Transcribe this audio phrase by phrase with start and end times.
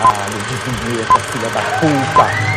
[0.00, 0.54] Caralho, de
[0.88, 2.50] vinheta, filha da puta.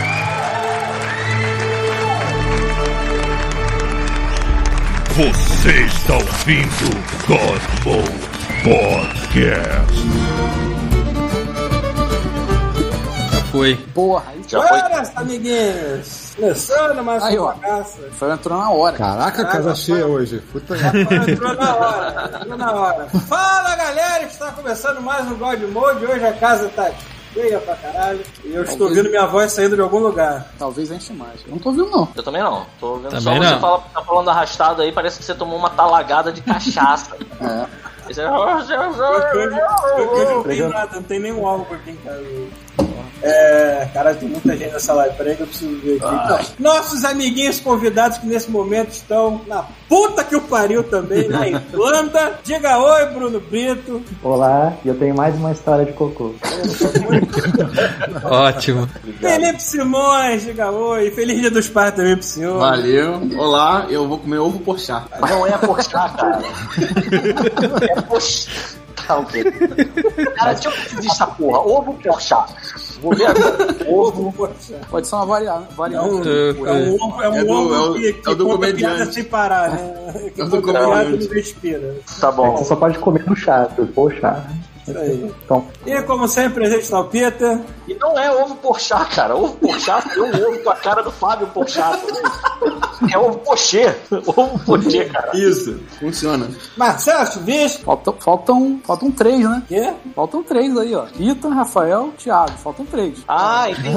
[5.15, 6.89] Você está ouvindo
[7.27, 8.03] Godmo
[8.63, 10.03] Podcast.
[13.51, 13.75] Foi.
[13.93, 14.79] Porra, Já foi.
[14.81, 16.33] Buenas, amiguinhos!
[16.35, 17.53] Começando mais Aí, uma ó.
[17.53, 17.99] bagaça.
[18.13, 18.97] foi entrou na hora.
[18.97, 20.41] Caraca, casa cheia hoje.
[20.51, 20.75] Puta.
[21.29, 23.07] Entrou na hora, entrou na hora.
[23.29, 26.03] Fala galera, está começando mais um God Mode.
[26.05, 26.89] Hoje a casa tá
[27.33, 28.21] cheia pra caralho.
[28.43, 30.47] E eu estou ouvindo minha voz saindo de algum lugar.
[30.59, 31.41] Talvez enche mais.
[31.45, 32.07] Eu não tô ouvindo, não.
[32.15, 32.65] Eu também não.
[32.79, 33.59] Tô só Também você não.
[33.59, 37.15] fala, tá falando arrastado aí, parece que você tomou uma talagada de cachaça.
[37.41, 38.11] É.
[38.11, 42.23] Esse- Hoje, hoje não tem nada, não tem nenhum álcool aqui em casa.
[43.23, 45.15] É, cara, tem muita gente nessa live.
[45.15, 46.13] Peraí que eu preciso ver aqui.
[46.13, 51.47] Então, nossos amiguinhos convidados que nesse momento estão na puta que o pariu também, na
[51.47, 52.39] Irlanda.
[52.43, 54.03] Diga oi, Bruno Brito.
[54.21, 56.35] Olá, e eu tenho mais uma história de cocô.
[58.29, 58.89] Ótimo.
[59.21, 61.09] Felipe Simões, diga oi.
[61.11, 62.59] Feliz Dia dos Pais também pro senhor.
[62.59, 63.21] Valeu.
[63.37, 65.05] Olá, eu vou comer ovo porchá.
[65.21, 66.41] Não é postar, cara.
[67.89, 68.83] é postar.
[69.07, 69.21] Tá?
[70.35, 71.59] Cara, deixa eu decidir essa porra.
[71.59, 72.45] Ovo porchá.
[73.03, 73.67] Vou ver agora.
[73.91, 74.33] Ovo.
[74.89, 76.29] Pode ser uma varia- É um, variante.
[76.29, 78.73] é um ovo, é um É do- ovo é o- que, que é do conta
[78.73, 80.31] piada sem parar, né?
[80.33, 81.95] Que É do conta piada e não respira.
[82.19, 82.63] Tá Você bom.
[82.63, 84.41] só pode comer no chato, poxa.
[84.87, 85.33] Isso aí.
[85.45, 87.61] Então, E como sempre, presente na Alpita.
[87.87, 89.35] E não é ovo porchá, cara.
[89.35, 91.99] Ovo porchá é um ovo com a cara do Fábio Porchat.
[93.11, 93.93] É ovo pochê.
[94.25, 95.31] Ovo pochê, cara.
[95.37, 96.49] Isso, funciona.
[96.77, 97.83] Marcelo Chuvisco.
[97.83, 99.61] Faltam, faltam, faltam três, né?
[99.67, 99.93] Quê?
[100.15, 101.05] Faltam três aí, ó.
[101.19, 102.51] Ethan, Rafael, Thiago.
[102.57, 103.19] Faltam três.
[103.27, 103.93] Ah, entendi.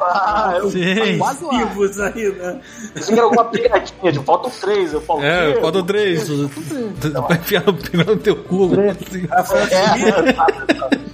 [0.00, 1.18] ah, eu Sim.
[1.18, 1.64] Quase lá.
[1.64, 2.60] Vivos aí, né?
[2.94, 4.92] que era alguma pegadinha de faltam três.
[4.92, 5.60] Eu falo, É, quê?
[5.60, 6.28] faltam três.
[7.10, 8.70] Tu vai enfiar o pneu no teu cu.
[8.90, 9.26] assim.
[9.26, 10.36] Rafael Schmidt.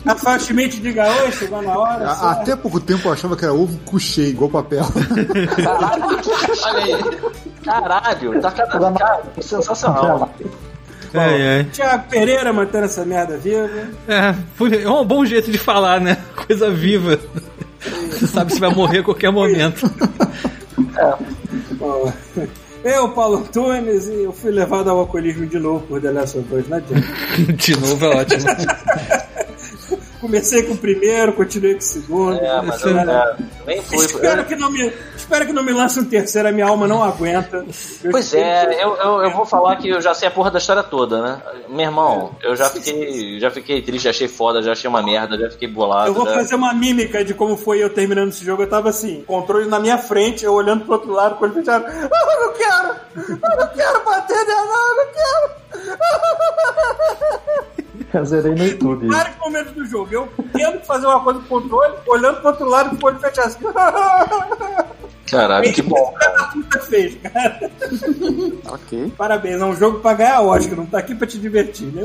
[0.07, 2.09] Rafael Schmidt, diga oi, chegou na hora.
[2.11, 2.31] A-?
[2.33, 4.85] Até pouco tempo eu achava que era ovo couché, igual papel.
[6.65, 7.21] Olha aí.
[7.65, 10.31] Caralho, tá cada cara, sensacional.
[11.13, 11.65] É, é.
[11.65, 13.69] Tiago Pereira mantendo essa merda viva.
[14.09, 16.17] É, foi- é um bom jeito de falar, né?
[16.47, 17.19] Coisa viva.
[18.11, 19.91] Você sabe se vai morrer a qualquer momento.
[21.79, 22.13] Bom,
[22.83, 26.55] Eu, Paulo Tunes, e eu fui levado ao alcoolismo de novo por The Last of
[26.55, 27.07] Us, não adianta.
[27.53, 28.45] De novo é ótimo.
[30.21, 32.37] Comecei com o primeiro, continuei com o segundo.
[32.37, 33.37] É, mas eu, é,
[33.67, 34.05] nem foi.
[34.05, 37.03] Espero que, não me, espero que não me lance um terceiro, a minha alma não
[37.03, 37.65] aguenta.
[38.05, 40.59] Eu Pois é, eu, eu, eu vou falar que eu já sei a porra da
[40.59, 41.43] história toda, né?
[41.69, 45.51] Meu irmão, eu já fiquei, já fiquei triste, achei foda, já achei uma merda, já
[45.51, 46.09] fiquei bolado.
[46.11, 48.63] Eu vou já- fazer uma mímica de como foi eu terminando esse jogo.
[48.63, 51.87] Eu tava assim, controle na minha frente, eu olhando pro outro lado, com ele fechado.
[51.87, 52.95] Ah, eu não quero!
[53.17, 55.61] Eu não quero bater nela, eu não quero!
[58.19, 59.07] eu zerei no YouTube.
[59.09, 60.09] Vários momentos do jogo.
[60.13, 63.19] Eu tento fazer uma coisa com o controle, olhando pro outro lado com o olho
[63.19, 63.59] fechado assim.
[65.31, 66.13] Caralho, que bom.
[66.89, 67.71] Fez, cara.
[68.73, 69.13] Ok.
[69.17, 72.03] Parabéns, é um jogo pra ganhar Oscar, não tá aqui pra te divertir, né?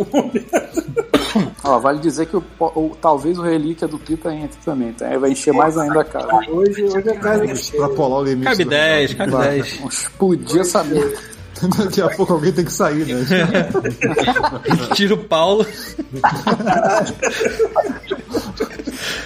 [1.64, 5.08] Ó, vale dizer que o, o- talvez o relíquia do Pita entre também, tá?
[5.08, 6.28] Aí vai encher mais ainda a casa.
[6.50, 7.54] Hoje, hoje a casa é cheia.
[7.54, 8.46] Extrapolar o limite.
[8.52, 9.50] Cabe do- 10, cabe Vai.
[9.62, 9.78] 10.
[9.78, 11.18] Vamos explodir essa merda.
[11.78, 13.24] Daqui a pouco alguém tem que sair, né?
[14.94, 15.66] Tira o Paulo.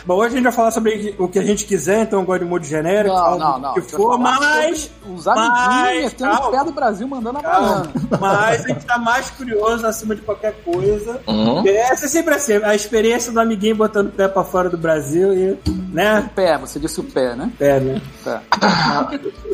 [0.06, 2.68] Bom, hoje a gente vai falar sobre o que a gente quiser, então God Mode
[2.68, 3.73] genérico, Não, não, não.
[3.73, 6.51] que for, mas, Os amiguinhos metendo o calma.
[6.57, 7.91] pé do Brasil mandando a banana.
[8.19, 11.22] mas a gente tá mais curioso acima de qualquer coisa.
[11.28, 11.68] Uhum.
[11.68, 15.34] Essa é sempre assim, a experiência do amiguinho botando o pé pra fora do Brasil
[15.34, 15.57] e,
[15.91, 16.19] né?
[16.22, 17.51] O pé, você disse o pé, né?
[17.57, 18.01] Pé, né?
[18.23, 18.41] Tá.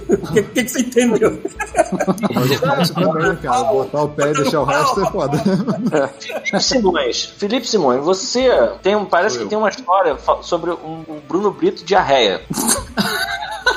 [0.10, 1.42] O que, que, que você entendeu?
[2.94, 3.64] Também, cara.
[3.66, 5.38] Botar o pé e deixar o resto é foda.
[6.20, 8.50] Felipe Simões, Felipe Simões, você
[8.82, 12.42] tem, um- parece que tem uma história sobre um, um Bruno Brito diarreia.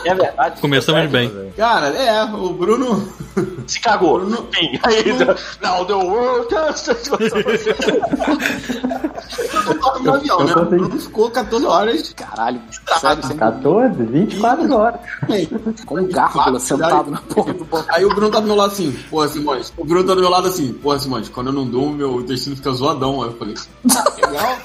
[0.05, 0.61] É verdade?
[0.61, 1.53] Começamos bem.
[1.57, 3.09] Cara, é, o Bruno.
[3.67, 4.29] Se cagou.
[4.29, 4.79] Sim.
[4.83, 5.05] Aí,
[5.63, 6.49] now the world
[9.65, 10.53] não toca no avião, né?
[10.55, 12.13] O Bruno ficou 14 horas.
[12.15, 12.61] Caralho,
[13.27, 14.03] sem 14?
[14.05, 15.01] 24 horas.
[15.85, 17.85] com um gárgula sentado na do banco.
[17.93, 19.73] Aí o Bruno tá do meu lado assim, porra, Simões.
[19.77, 22.57] O Bruno tá do meu lado assim, porra, Simões, quando eu não durmo, meu intestino
[22.57, 23.23] fica zoadão.
[23.23, 23.55] Aí eu falei,
[24.17, 24.59] legal.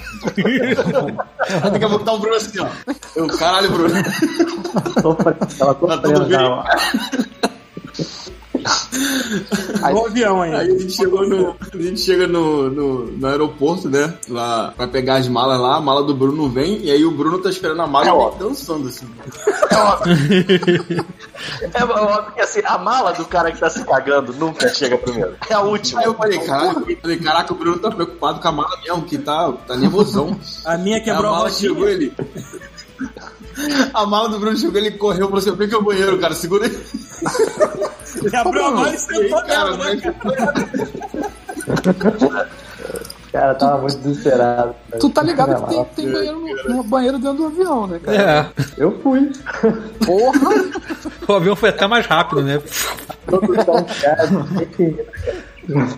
[1.72, 2.68] Daqui a pouco tá o Bruno assim, ó.
[3.16, 3.94] Eu, caralho, Bruno.
[5.16, 6.30] Tava Tá sofrendo bem?
[6.30, 6.64] já, ó.
[9.92, 10.60] No avião ainda.
[10.60, 14.14] Aí a gente chegou no, a gente chega no, no, no aeroporto, né?
[14.30, 17.40] Lá pra pegar as malas lá, a mala do Bruno vem, e aí o Bruno
[17.40, 18.48] tá esperando a mala É e óbvio.
[18.48, 19.08] dançando assim.
[19.70, 21.06] É óbvio.
[21.74, 25.36] É óbvio que assim, a mala do cara que tá se cagando nunca chega primeiro.
[25.50, 26.00] É a última.
[26.00, 29.02] Aí eu falei, caraca, eu falei, caraca, o Bruno tá preocupado com a mala mesmo,
[29.04, 30.40] que tá, tá nervosão.
[30.64, 32.14] A minha a quebrou a mala chegou ele.
[33.94, 36.34] A mala do Bruno chegou, ele correu, falou assim: eu que é o banheiro, cara,
[36.34, 36.72] segura aí.
[38.24, 40.16] Ele abriu a mala e sentou Cara, nela, né, cara?
[43.34, 44.76] Cara, tava muito desesperado.
[45.00, 48.16] Tu tá ligado que tem, tem banheiro, no, no banheiro dentro do avião, né, cara?
[48.16, 48.64] É.
[48.78, 49.32] Eu fui.
[50.06, 50.52] Porra!
[51.28, 52.62] O avião foi até mais rápido, né?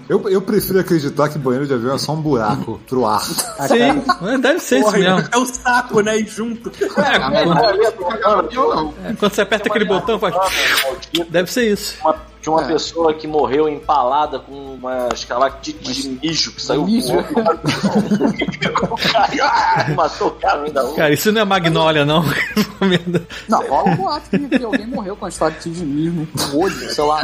[0.08, 3.22] Eu, eu prefiro acreditar que banheiro de avião é só um buraco pro ar.
[3.22, 5.28] Sim, deve ser isso mesmo.
[5.32, 6.20] é o saco, né?
[6.20, 6.72] E junto.
[6.98, 8.94] É, mas quando, não.
[9.04, 10.36] é, quando você aperta aquele botão, faz.
[11.30, 11.96] Deve ser isso.
[12.02, 12.68] Uma- de uma É.
[12.68, 17.12] pessoa que morreu empalada com uma escalactite de mijo que saiu Mijo.
[17.12, 17.60] com o cara
[19.42, 20.94] ah, matou o cara ainda um.
[20.94, 22.24] Cara, isso não é Magnólia, não.
[23.50, 27.04] Não, rola um boato que, alguém morreu com a história de mesmo no olho, sei
[27.04, 27.22] lá.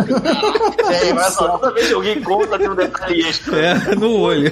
[0.90, 3.58] É, mas ó, toda vez que alguém conta tem um detalhe extra.
[3.60, 4.52] É, no olho.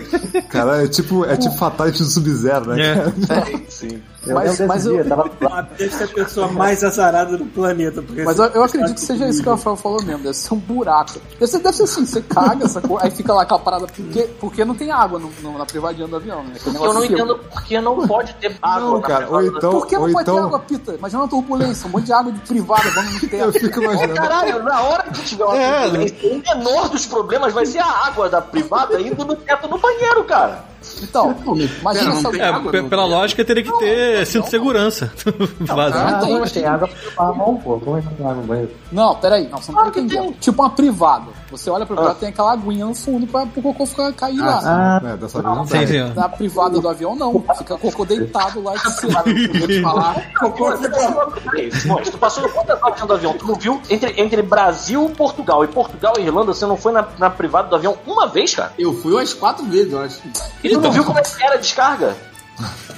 [0.49, 2.91] Cara, é tipo, é tipo Fatality do Sub-Zero, né?
[2.91, 3.27] É.
[3.27, 3.61] cara?
[3.69, 4.01] Sim.
[4.29, 8.01] Eu Mas- mas eu- dia, tava Ah, Deve ser a pessoa mais azarada do planeta.
[8.01, 10.53] porque Mas eu, eu acredito que seja isso que o Rafael falou mesmo, deve ser
[10.53, 11.19] um buraco.
[11.39, 14.23] Deve ser, deve ser assim, você caga essa coisa, aí fica lá aquela parada, porque,
[14.39, 16.53] porque não tem água no, no- na privadinha do avião, né?
[16.65, 19.57] Eu não entendo por que não pode ter água Não, cara, ou privada.
[19.57, 20.93] então, Por que não ou pode ter então, água, Pita?
[20.95, 23.59] Imagina uma turbulência, um monte de água de privada, vamos no eu teto.
[23.65, 24.13] fico imaginando.
[24.15, 28.07] Caralho, na hora que tiver uma É, turbulência, o menor dos problemas vai ser a
[28.07, 30.65] água da privada indo no teto no banheiro, cara.
[31.01, 31.35] Então,
[31.81, 35.11] imagina não essa tem É, água no- pela lógica, teria que ter cinto de segurança.
[35.59, 35.99] Vazio.
[35.99, 37.79] Ah, tem, não, tem água pra mão, pô.
[37.79, 38.71] Como é que não tem água no banheiro?
[38.91, 40.23] Não, peraí, não, você não Claro tá que entendendo.
[40.25, 40.31] tem.
[40.33, 41.25] Tipo uma privada.
[41.51, 44.61] Você olha pra privada, tem aquela aguinha no fundo pra o cocô ficar cair lá.
[44.63, 45.87] Ah, É, dessa vez não tem.
[45.87, 46.13] sim.
[46.15, 47.43] Na privada do avião, não.
[47.57, 49.23] Fica cocô deitado lá de cima.
[49.59, 50.15] Vou te falar.
[51.71, 53.33] Simões, tu passou quantas horas do avião?
[53.33, 53.81] Tu não viu?
[53.89, 57.67] Entre, entre Brasil e Portugal, e Portugal e Irlanda, você não foi na, na privada
[57.69, 58.71] do avião uma vez, cara?
[58.77, 60.21] Eu fui umas quatro vezes, eu acho.
[60.69, 62.15] E tu não viu como é que era a descarga?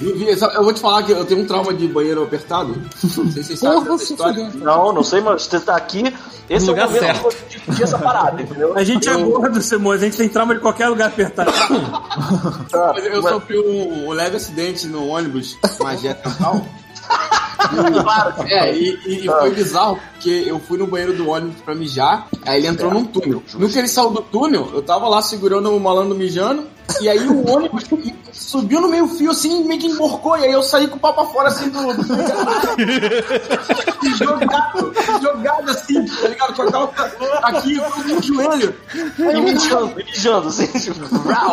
[0.00, 2.74] Eu, vi- eu vou te falar que eu tenho um trauma de banheiro apertado.
[3.04, 4.50] Não sei se vocês sabem dessa história.
[4.56, 6.12] Não, não sei, mas você tá aqui.
[6.50, 7.18] Esse No é o lugar momento certo.
[7.18, 8.72] que você discutir essa parada, entendeu?
[8.76, 10.02] A gente é gordo, Simões.
[10.02, 11.52] A gente tem trauma de qualquer lugar apertado.
[12.94, 16.60] Mas eu sofri um, um leve acidente no ônibus, Magé Total.
[18.48, 22.26] É, e, e- e foi bizarro, porque eu fui no banheiro do ônibus pra mijar,
[22.44, 23.42] aí ele entrou num túnel.
[23.54, 26.64] No que ele saiu do túnel, eu tava lá segurando o malandro mijando,
[27.00, 27.84] e aí o ônibus
[28.32, 31.14] subiu no meio fio assim, meio que emborcou, e aí eu saí com o pau
[31.14, 31.92] pra fora assim do.
[31.94, 32.02] do-
[34.16, 34.92] jogado,
[35.22, 36.54] jogado assim, tá ligado?
[36.54, 37.10] Com a calça
[37.42, 38.74] aqui, no joelho.
[39.18, 41.00] E mijando, mijando, assim, tipo,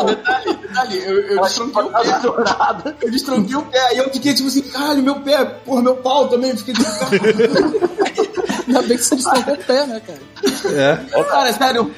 [0.06, 2.20] detalhe, detalhe, eu, eu Ela destronquei o pé.
[2.20, 2.98] dourada.
[3.02, 6.28] Eu destronquei o pé, aí eu fiquei tipo assim, caralho, meu pé, porra, meu pau
[6.28, 6.90] também, eu fiquei tipo,
[8.68, 10.20] Ainda bem que você destrancou o pé, né, cara?
[10.76, 11.24] É.
[11.24, 11.92] cara, sério,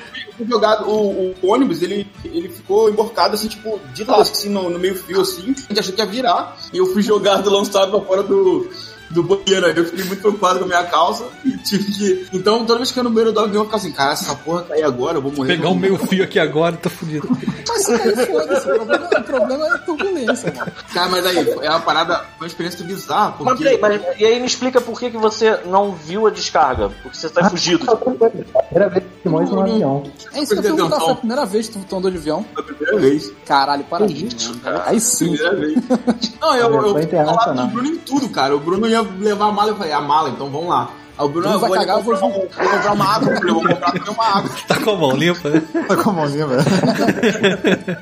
[0.48, 4.80] jogado, o, o ônibus, ele, ele ficou emborcado assim, tipo, de lado, assim, no, no
[4.80, 8.02] meio fio, assim, a gente achou que ia virar, e eu fui jogado, lançado pra
[8.02, 8.70] fora do,
[9.12, 12.66] do banheiro, aí eu fiquei muito preocupado com a minha calça, e tive que, então
[12.66, 14.64] toda vez que eu ia no banheiro do avião, eu ficava assim, cara, essa porra
[14.64, 15.56] cair agora, eu vou morrer.
[15.56, 17.28] Pegar um meio fio aqui agora, tá fudido.
[17.68, 18.72] Mas aí, foda-se.
[18.72, 20.72] O problema, o problema é a turbulência, mano.
[20.94, 23.78] Cara, mas aí, é uma parada, foi uma experiência bizarra, Mas porque...
[23.78, 26.90] peraí, mas, e aí me explica por que, que você não viu a descarga?
[27.02, 27.86] Porque você tá fugido.
[27.86, 30.04] primeira vez que Simões no avião.
[30.34, 32.46] É isso que eu perguntar, foi a primeira vez que tu, andou de avião?
[32.54, 33.32] Foi a primeira vez.
[33.46, 34.48] Caralho, parabéns.
[34.64, 34.82] mano.
[34.86, 35.36] Aí sim.
[35.36, 35.76] Primeira vez.
[36.42, 37.68] Não, eu, eu, eu internacional.
[37.68, 38.56] do Bruno em tudo, cara.
[38.56, 40.90] O Bruno ia levar a mala, eu falei, a mala, então vamos lá.
[41.18, 43.34] Aí o Bruno, Bruno ah, vai vou cagar, eu vou comprar, vou comprar uma água.
[43.34, 44.50] Eu vou comprar também uma água.
[44.68, 45.62] Tá com a mão limpa, né?
[45.88, 46.28] Tá com a.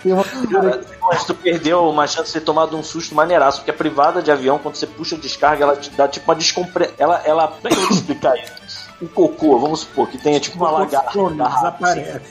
[0.01, 3.71] Tem uma Cara, mas tu perdeu uma chance de ter tomado um susto maneiraço, porque
[3.71, 6.89] a privada de avião, quando você puxa a descarga, ela te dá tipo uma descompre...
[6.97, 7.47] Ela, ela...
[7.47, 8.53] Como é que eu vou te explicar isso?
[9.01, 11.11] Um cocô, vamos supor, que tenha tipo uma lagarta.
[11.33, 12.21] Garrafa, desaparece.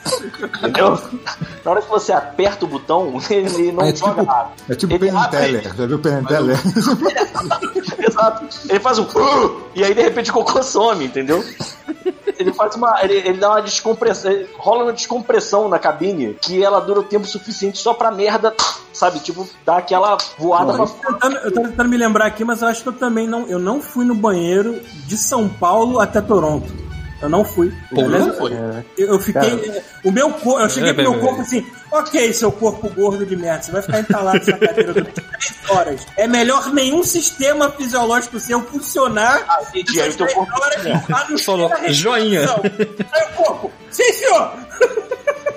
[0.59, 0.99] Entendeu?
[1.65, 4.53] Na hora que você aperta o botão, ele não É joga tipo, água.
[4.69, 5.75] é tipo Ele Penn abre- Teller.
[5.77, 6.59] Já viu Penn Teller?
[7.99, 8.47] Exato.
[8.69, 9.05] Ele faz um.
[9.05, 11.43] "Uh", E aí de repente o cocô some, entendeu?
[12.39, 13.03] Ele faz uma.
[13.03, 14.33] Ele, ele dá uma descompressão.
[14.59, 18.55] rola uma descompressão na cabine que ela dura o tempo suficiente só pra merda,
[18.93, 19.19] sabe?
[19.19, 21.13] Tipo, dar aquela voada pra fora.
[21.15, 23.47] Tentando- Eu tô tentando me lembrar aqui, mas eu acho que eu também não.
[23.49, 26.58] Eu não fui no banheiro de São Paulo até Toronto.
[27.21, 27.73] Eu não fui.
[27.93, 28.53] Pô, Não foi.
[28.97, 29.83] Eu, eu fiquei.
[30.05, 30.61] O meu corpo.
[30.61, 31.43] Eu cheguei É, pro meu bem, corpo bem.
[31.45, 35.55] assim, ok, seu corpo gordo de merda, você vai ficar entalado nessa cadeira durante três
[35.69, 36.07] horas.
[36.17, 39.45] É melhor nenhum sistema fisiológico seu funcionar.
[39.49, 40.01] Ah, entendi.
[40.01, 42.43] Aí o teu corpo- horas a não Falou, joinha.
[43.13, 44.53] Aí o corpo, sim senhor!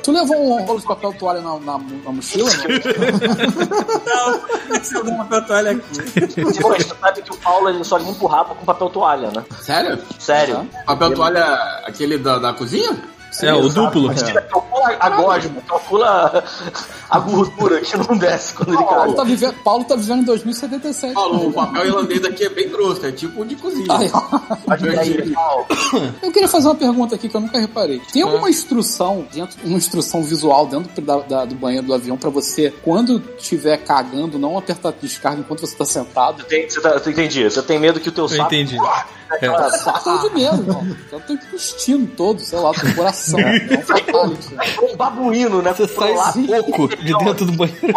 [0.03, 2.49] Tu levou um rolo de papel toalha na, na, na mochila?
[4.05, 4.31] Não?
[4.69, 5.81] Não, tem alguma papel toalha aqui.
[6.41, 9.43] Mas tu sabe que o Paulo ele só limpa o rabo com papel toalha, né?
[9.61, 9.99] Sério?
[10.17, 10.67] Sério.
[10.85, 11.43] Papel toalha,
[11.85, 12.97] aquele da, da cozinha?
[13.41, 14.09] É, o duplo.
[14.49, 16.43] Calcula a gosma, calcula
[17.09, 19.13] a gordura que não desce quando ele Paulo cai.
[19.15, 21.13] tá, vivendo, Paulo tá vivendo em 2077.
[21.13, 23.87] Paulo, o papel irlandês aqui é bem grosso, é tipo de cozinha.
[23.87, 25.65] Paulo,
[26.21, 28.01] Eu queria fazer uma pergunta aqui que eu nunca reparei.
[28.11, 32.29] Tem alguma instrução, dentro, uma instrução visual dentro da- da- do banheiro do avião pra
[32.29, 36.43] você, quando estiver cagando, não apertar a descarga enquanto você tá sentado?
[36.45, 37.43] Tem, você, tá, entendi.
[37.43, 38.43] Você tem medo que o teu Eu saco.
[38.53, 38.77] entendi.
[39.31, 40.87] Aquela- Saco de medo, irmão.
[41.11, 43.39] Eu tenho que ir pro intestino todo, sei lá, pro coração.
[43.39, 44.55] É um fatality.
[44.83, 45.73] Um babuíno, né?
[45.73, 46.13] Você sai
[46.63, 47.93] pouco de dentro do banheiro.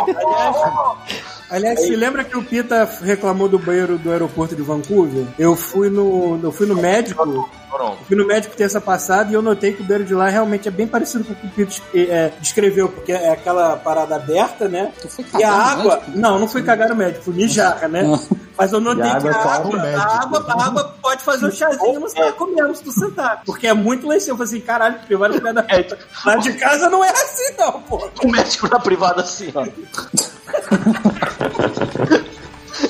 [1.50, 5.24] Aliás, se lembra que o Pita reclamou do banheiro do aeroporto de Vancouver?
[5.38, 7.48] Eu fui no, eu fui no médico.
[7.70, 7.98] Pronto.
[8.06, 10.70] Fui no médico terça passada e eu notei que o banheiro de lá realmente é
[10.70, 14.90] bem parecido com o que o Pita é, descreveu, porque é aquela parada aberta, né?
[15.00, 15.96] Tu foi E a cagar no água.
[15.96, 16.18] médico?
[16.18, 18.18] Não, não fui cagar no médico, fui mijar, né?
[18.56, 20.10] Mas eu notei a que água a é só água, a, médico.
[20.10, 23.42] água, a água pode fazer um chazinho no saco mesmo se tu sentar.
[23.44, 24.34] Porque é muito cima.
[24.34, 25.64] Eu falei assim, caralho, privado da da...
[25.68, 25.86] É,
[26.24, 28.08] Lá de casa não é assim, não, pô.
[28.22, 29.66] o médico na privada assim, ó.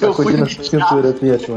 [0.01, 0.65] Eu fui Sacudindo a mijar.
[0.65, 1.55] cintura, Pietro.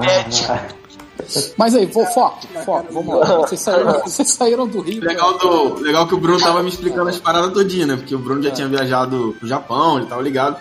[1.58, 3.26] Mas aí, vou, foco, foco, vamos lá.
[3.38, 5.04] Vocês saíram, vocês saíram do Rio.
[5.04, 7.96] Legal, do, legal que o Bruno tava me explicando as paradas todinhas, né?
[7.98, 10.58] Porque o Bruno já tinha viajado pro Japão, ele tava ligado.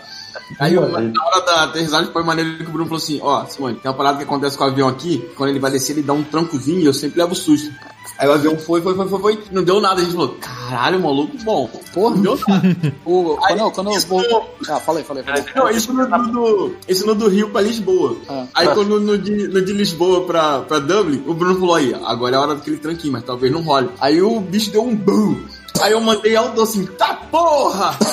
[0.59, 3.77] Aí eu, na hora da aterrissagem foi maneiro que o Bruno falou assim, ó, Simone,
[3.77, 6.13] tem uma parada que acontece com o avião aqui, quando ele vai descer, ele dá
[6.13, 7.73] um trancozinho e eu sempre levo susto.
[8.19, 10.99] Aí o avião foi, foi, foi, foi, foi, não deu nada, a gente falou, caralho,
[11.01, 11.69] maluco, bom.
[11.93, 12.15] Porra.
[12.17, 12.77] Não deu nada.
[13.05, 14.55] O, Aí, quando, eu- quando eu vou.
[14.71, 15.45] Ah, falei, falei, falei.
[15.55, 18.17] Não, isso no, no, do, isso no do Rio pra Lisboa.
[18.29, 18.47] Ah.
[18.55, 22.37] Aí quando no de, no de Lisboa pra, pra Dublin, o Bruno falou aí, agora
[22.37, 23.91] é a hora daquele tranquinho, mas talvez não role.
[24.01, 25.37] Aí o bicho deu um boom.
[25.83, 27.95] Aí eu mandei alto assim, tá porra!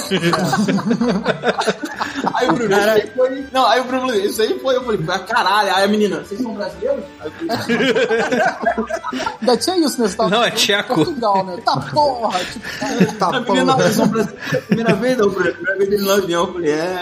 [2.44, 3.46] aí o Bruno, isso aí foi.
[3.52, 4.76] Não, aí o Bruno isso aí foi.
[4.76, 7.04] Eu falei, "Ah, caralho, aí a menina, vocês são brasileiros?
[7.20, 8.44] Aí eu falei,
[9.42, 9.98] Ainda tinha isso?
[9.98, 10.96] Você tava Não, é em tcheco.
[10.96, 11.58] Portugal, né?
[11.66, 12.40] Tá porra!
[12.40, 14.28] Tipo, Tá a menina, brasileiros.
[14.68, 15.52] Primeira vez, não, Bruno.
[15.54, 17.02] Primeira vez dele no avião, eu falei, é.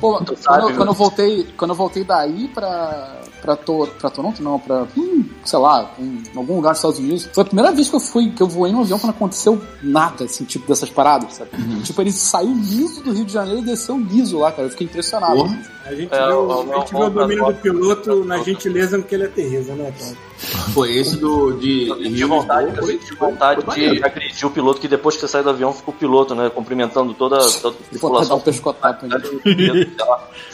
[0.00, 4.10] Pô, quando, sabe, eu, quando eu voltei, quando eu voltei daí pra, pra, Tor pra
[4.10, 7.72] Toronto, não, pra, hum, sei lá, em algum lugar dos Estados Unidos, foi a primeira
[7.72, 10.90] vez que eu fui, que eu voei num avião quando aconteceu nada, assim, tipo, dessas
[10.90, 11.50] paradas, sabe?
[11.82, 14.86] Tipo, ele saiu liso do Rio de Janeiro e desceu liso lá, cara, eu fiquei
[14.86, 15.34] impressionado.
[15.36, 15.78] Porra.
[15.86, 18.98] A gente É, vê, o, a gente vê o o- domínio do piloto na gentileza
[18.98, 20.28] com que ele aterriza, né, cara?
[20.74, 21.52] Foi esse do.
[21.52, 24.06] De, Rio tive vontade, eu foi- tive vontade foi de maneiro.
[24.06, 26.50] agredir o piloto, que depois que você sai do avião fica o piloto, né?
[26.50, 28.36] Cumprimentando toda, toda a Pô, dar tripulação.
[28.36, 29.06] um pescotapo.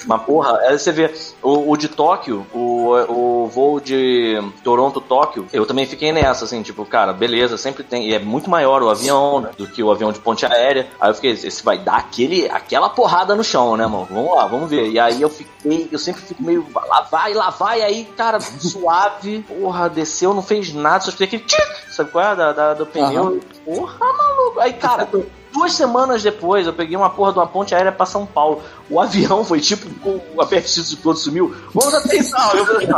[0.07, 5.65] Mas porra, aí você vê o, o de Tóquio, o, o voo de Toronto-Tóquio, eu
[5.67, 8.09] também fiquei nessa, assim, tipo, cara, beleza, sempre tem.
[8.09, 9.51] E é muito maior o avião, né?
[9.57, 10.87] Do que o avião de ponte aérea.
[11.01, 14.07] Aí eu fiquei, esse vai dar aquele, aquela porrada no chão, né, mano?
[14.11, 14.89] Vamos lá, vamos ver.
[14.91, 19.43] E aí eu fiquei, eu sempre fico meio, lá vai, lá vai, aí, cara, suave,
[19.49, 22.37] porra, desceu, não fez nada, só escutei aquele tchic, sabe qual é?
[22.37, 23.41] Da, da- do pneu.
[23.65, 24.61] Porra, maluco.
[24.61, 25.09] Aí, cara.
[25.55, 28.61] Duas semanas depois, eu peguei uma porra de uma ponte aérea pra São Paulo.
[28.91, 29.89] O avião foi tipo,
[30.35, 31.55] o apetite do piloto sumiu.
[31.73, 32.51] Vamos atenção!
[32.55, 32.89] Eu falei,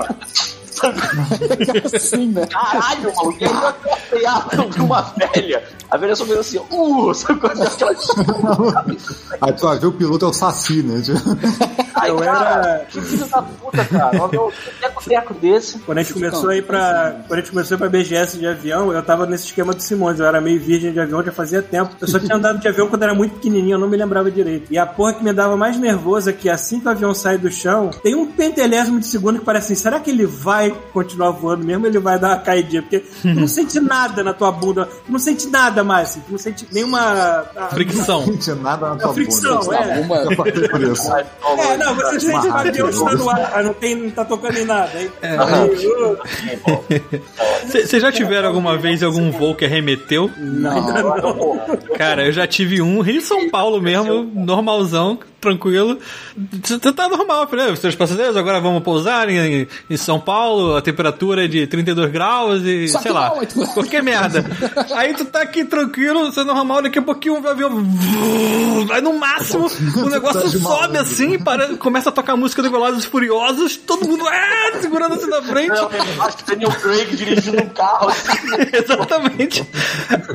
[1.94, 2.46] assim, né?
[2.46, 3.38] caralho, maluco.
[3.40, 4.38] E aí eu apertei a
[4.70, 5.62] de uma velha.
[5.90, 7.92] A velha só fez assim, uh, sabe quando é aquela.
[9.40, 11.02] Aí tu vai ver o piloto é o Saci, né?
[11.94, 14.16] Aí, Eu cara, era- que filho da puta, cara.
[14.20, 15.78] Um avião teco-teco desse.
[15.80, 17.16] Quando a gente começou a ir pra.
[17.26, 20.18] Quando a gente começou pra BGS de avião, eu tava nesse esquema do Simões.
[20.20, 21.94] Eu era meio virgem de avião já fazia tempo.
[22.00, 24.70] Eu só tinha andado de avião quando era muito pequenininho, eu não me lembrava direito.
[24.70, 27.38] E a porra que me dava mais nervoso é que assim que o avião sai
[27.38, 31.30] do chão, tem um pentelésimo de segundo que parece assim: será que ele vai continuar
[31.30, 32.82] voando mesmo ele vai dar uma caidinha?
[32.82, 36.32] Porque tu não sente nada na tua bunda, tu não sente nada mais, assim, tu
[36.32, 36.98] não sente nenhuma.
[37.56, 38.26] ah, Fricção.
[38.26, 39.76] não tinha nada na tua fricção, bunda.
[39.76, 40.00] é.
[40.00, 41.12] Uma, Eu passei por isso.
[41.16, 44.24] É, não, você sente que o avião está no ar, mas não, tem, não tá
[44.24, 44.90] tocando em nada.
[44.94, 46.16] Aí, uh,
[47.66, 50.30] Vocês já tiveram alguma vez algum voo que arremeteu?
[51.96, 55.98] Cara, eu já tive um Rio São Paulo mesmo, normalzão, tranquilo.
[56.62, 57.70] Você tá normal, né?
[57.70, 62.10] Os seus passageiros agora vamos pousar em, em São Paulo, a temperatura é de 32
[62.10, 64.44] graus e Só que sei lá, não, tu- qualquer merda.
[64.96, 67.70] Aí tu tá aqui tranquilo, você é normal, daqui a pouquinho o avião.
[68.92, 71.00] Aí no máximo o negócio Tá sobe malandro.
[71.00, 75.26] assim, para, começa a tocar a música do Velozes Furiosos, todo mundo ah, segurando assim
[75.28, 75.72] na frente.
[76.20, 78.36] Acho que Daniel Craig dirigindo um carro assim.
[78.72, 79.64] Exatamente.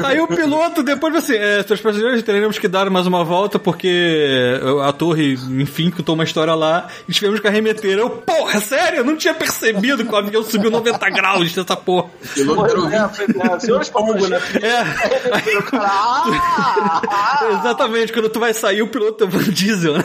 [0.04, 4.60] Aí o piloto depois assim, é, seus passageiros teremos que dar mais uma volta porque
[4.84, 7.98] a torre, enfim, contou uma história lá, e tivemos que arremeter.
[7.98, 9.00] Eu, porra, sério?
[9.00, 12.08] Eu não tinha percebido que o avião subiu 90 graus dessa porra.
[12.36, 14.56] Piloto era o É, foi- é, senhores passageiros.
[14.62, 15.58] É.
[15.58, 20.04] O cara, ah, ah, Exatamente, quando tu vai sair, o piloto é Van Diesel, né?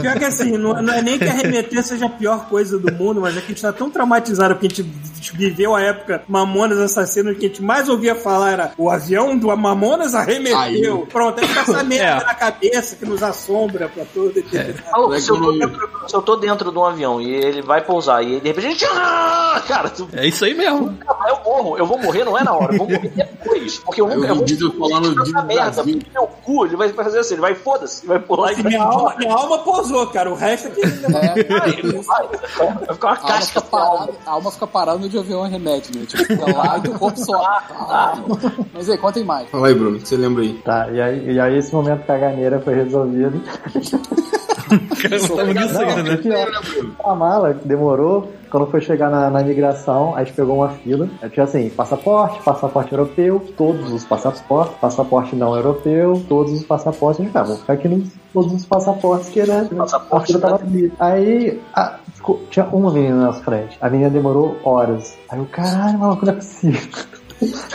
[0.00, 3.20] Pior que assim, não, não é nem que arremeter seja a pior coisa do mundo,
[3.20, 4.90] mas é que a gente tá tão traumatizado porque a gente
[5.34, 9.54] viveu a época Mamonas Assassinas que a gente mais ouvia falar era o avião do
[9.56, 10.58] Mamonas arremeteu.
[10.58, 11.06] Aí.
[11.10, 12.26] Pronto, aí fica essa merda É.
[12.26, 14.82] na cabeça que nos assombra pra todo eternidade.
[14.90, 17.82] Maluco, se eu, tô dentro, se eu tô dentro de um avião e ele vai
[17.84, 18.84] pousar e de repente.
[18.90, 20.96] Ah, Cara, tu, É isso aí mesmo.
[21.28, 21.78] eu morro.
[21.78, 22.72] Eu vou morrer, não é na hora.
[22.74, 23.78] Eu vou morrer depois.
[23.78, 25.82] Porque eu Eu eu vou essa de merda.
[26.12, 28.64] Meu cu, ele vai fazer assim, ele vai foda-se, ele vai pular e vai.
[28.64, 30.30] Minha alma, minha alma pousou, cara.
[30.30, 30.86] O resto é que.
[30.86, 31.38] Vai,
[31.78, 32.28] ele vai.
[32.28, 35.44] Vai ficar uma A alma, casca fica parada, a alma fica parada onde o avião
[35.44, 36.04] arremete, né?
[36.06, 37.60] Tipo, fica lá e o corpo só.
[38.72, 39.48] Mas aí, contem mais.
[39.50, 40.54] Fala aí, Bruno, que você lembra aí?
[40.64, 43.42] Tá, e aí, e aí esse momento caganeira foi resolvido.
[45.00, 46.46] Cara, não tava nisso ainda, né?
[47.04, 48.32] A mala demorou.
[48.50, 51.08] Quando foi chegar na, na imigração, a gente pegou uma fila.
[51.22, 57.20] Aí tinha assim, passaporte, passaporte europeu, todos os passaportes, passaporte não europeu, todos os passaportes.
[57.20, 59.64] A gente, tá, vamos ficar aqui nos todos os passaportes que era.
[59.74, 60.92] Passaporte a fila tava ali.
[61.00, 63.78] Aí a- ficou- tinha uma menina na nossa frente.
[63.80, 65.16] A menina demorou horas.
[65.30, 66.80] Aí eu, caralho, maluco, não é possível.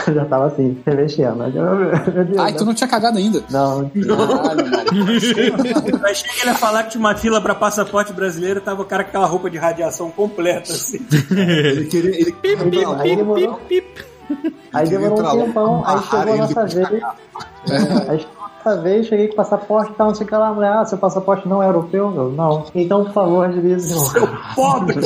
[0.06, 0.76] Eu já tava assim.
[0.86, 3.42] Aí Meu Deus, Ai, tu não tinha cagado ainda.
[3.50, 4.94] Não, Caralho, maluco.
[4.96, 8.84] Eu achei que ele ia falar que tinha uma fila pra passaporte brasileiro tava o
[8.84, 10.98] cara com aquela roupa de radiação completa, assim.
[11.30, 12.20] Ele queria.
[12.20, 13.02] Ele queria ir pra lá.
[13.02, 13.60] aí demorou.
[14.72, 16.88] Aí demorou um tempão, aí chegou a nossa vez.
[18.08, 20.34] Aí chegou a nossa vez, cheguei com o passaporte e tal, não sei o que
[20.34, 20.52] lá.
[20.52, 22.12] Mulher, ah, seu passaporte não é europeu?
[22.14, 22.66] Eu, não.
[22.74, 23.92] Então, por favor, agilize.
[23.92, 24.96] Eu, Pobre!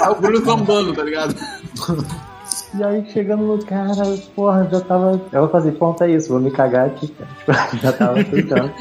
[0.00, 1.34] Ah, o Bruno tombando, tá ligado?
[2.74, 4.02] E aí, chegando no cara,
[4.34, 5.20] porra, já tava.
[5.30, 7.30] Eu vou fazer, ponto, é isso, vou me cagar aqui, cara.
[7.70, 8.72] Tipo, já tava tentando.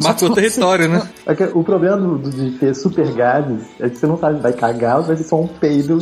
[0.00, 1.02] Matou o território, né?
[1.26, 4.38] É que o problema do- do- de ter super gases é que você não sabe,
[4.40, 5.98] vai cagar ou vai ser só um peido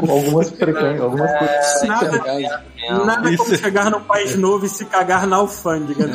[0.00, 1.82] com algumas frequências, algumas coisas.
[1.86, 3.04] Nada, Cagado.
[3.04, 3.44] nada Isso.
[3.44, 6.14] como chegar num país novo e se cagar na alfândega, né?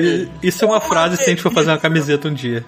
[0.00, 2.64] E Isso é uma frase se a gente for fazer uma camiseta um dia.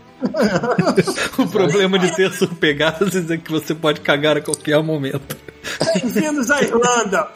[1.38, 5.36] o problema de ter supergases é que você pode cagar a qualquer momento.
[6.42, 7.28] Bem-vindos à Irlanda!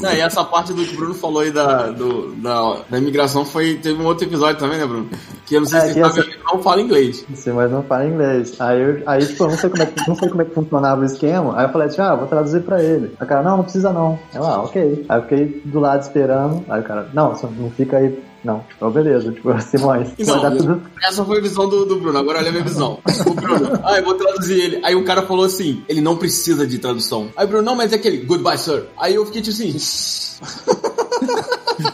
[0.00, 3.44] Não, e essa parte do que o Bruno falou aí da, do, da, da imigração
[3.44, 3.76] foi.
[3.76, 5.08] Teve um outro episódio também, né, Bruno?
[5.46, 7.24] Que eu não sei É, se que você sabe, não fala inglês.
[7.34, 8.60] Sim, mas não fala inglês.
[8.60, 10.54] Aí, eu, aí tipo, eu não sei, como é que, não sei como é que
[10.54, 11.56] funcionava o esquema.
[11.56, 13.14] Aí eu falei assim, ah, vou traduzir pra ele.
[13.20, 14.18] Aí o cara, não, não precisa não.
[14.34, 15.06] Eu, ah, ok.
[15.08, 16.64] Aí eu fiquei do lado esperando.
[16.68, 18.18] Aí o cara, não, não fica aí.
[18.44, 20.82] Não, tipo, beleza, tipo, Simões, vai dar tudo.
[21.02, 22.98] Essa foi a visão do, do Bruno, agora olha a minha visão.
[23.26, 24.80] O Bruno, ah, eu vou traduzir ele.
[24.84, 27.28] Aí o cara falou assim: ele não precisa de tradução.
[27.36, 28.84] Aí o Bruno, não, mas é aquele goodbye, sir.
[28.96, 29.76] Aí eu fiquei tipo assim.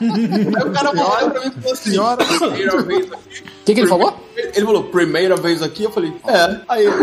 [0.00, 2.24] Aí o cara olhou pra mim e falou assim: Senhora.
[2.24, 3.40] primeira vez aqui.
[3.40, 4.14] O que, que ele falou?
[4.34, 6.60] Ele falou, primeira vez aqui, eu falei, é.
[6.68, 6.94] Aí ele.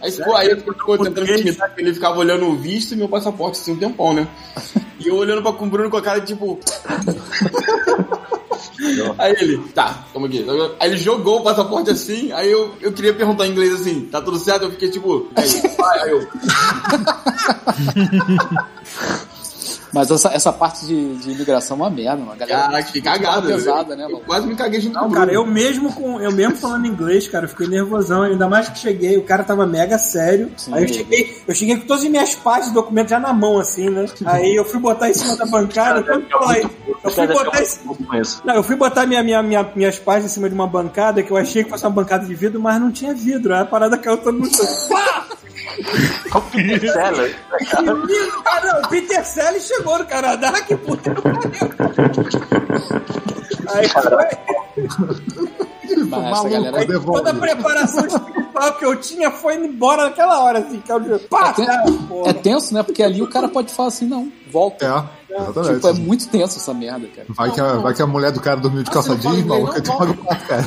[0.00, 3.60] Aí, aí ele ficou tentando intimidar que ele ficava olhando o visto e meu passaporte
[3.60, 4.26] assim um tempão, né?
[4.98, 6.58] E eu olhando pra, com o Bruno com a cara tipo.
[9.18, 10.44] Aí ele, tá, toma aqui.
[10.80, 14.20] Aí ele jogou o passaporte assim, aí eu, eu queria perguntar em inglês assim, tá
[14.20, 14.62] tudo certo?
[14.62, 15.48] Eu fiquei tipo, aí,
[16.02, 16.26] aí eu.
[19.96, 22.62] Mas essa, essa parte de, de imigração é uma merda, uma galera.
[22.62, 23.46] Caraca, fiquei cagado.
[23.48, 24.24] pesada, eu, né, eu mano?
[24.26, 27.46] quase me caguei junto com Não, cara, eu mesmo com eu mesmo falando inglês, cara,
[27.46, 30.50] eu fiquei nervosão, ainda mais que cheguei, o cara tava mega sério.
[30.72, 33.58] Aí eu cheguei, eu cheguei com todas as minhas partes do documento já na mão,
[33.58, 34.04] assim, né?
[34.26, 36.62] Aí eu fui botar em cima da bancada, quando eu falei,
[37.02, 37.62] eu fui botar.
[38.44, 41.30] Não, eu fui botar minha, minha, minha- minhas páginas em cima de uma bancada que
[41.30, 43.54] eu achei que fosse uma bancada de vidro, mas não tinha vidro.
[43.54, 44.50] Aí a parada caiu todo mundo.
[44.88, 45.26] Pá!
[46.92, 47.36] Seller.
[47.82, 51.36] Menino, cara, o Peter Sellers chegou no Canadá, que puta que pariu.
[53.74, 54.02] Aí foi.
[56.06, 57.00] Maluco, galera.
[57.00, 61.00] Toda a preparação espiritual que eu tinha foi indo embora naquela hora, assim, que eu
[61.30, 62.30] pá, É, ten- cara, porra.
[62.30, 62.82] é tenso, né?
[62.82, 64.84] Porque ali o cara pode falar assim, não, volta.
[65.30, 65.74] É, exatamente.
[65.74, 67.26] Tipo, é muito tenso essa merda, cara.
[67.30, 69.46] Vai que, a, vai que a mulher do cara dormiu de calça você não jeans,
[69.46, 70.66] maluco, pato, cara.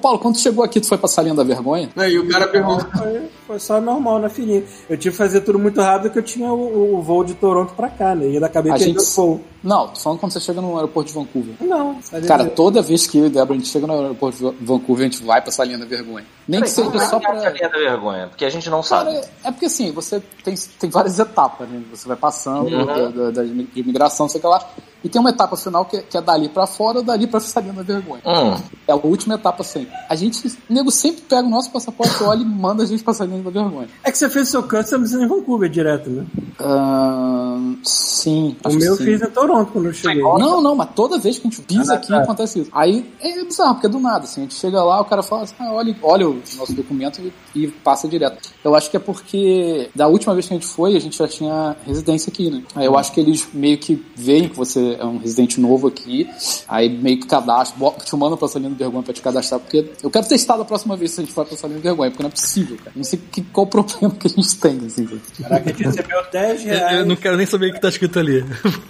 [0.00, 1.90] Ô Paulo, quando tu chegou aqui, tu foi pra salinha da vergonha?
[1.94, 2.86] Aí o cara perguntou.
[2.96, 4.64] Foi, foi só normal na fininha.
[4.88, 7.74] Eu tive que fazer tudo muito rápido porque eu tinha o, o voo de Toronto
[7.74, 8.26] pra cá, né?
[8.26, 9.40] E ainda acabei A perdendo gente- o voo.
[9.62, 11.54] Não, tô falando quando você chega no aeroporto de Vancouver.
[11.60, 14.64] Não, Cara, eu- toda vez que eu e Débora a gente chega no aeroporto de
[14.64, 16.24] Vancouver, a gente vai pra salinha da vergonha.
[16.48, 17.50] Nem que seja só Essa pra.
[17.50, 19.12] linha da vergonha, porque a gente não sabe.
[19.12, 21.82] Cara, é porque assim, você tem, tem várias etapas, né?
[21.92, 22.86] Você vai passando Uhum.
[22.86, 24.64] da, da, da imigração, sei lá.
[25.02, 27.40] E tem uma etapa final que, é- que é dali pra fora ou dali pra
[27.40, 28.20] salinha da vergonha.
[28.26, 28.56] Hum.
[28.86, 29.94] É a última etapa sempre.
[30.08, 33.14] A gente, o nego sempre pega o nosso passaporte, olha e manda a gente pra
[33.14, 33.88] salinha da vergonha.
[34.04, 36.26] É que você fez o seu customs em Vancouver direto, né?
[36.60, 38.56] Ahn, sim.
[38.64, 39.04] O meu eu sim.
[39.04, 40.22] fiz em Toronto quando eu cheguei.
[40.22, 42.22] Não, não, mas toda vez que a gente pisa Ah, aqui tá.
[42.22, 42.70] acontece isso.
[42.72, 45.42] Aí é bizarro, porque é do nada, assim, a gente chega lá, o cara fala
[45.42, 47.20] assim, ah, olha, olha o nosso documento
[47.54, 48.38] e, e passa direto.
[48.62, 51.26] Eu acho que é porque da última vez que a gente foi, a gente já
[51.28, 52.62] tinha residência aqui, né?
[52.74, 56.28] Aí eu acho que eles meio que veem que você é um residente novo aqui,
[56.68, 59.90] aí meio que cadastram, bo- te mandam pra Salina do Vergonha pra te cadastrar, porque
[60.02, 62.22] eu quero testar da próxima vez se a gente for pra Salina do Vergonha, porque
[62.22, 62.92] não é possível, cara.
[62.96, 65.06] Não sei que, qual o problema que a gente tem, assim.
[65.42, 66.98] Caraca, a gente recebeu 10 Eu, reais.
[66.98, 68.40] eu não quero nem saber o que tá escrito ali.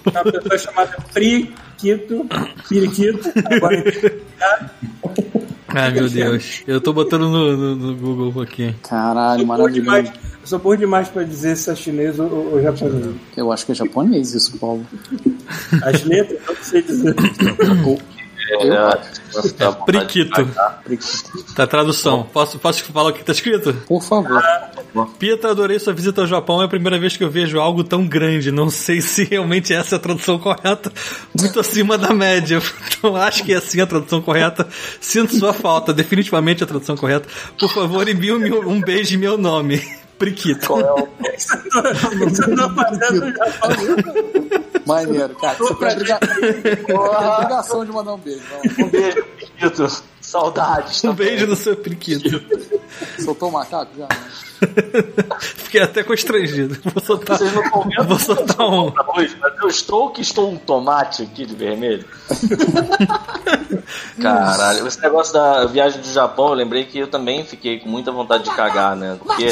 [0.05, 2.25] Uma pessoa chamada Priquito,
[2.69, 3.83] Periquito, agora
[5.73, 6.63] Ai, meu Deus.
[6.67, 8.73] Eu tô botando no, no- no Google aqui.
[8.83, 10.11] Caralho, maravilhoso.
[10.41, 13.15] Eu sou bom demais pra dizer se é chinês ou, ou- ou japonês.
[13.37, 14.85] Eu acho que é japonês isso, Paulo.
[15.83, 17.15] As letras, eu não sei dizer.
[18.51, 20.47] É, Priquito.
[21.55, 22.23] Tá a tradução.
[22.23, 23.73] Posso, posso falar o que tá escrito?
[23.87, 24.41] Por favor.
[25.17, 26.61] Pietra, adorei sua visita ao Japão.
[26.61, 28.51] É a primeira vez que eu vejo algo tão grande.
[28.51, 30.91] Não sei se realmente essa é a tradução correta.
[31.37, 32.61] Muito acima da média.
[33.01, 34.67] Então acho que é assim a tradução correta.
[34.99, 35.91] Sinto sua falta.
[35.93, 37.27] Definitivamente a tradução correta.
[37.57, 39.81] Por favor, envie-me um beijo em meu nome.
[40.21, 40.75] Priquito.
[41.35, 43.71] Isso eu tô fazendo no Japão.
[44.85, 45.57] Maneiro, cara.
[45.57, 46.19] Você tem, obriga...
[46.19, 48.43] tem obrigação de mandar um beijo.
[48.79, 50.03] Um beijo, Piquito.
[50.21, 51.03] Saudades.
[51.03, 52.39] Um beijo no seu Priquito.
[53.19, 54.07] Soltou o macaco já?
[55.39, 56.77] Fiquei até constrangido.
[56.93, 58.07] Vou soltar, Vocês não estão vendo?
[58.07, 58.93] vou soltar um.
[59.15, 62.05] Mas eu estou que estou um tomate aqui de vermelho.
[64.21, 68.11] Caralho, esse negócio da viagem do Japão, eu lembrei que eu também fiquei com muita
[68.11, 69.17] vontade de cagar, né?
[69.19, 69.49] Porque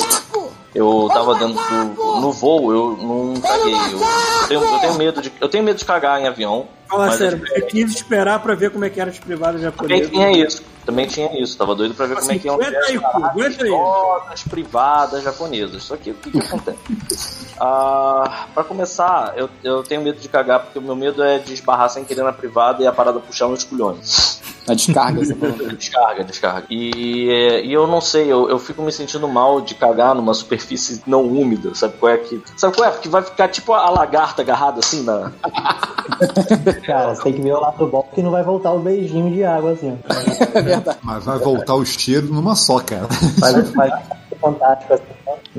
[0.73, 2.21] eu tava dentro do.
[2.21, 3.73] No voo, eu não caguei.
[3.73, 5.31] Eu tenho, eu tenho medo de.
[5.39, 6.67] Eu tenho medo de cagar em avião.
[6.87, 10.03] Fala mas sério, eu quis esperar pra ver como é que era de privado Também
[10.03, 10.09] japonês.
[10.09, 10.63] tinha isso.
[10.89, 11.55] Também tinha isso.
[11.55, 14.33] Tava doido pra ver como é que iam Aguenta aí, ser pô, aguenta aí.
[14.33, 15.83] as privadas japonesas.
[15.83, 16.79] Só que o que, que acontece?
[17.61, 21.53] Ah, pra começar, eu, eu tenho medo de cagar, porque o meu medo é de
[21.53, 24.39] esbarrar sem querer na privada e a parada puxar meus culhões.
[24.65, 25.57] A descarga, você falou.
[25.75, 26.67] Descarga, descarga.
[26.69, 30.33] E, é, e eu não sei, eu, eu fico me sentindo mal de cagar numa
[30.33, 31.73] superfície não úmida.
[31.73, 32.41] Sabe qual é que.
[32.55, 32.91] Sabe qual é?
[32.91, 35.31] Que vai ficar tipo a lagarta agarrada assim na.
[36.85, 39.43] Cara, você tem que ver o lado bom que não vai voltar o beijinho de
[39.43, 39.97] água assim.
[40.85, 40.93] Ó.
[41.01, 43.07] Mas vai voltar o cheiro numa só, cara.
[43.39, 43.93] Faz, faz
[44.39, 45.03] fantástico assim.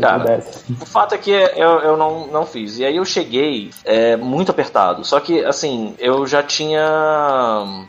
[0.00, 0.72] Cara, pudesse.
[0.80, 2.78] O fato é que eu, eu não, não fiz.
[2.78, 5.04] E aí eu cheguei é, muito apertado.
[5.04, 6.80] Só que, assim, eu já tinha.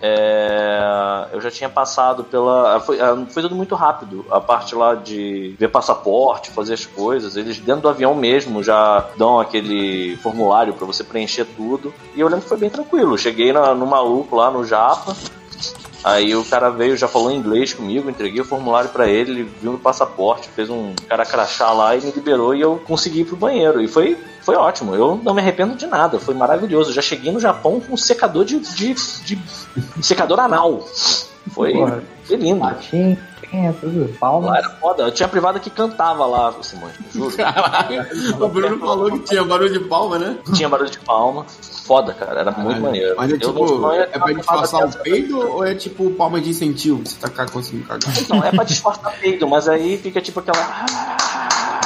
[0.02, 2.80] é, eu já tinha passado pela.
[2.80, 4.26] Foi, ah, foi tudo muito rápido.
[4.32, 7.36] A parte lá de ver passaporte, fazer as coisas.
[7.38, 11.94] Eles dentro do avião mesmo já dão aquele formulário pra você preencher tudo.
[12.16, 13.18] E eu lembro que foi bem tranquilo.
[13.18, 15.16] Cheguei na- no maluco lá no Japa.
[16.04, 19.72] Aí o cara veio, já falou inglês comigo, entreguei o formulário pra ele, ele viu
[19.72, 23.36] meu passaporte, fez um cara crachá lá e me liberou e eu consegui ir pro
[23.36, 23.80] banheiro.
[23.80, 26.90] E foi, foi ótimo, eu não me arrependo de nada, foi maravilhoso.
[26.90, 29.40] Eu já cheguei no Japão com um secador de, de, de
[30.02, 30.84] secador anal.
[31.52, 31.74] Foi,
[32.24, 32.62] foi lindo.
[32.62, 33.18] Baixinho,
[33.54, 34.10] é, tudo.
[34.12, 34.58] Lá Palmas.
[34.58, 35.04] era foda.
[35.04, 37.36] Eu tinha privada que cantava lá, Simões, juro.
[38.40, 40.38] o Bruno falou que tinha barulho de palma, né?
[40.54, 41.46] Tinha barulho de palma.
[41.86, 43.16] Foda, cara, era muito maneiro.
[43.18, 47.06] Mas é Eu tipo, é pra disfarçar o peido ou é tipo palma de incentivo
[47.06, 48.14] você tacar conseguindo cagar?
[48.30, 50.86] Não, é pra disfarçar peido, mas aí fica tipo aquela.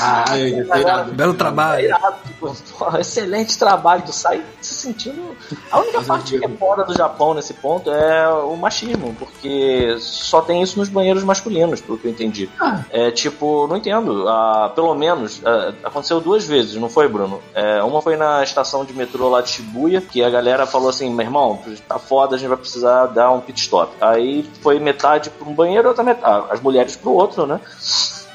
[0.06, 1.04] Ah.
[1.12, 1.86] Belo trabalho.
[1.86, 2.54] irado, tipo,
[3.00, 5.36] excelente trabalho, tu sai se sentindo.
[5.72, 10.42] A única parte que é fora do Japão nesse ponto é o machismo, porque só
[10.42, 12.50] tem isso nos banheiros masculinos, pelo que eu entendi.
[12.90, 14.28] É tipo, não entendo.
[14.28, 17.42] ah, pelo menos ah, aconteceu duas vezes, não foi, Bruno?
[17.54, 21.10] É, uma foi na estação de metrô lá de Shibuya, que a galera falou assim:
[21.10, 23.94] meu irmão, tá foda, a gente vai precisar dar um pit stop.
[24.02, 26.46] Aí foi metade pra um banheiro, outra metade.
[26.50, 27.60] As mulheres pro outro, né?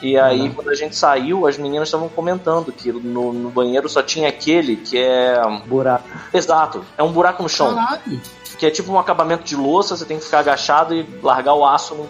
[0.02, 4.02] E aí, quando a gente saiu, as meninas estavam comentando que no, no banheiro só
[4.02, 5.40] tinha aquele que é.
[5.66, 6.08] Buraco.
[6.32, 7.74] Exato, é um buraco no chão.
[7.74, 8.20] Caralho.
[8.58, 11.64] Que é tipo um acabamento de louça, você tem que ficar agachado e largar o
[11.64, 12.08] aço no,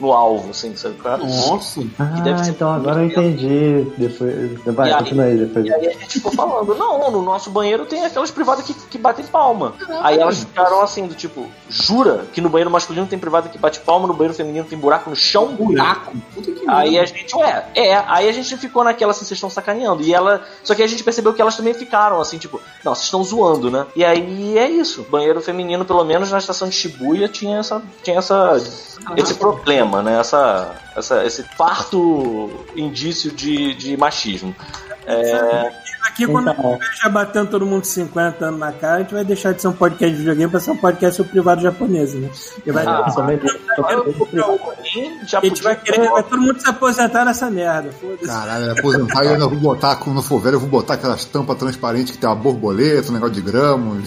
[0.00, 0.96] no alvo, assim, sabe?
[1.02, 1.80] Nossa.
[1.98, 3.86] Ah, deve ser então agora eu entendi.
[3.96, 4.60] Depois.
[4.64, 5.64] Vai, E aí- continua aí depois.
[5.66, 8.98] E aí a gente ficou falando, não, no nosso banheiro tem aquelas privadas que, que
[8.98, 9.74] batem palma.
[10.02, 13.80] Aí elas ficaram assim, do tipo, jura que no banheiro masculino tem privada que bate
[13.80, 15.48] palma, no banheiro feminino tem buraco no chão?
[15.54, 16.12] Buraco.
[16.34, 19.50] Puta que Aí a gente, ué, é, aí a gente ficou naquela assim, vocês estão
[19.50, 20.02] sacaneando.
[20.02, 20.42] E ela.
[20.62, 23.70] Só que a gente percebeu que elas também ficaram assim, tipo, não, vocês estão zoando,
[23.70, 23.86] né?
[23.96, 25.06] E aí é isso.
[25.10, 27.82] Banheiro feminino, pelo menos na estação de Shibuya, tinha essa.
[28.02, 28.60] Tinha essa.
[29.16, 30.18] Esse problema, né?
[30.18, 34.54] Essa, essa, esse farto indício de, de machismo.
[35.06, 35.72] É,
[36.08, 36.78] Aqui, quando Então.
[36.80, 39.60] a gente já batendo todo mundo 50 anos na cara, a gente vai deixar de
[39.62, 42.30] ser um podcast de videogame pra ser um podcast sobre privado japonês, né?
[42.66, 43.04] E vai, Ah,
[43.76, 44.60] Eu Eu, eu,
[45.26, 47.90] já a gente vai querer, vai todo mundo se aposentar nessa merda.
[47.92, 48.26] Foda-se.
[48.26, 51.56] Caralho, aposentar e eu ainda vou botar, quando for velho, eu vou botar aquelas tampas
[51.58, 53.98] transparentes que tem uma borboleta, um negócio de grama.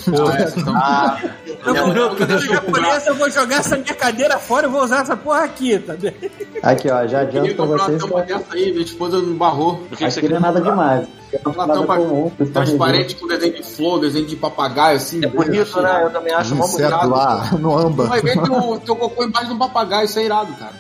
[0.75, 1.17] Ah,
[1.65, 5.77] Eu vou, eu eu jogar essa minha cadeira fora e vou usar essa porra aqui,
[5.79, 6.15] tá vendo?
[6.63, 9.21] Aqui, ó, já Eu queria adianto pra comprar uma vocês tampa dessa aí, minha esposa
[9.21, 9.83] não barrou.
[10.01, 11.07] aqui não é nada demais.
[11.33, 12.29] É Uma tampa comum.
[12.51, 15.23] transparente com desenho de flor, desenho de papagaio, assim.
[15.23, 16.03] É bonito, né?
[16.03, 16.89] Eu também acho mó bonito.
[16.89, 18.07] lá no âmbar.
[18.07, 20.73] Vai ver teu, teu cocô embaixo de um papagaio, isso é irado, cara.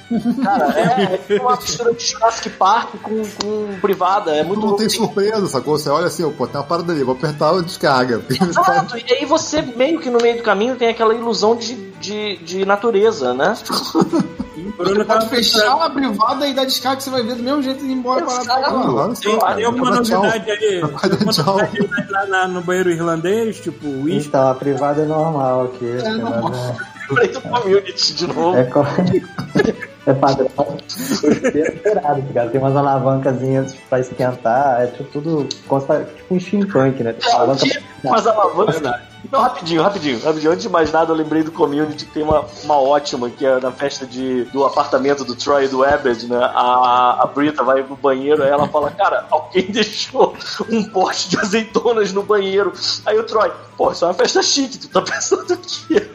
[0.43, 4.35] Cara, é, é tipo uma mistura de Jurassic Park com, com privada.
[4.35, 5.77] É muito Tu não tem surpresa, sacou?
[5.77, 8.21] Você olha assim, pô, tem uma parada ali, vou apertar e descarga.
[8.29, 12.37] Exato, e aí você meio que no meio do caminho tem aquela ilusão de, de,
[12.37, 13.55] de natureza, né?
[14.77, 17.83] Bruno pode fechar a privada e dar descarga que você vai ver do mesmo jeito
[17.85, 19.21] e ir embora Exato.
[19.21, 20.81] Tem, tem alguma Acaba ali?
[20.81, 24.29] Novidade lá na- no banheiro irlandês, tipo uísque?
[24.29, 25.85] Então, a privada é normal aqui.
[25.85, 26.75] privada
[27.09, 28.55] Lembrei do community de novo.
[28.57, 28.65] É, é,
[30.07, 30.47] é padrão.
[30.87, 32.49] Esperado, cara.
[32.49, 34.81] Tem umas alavancazinhas pra esquentar.
[34.81, 35.49] É tipo tudo.
[35.67, 37.13] Consta, tipo um steampunk, né?
[37.13, 39.01] Tem uma alavanca Mas a alavanca.
[39.29, 40.51] Não, rapidinho, rapidinho, rapidinho.
[40.51, 43.59] Antes de mais nada, eu lembrei do community que tem uma, uma ótima, que é
[43.59, 46.37] na festa de, do apartamento do Troy e do Abbott, né?
[46.37, 50.35] A, a Brita vai pro banheiro, aí ela fala, cara, alguém deixou
[50.69, 52.73] um pote de azeitonas no banheiro.
[53.05, 56.09] Aí o Troy, pô, isso é uma festa chique, tu tá pensando o quê?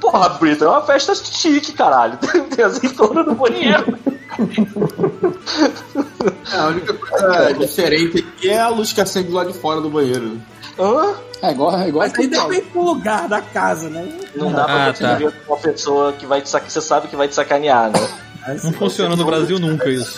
[0.00, 2.16] Porra, Brita, é uma festa chique, caralho.
[2.18, 3.98] Tem, tem azeitona no banheiro.
[6.52, 9.90] É, a única coisa diferente aqui é a luz que acende lá de fora do
[9.90, 10.40] banheiro.
[10.78, 11.14] Hã?
[11.42, 14.08] É igual, é igual Mas aí depende do lugar da casa, né?
[14.34, 15.14] Não dá pra Ah, você tá.
[15.14, 16.70] viver com uma pessoa que vai te sacanear.
[16.72, 18.08] Você sabe que vai te sacanear, né?
[18.64, 20.16] Não funciona no Brasil nunca isso.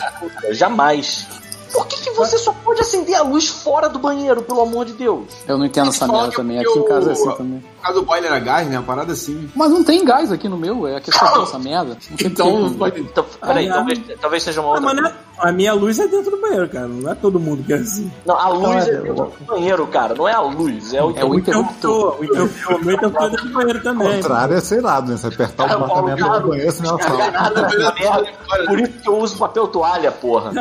[0.50, 1.26] Jamais.
[1.74, 4.92] Por que, que você só pode acender a luz fora do banheiro, pelo amor de
[4.94, 5.24] Deus?
[5.46, 6.62] Eu não entendo essa merda também.
[6.62, 7.58] eu- Aqui em casa é assim também.
[7.60, 8.78] Por causa do boiler a gás, né?
[8.78, 9.50] Uma parada assim.
[9.54, 11.98] Mas não tem gás aqui no meu, é a questão dessa merda.
[12.24, 13.00] Então, porque- pode...
[13.00, 14.94] Então, peraí, Ah, talvez, talvez seja uma Ah, outra.
[14.94, 16.87] não é- a minha luz é dentro do banheiro, cara.
[16.88, 18.10] Não é todo mundo que é assim.
[18.24, 20.14] Não, a luz é dentro do banheiro, cara.
[20.14, 22.14] Não é a luz, é o, É o interruptor.
[22.14, 22.20] Interruptor.
[22.20, 24.22] O interruptor, o meu interruptor é dentro do banheiro O também.
[24.22, 25.16] contrário é, sei lá, né?
[25.16, 27.30] Você apertar o Cara, apartamento Paulo, do banheiro, senão ela fala.
[27.32, 28.26] Nada dessa merda.
[28.66, 30.52] Por isso que eu uso papel toalha, porra.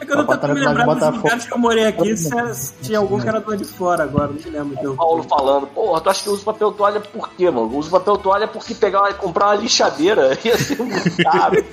[0.00, 2.72] É que eu não tô tentando me lembrar dos lugares que eu morei aqui se
[2.82, 4.28] tinha algum que era do lado de fora agora.
[4.28, 4.76] Não me lembro.
[4.78, 4.96] Então.
[4.96, 7.70] Paulo falando, porra, tu acha que eu uso papel toalha por quê, mano?
[7.72, 11.64] Eu uso papel toalha porque pegar uma, comprar uma lixadeira ia ser muito caro.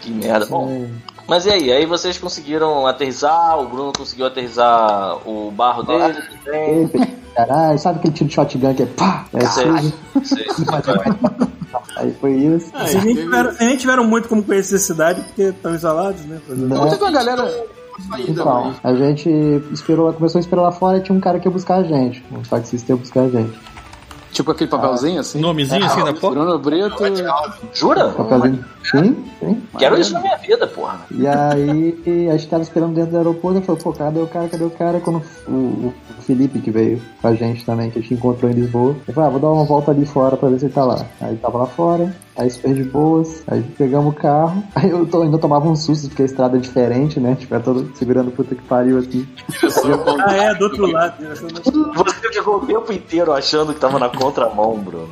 [0.00, 0.46] que merda.
[0.46, 0.88] Bom,
[1.26, 1.72] mas e aí?
[1.72, 7.18] Aí vocês conseguiram aterrissar, o Bruno conseguiu aterrissar o barro dele também.
[7.34, 9.26] Caralho, sabe aquele tiro de shotgun que é pá?
[9.32, 9.66] É Sei,
[10.24, 10.46] sei.
[11.96, 12.70] Aí foi isso.
[12.74, 16.38] Ah, Vocês nem, tiveram, nem tiveram muito como conhecer a cidade porque estão isolados, né?
[16.48, 16.90] Não Né?
[16.90, 17.48] teve uma galera.
[18.08, 19.28] saída, Então, mas- a gente
[19.72, 22.24] esperou, começou a esperar lá fora e tinha um cara que ia buscar a gente.
[22.32, 23.58] Um taxista ia buscar a gente.
[24.38, 25.40] Tipo aquele papelzinho assim.
[25.40, 26.38] Nomezinho assim na porta?
[26.38, 26.96] Bruno Brito.
[27.74, 28.10] Jura?
[28.10, 28.64] Papelzinho.
[28.88, 29.62] Sim, sim.
[29.76, 31.00] Quero isso na minha vida, porra.
[31.10, 34.48] E aí a gente tava esperando dentro do aeroporto e falou, pô, cadê o cara,
[34.48, 35.00] cadê o cara?
[35.00, 38.54] Quando o, o Felipe, que veio com a gente também, que a gente encontrou em
[38.54, 40.84] Lisboa, ele falou, ah, vou dar uma volta ali fora pra ver se ele tá
[40.84, 41.04] lá.
[41.20, 45.04] Aí ele tava lá fora, aí super de boas, aí pegamos o carro, aí eu
[45.04, 47.34] tô- ainda tomava um susto, porque a estrada é diferente, né?
[47.38, 49.26] Tipo, é todo segurando puta que pariu assim.
[50.24, 51.14] Ah, é, do outro lado.
[51.34, 55.08] Você ficou o tempo inteiro achando que tava na contramão, Bruno.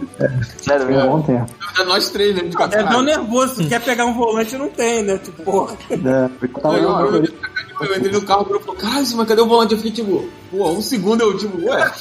[0.59, 1.11] Sério Foi mesmo?
[1.11, 1.45] ontem,
[1.79, 2.43] É nós três, né?
[2.43, 5.19] De É tão nervoso, quer pegar um volante e não tem, né?
[5.19, 5.77] Tipo, porra.
[5.91, 6.31] né?
[6.41, 9.29] Eu tava Eu, eu, eu, eu, eu entrei no carro, o Bruno falou, cara, mas
[9.29, 9.73] cadê o volante?
[9.73, 11.93] Eu fiquei tipo, pô, um segundo eu tipo, ué.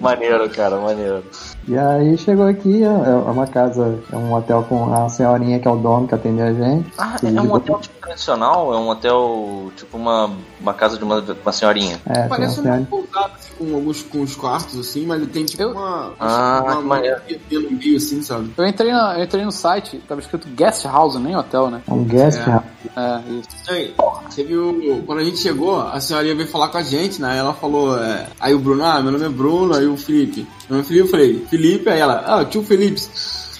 [0.00, 1.22] Maneiro, cara, maneiro.
[1.68, 5.68] E aí chegou aqui, é é uma casa, é um hotel com a senhorinha que
[5.68, 6.90] é o dono que atende a gente.
[6.96, 8.72] Ah, é um hotel tipo tradicional?
[8.72, 12.00] É um hotel, tipo uma, uma casa de uma, uma senhorinha?
[12.06, 15.20] É, tem uma Parece senhora- um pousado, assim, com alguns com os quartos, assim, mas
[15.20, 16.12] ele tem tipo Eu- uma.
[16.18, 18.50] Ah, uma, uma no meio, assim, sabe?
[18.56, 21.82] Eu entrei, na, eu entrei no site, tava escrito guest house, nem hotel, né?
[21.86, 22.50] é um guest É.
[22.50, 22.64] house.
[22.96, 23.48] É, isso.
[23.68, 23.94] Aí,
[24.34, 25.02] teve o.
[25.04, 27.36] Quando a gente chegou, a senhorinha veio falar com a gente, né?
[27.36, 27.98] Ela falou.
[28.02, 30.46] é, aí o Bruno, ah, meu nome é Bruno, aí o Felipe.
[30.68, 33.00] Meu é Felipe, eu falei, Felipe, aí ela, ah, tio Felipe.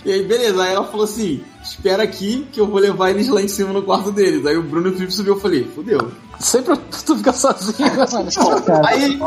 [0.04, 3.42] E aí, beleza, aí ela falou assim: espera aqui que eu vou levar eles lá
[3.42, 4.46] em cima no quarto deles.
[4.46, 6.10] Aí o Bruno e o Felipe subiu, eu falei, fudeu.
[6.38, 8.62] Sempre tu fica sozinho, mano?
[8.64, 9.20] Cara, Aí,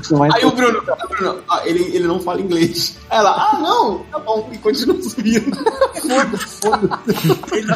[0.00, 2.96] isso mais aí o Bruno, Bruno, ah, ele, ele não fala inglês.
[3.10, 5.56] Aí ela, ah, não, tá bom, e continua subindo.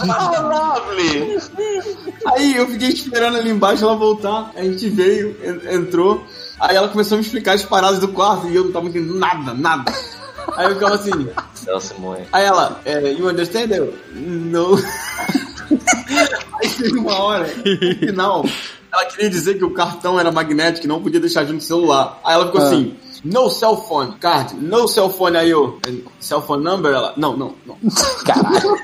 [0.08, 1.38] Ah, lovely!
[2.26, 4.52] Aí eu fiquei esperando ali embaixo ela voltar.
[4.54, 6.24] A gente veio, en- entrou.
[6.60, 9.14] Aí ela começou a me explicar as paradas do quarto e eu não tava entendendo
[9.14, 9.92] nada, nada.
[10.56, 11.28] Aí eu ficava assim.
[11.54, 12.26] Céu Simone.
[12.32, 13.70] Aí ela, é, you understand?
[13.70, 14.76] Eu, no.
[16.76, 18.44] teve uma hora, no final,
[18.92, 21.66] ela queria dizer que o cartão era magnético e não podia deixar junto com o
[21.66, 22.20] celular.
[22.24, 25.78] Aí ela ficou assim, no cell phone, card, no cell phone, aí eu,
[26.18, 26.92] cell phone number?
[26.92, 27.76] Ela, não, não, não.
[28.24, 28.78] Caralho.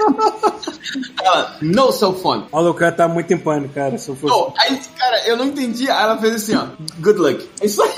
[1.23, 2.47] Ela, no cell phone.
[2.53, 3.97] Olha, o cara tá muito em pânico, cara.
[3.99, 4.33] Se eu fosse...
[4.33, 5.91] Não, aí, cara, eu não entendi.
[5.91, 6.67] Aí ela fez assim, ó,
[7.01, 7.49] good luck.
[7.61, 7.91] É isso aí.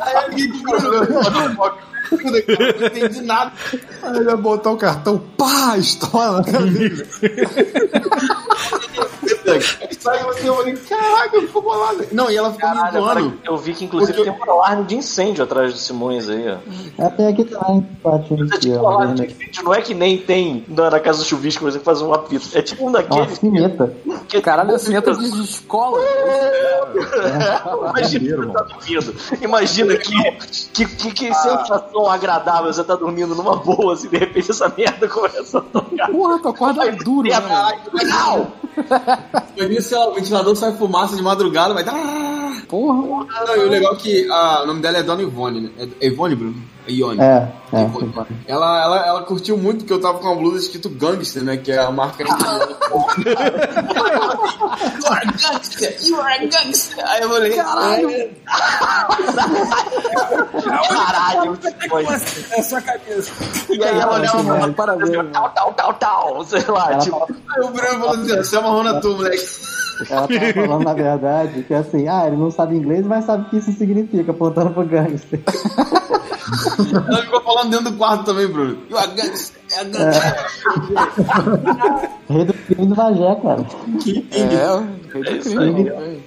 [0.00, 1.56] aí eu fiquei
[2.12, 2.18] eu
[2.80, 3.52] não entendi nada.
[4.02, 7.06] Aí ele vai botar o cartão, pá, estoura na cara dele.
[9.48, 12.06] Aí você, eu falei, caraca, ficou bolado.
[12.12, 13.38] Não, e ela ficou me Caralho, agora zoando.
[13.44, 16.58] eu vi que inclusive Porque- tem um alarme de incêndio atrás do Simões aí, ó.
[17.04, 18.90] É, tem aqui também, bate É tipo um ó.
[18.92, 21.80] alarme de incêndio, não é que nem tem na na casa do chuvisco, por exemplo,
[21.80, 22.46] que faz um apito.
[22.56, 23.38] É tipo um É uma daqueles.
[23.38, 23.92] cineta.
[24.28, 25.98] que- Caralho, a cineta de escola.
[27.90, 29.14] Imagina você tá dormindo.
[29.42, 30.32] Imagina que,
[30.72, 35.08] que, que, que sensação agradável você tá dormindo numa boa, assim, de repente essa merda
[35.08, 36.10] começa a tocar.
[36.10, 37.40] Porra, tu acorda duro, né?
[38.04, 38.52] Não!
[39.56, 41.94] Imagina se ó, o ventilador sai fumaça de madrugada, vai dar.
[42.68, 43.26] Porra.
[43.46, 45.70] Não, e o legal é que ah, o nome dela é Dona Ivone, né?
[46.00, 46.75] É Ivone, Bruno?
[46.86, 47.20] É Ione.
[47.20, 47.82] É, é.
[47.82, 48.12] Ivone.
[48.46, 51.56] Ela, ela, ela curtiu muito que eu tava com uma blusa escrito Gangster, né?
[51.56, 52.30] Que é a marca que
[55.06, 56.08] You are gangster!
[56.08, 57.04] You are gangster!
[57.06, 58.30] Aí eu falei, caralho!
[60.88, 61.58] Caralho.
[62.52, 63.32] É sua cabeça.
[63.68, 67.28] E aí ela olhava pra Simões, parabéns, tal, tal, tal, tal, sei lá, Ela, tipo.
[67.48, 69.46] Aí o Bruno falou assim: você é marrona tu, moleque.
[70.10, 73.50] ela tava falando, na verdade, que assim, ah, ele não sabe inglês, mas sabe o
[73.50, 75.40] que isso significa, apontando pro gangster.
[76.78, 78.78] Ela ficou falando dentro do quarto também, Bruno.
[78.90, 79.56] You are gangster!
[79.72, 79.82] É!
[82.32, 83.66] Rei do crime do Magé, cara.
[84.32, 84.78] É,
[85.12, 85.84] rei do crime.
[85.84, 86.22] velho.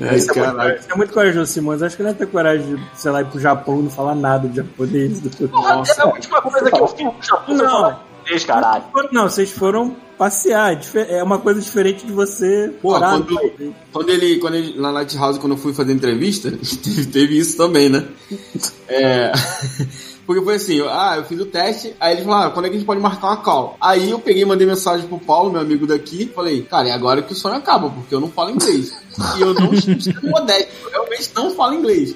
[0.00, 1.82] É, Isso é, muito, isso é muito corajoso, Simões.
[1.82, 4.14] Acho que não ia ter coragem de, sei lá, ir pro Japão e não falar
[4.14, 5.20] nada de japonês.
[5.20, 5.48] Do...
[5.48, 7.54] Nossa, é a última coisa que eu fiz no Japão.
[7.56, 8.11] Não.
[8.32, 8.38] Não.
[8.38, 8.84] Japonês, caralho.
[9.12, 10.72] Não, vocês foram passear.
[10.94, 13.26] É É uma coisa diferente de você Pô, quando,
[13.92, 16.50] quando ele, quando ele, na Lighthouse, quando eu fui fazer entrevista,
[16.82, 18.04] teve, teve isso também, né?
[18.88, 19.32] É,
[20.26, 22.68] porque foi assim, eu- ah, eu fiz o teste, aí ele falou, ah, quando é
[22.68, 23.76] que a gente pode marcar uma call?
[23.80, 27.22] Aí eu peguei e mandei mensagem pro Paulo, meu amigo daqui, falei, cara, é agora
[27.22, 28.92] que o sonho acaba, porque eu não falo inglês.
[29.36, 32.14] E eu não estou modesto, eu realmente não falo inglês.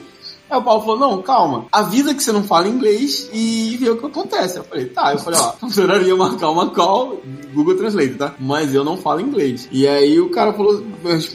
[0.48, 3.96] Aí o Paulo falou, não, calma, avisa que você não fala inglês e vê o
[3.96, 4.58] que acontece.
[4.58, 7.20] Eu falei, tá, eu falei, ó, adoraria marcar uma call,
[7.52, 8.34] Google Translate, tá?
[8.38, 9.68] Mas eu não falo inglês.
[9.72, 10.82] E aí o cara falou,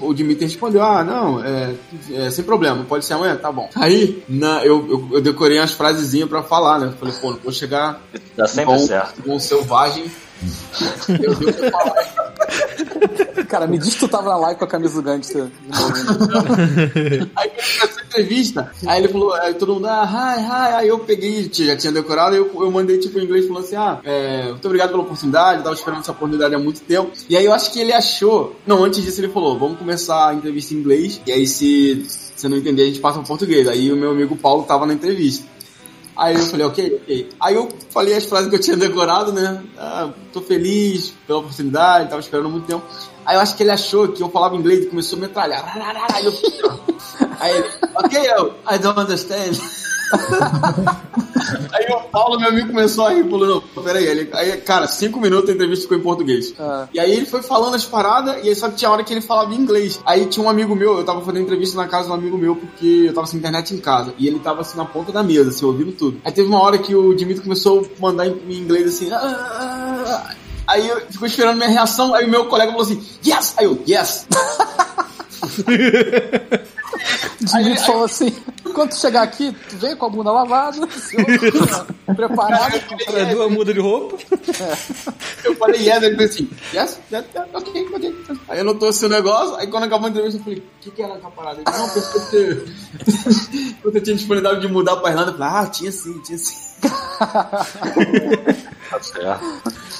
[0.01, 1.75] o Dimitri respondeu, ah, não, é,
[2.13, 3.69] é, sem problema, pode ser amanhã, tá bom.
[3.75, 6.87] Aí, na, eu, eu, eu decorei umas frasezinhas pra falar, né?
[6.87, 8.01] Eu falei, pô, não vou chegar
[8.35, 9.21] Dá sempre bom, certo.
[9.25, 10.05] bom selvagem.
[13.47, 15.47] Cara, me diz que tu tava na live com a camisa do gangster.
[17.35, 20.87] Aí quando começou a entrevista, aí ele falou, aí todo mundo, ah, hi, hi, aí
[20.87, 23.99] eu peguei, já tinha decorado, aí eu, eu mandei tipo em inglês falando assim, ah,
[24.03, 27.11] é, muito obrigado pela oportunidade, tava esperando essa oportunidade há muito tempo.
[27.29, 30.33] E aí eu acho que ele achou, não, antes disso ele falou, vamos começar a
[30.33, 32.05] entrevista em inglês, e aí se
[32.41, 33.67] você não entender a gente passa pro português.
[33.67, 35.45] Aí o meu amigo Paulo tava na entrevista.
[36.21, 37.29] Aí eu falei, ok, ok.
[37.41, 39.63] Aí eu falei as frases que eu tinha decorado, né?
[39.75, 42.85] Ah, tô feliz pela oportunidade, tava esperando muito tempo.
[43.25, 45.73] Aí eu acho que ele achou que eu falava inglês e começou a metralhar.
[47.39, 48.19] Aí ele, ok,
[48.69, 49.59] I don't understand.
[51.71, 55.49] aí o Paulo, meu amigo, começou a rir, não, peraí, ele, aí, cara, cinco minutos
[55.49, 56.53] a entrevista ficou em português.
[56.59, 56.87] Ah.
[56.93, 59.21] E aí ele foi falando as paradas, e aí só que tinha hora que ele
[59.21, 59.99] falava em inglês.
[60.05, 62.55] Aí tinha um amigo meu, eu tava fazendo entrevista na casa de um amigo meu,
[62.55, 64.13] porque eu tava sem internet em casa.
[64.17, 66.19] E ele tava assim na ponta da mesa, assim, ouvindo tudo.
[66.23, 69.11] Aí teve uma hora que o Dimitri começou a mandar em, em inglês assim.
[69.11, 70.35] "Ah, ah, ah".
[70.67, 73.55] Aí eu ficou esperando minha reação, aí o meu colega falou assim, yes!
[73.57, 74.27] Aí eu, yes!
[77.45, 78.31] Dimitri falou assim:
[78.73, 80.87] quando tu chegar aqui, tu vem com a bunda lavada,
[82.15, 82.79] preparado.
[83.05, 84.17] Pra duas mudas de roupa.
[85.43, 88.15] Eu falei yes, ele fez assim, yes, yes, yes, ok, ok.
[88.47, 90.91] Aí eu não trouxe o negócio, aí quando acabou a entrevista eu falei, o que,
[90.91, 91.61] que era aquela parada?
[91.61, 95.67] Ele, não, pensei que você, eu tinha disponibilidade de mudar pra Irlanda, eu falei, ah,
[95.67, 96.70] tinha sim, tinha sim.
[98.91, 99.41] Tá certo.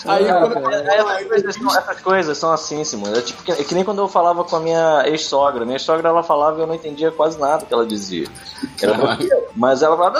[0.05, 0.69] Aí Ah, quando.
[0.73, 3.17] É, Essas coisas, são, essas coisas são assim, Simone.
[3.17, 5.63] É, tipo, que, é que nem quando eu falava com a minha ex-sogra.
[5.63, 8.27] Minha ex-sogra ela falava e eu não entendia quase nada que ela dizia.
[9.55, 10.19] Mas ela falava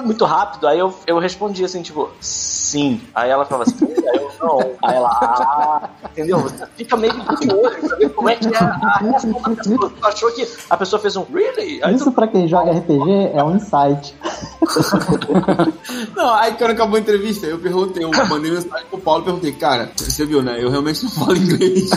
[0.00, 3.00] muito rápido, aí eu, eu respondia assim, tipo, sim.
[3.14, 4.58] Aí ela falava assim, aí eu não.
[4.84, 6.40] Aí ela, ah, entendeu?
[6.40, 9.90] Você fica meio de olho, saber como é que é a reação da pessoa.
[9.90, 11.82] Tu achou que a pessoa fez um really?
[11.82, 14.14] Aí Isso tu, pra quem joga RPG é um insight.
[16.16, 19.52] Não, aí quando acabou a entrevista, eu perguntei, eu mandei mensagem pro Paulo e perguntei,
[19.52, 20.62] cara, você viu, né?
[20.62, 21.90] Eu realmente não falo inglês.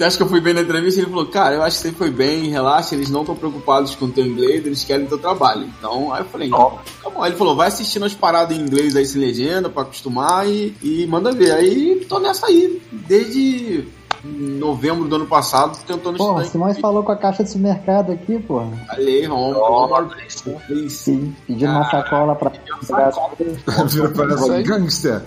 [0.00, 0.98] Você acha que eu fui bem na entrevista?
[0.98, 4.06] Ele falou, cara, eu acho que você foi bem, relaxa, eles não estão preocupados com
[4.06, 5.70] o teu inglês, eles querem teu trabalho.
[5.78, 7.22] Então, aí eu falei, então, tá bom.
[7.22, 10.74] Aí ele falou, vai assistindo as paradas em inglês aí sem legenda pra acostumar e,
[10.82, 11.52] e manda ver.
[11.52, 13.86] Aí tô nessa aí, desde
[14.24, 16.50] novembro do ano passado, tentando Porra, o estudar.
[16.50, 18.68] Simões falou com a caixa de supermercado aqui, porra.
[18.86, 20.20] Falei, vamos.
[20.88, 22.50] Sim, pedindo uma sacola pra.
[23.88, 24.62] Vira para Isso aí.
[24.62, 25.22] gangster.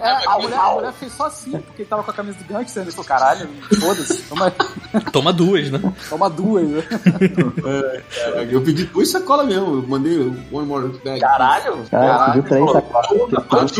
[0.00, 2.82] É, a, mulher, a mulher fez só assim, porque tava com a camisa do gangster.
[2.82, 3.48] Ele falou, caralho,
[3.80, 4.22] foda-se.
[4.22, 4.52] Toma,
[5.12, 5.80] Toma duas, né?
[6.08, 6.66] toma duas.
[6.68, 6.82] né?
[8.50, 10.18] Eu pedi duas sacolas mesmo, eu mandei
[10.52, 11.20] one more bag.
[11.20, 11.84] Caralho!
[11.90, 13.72] Cara, pediu três sacolas.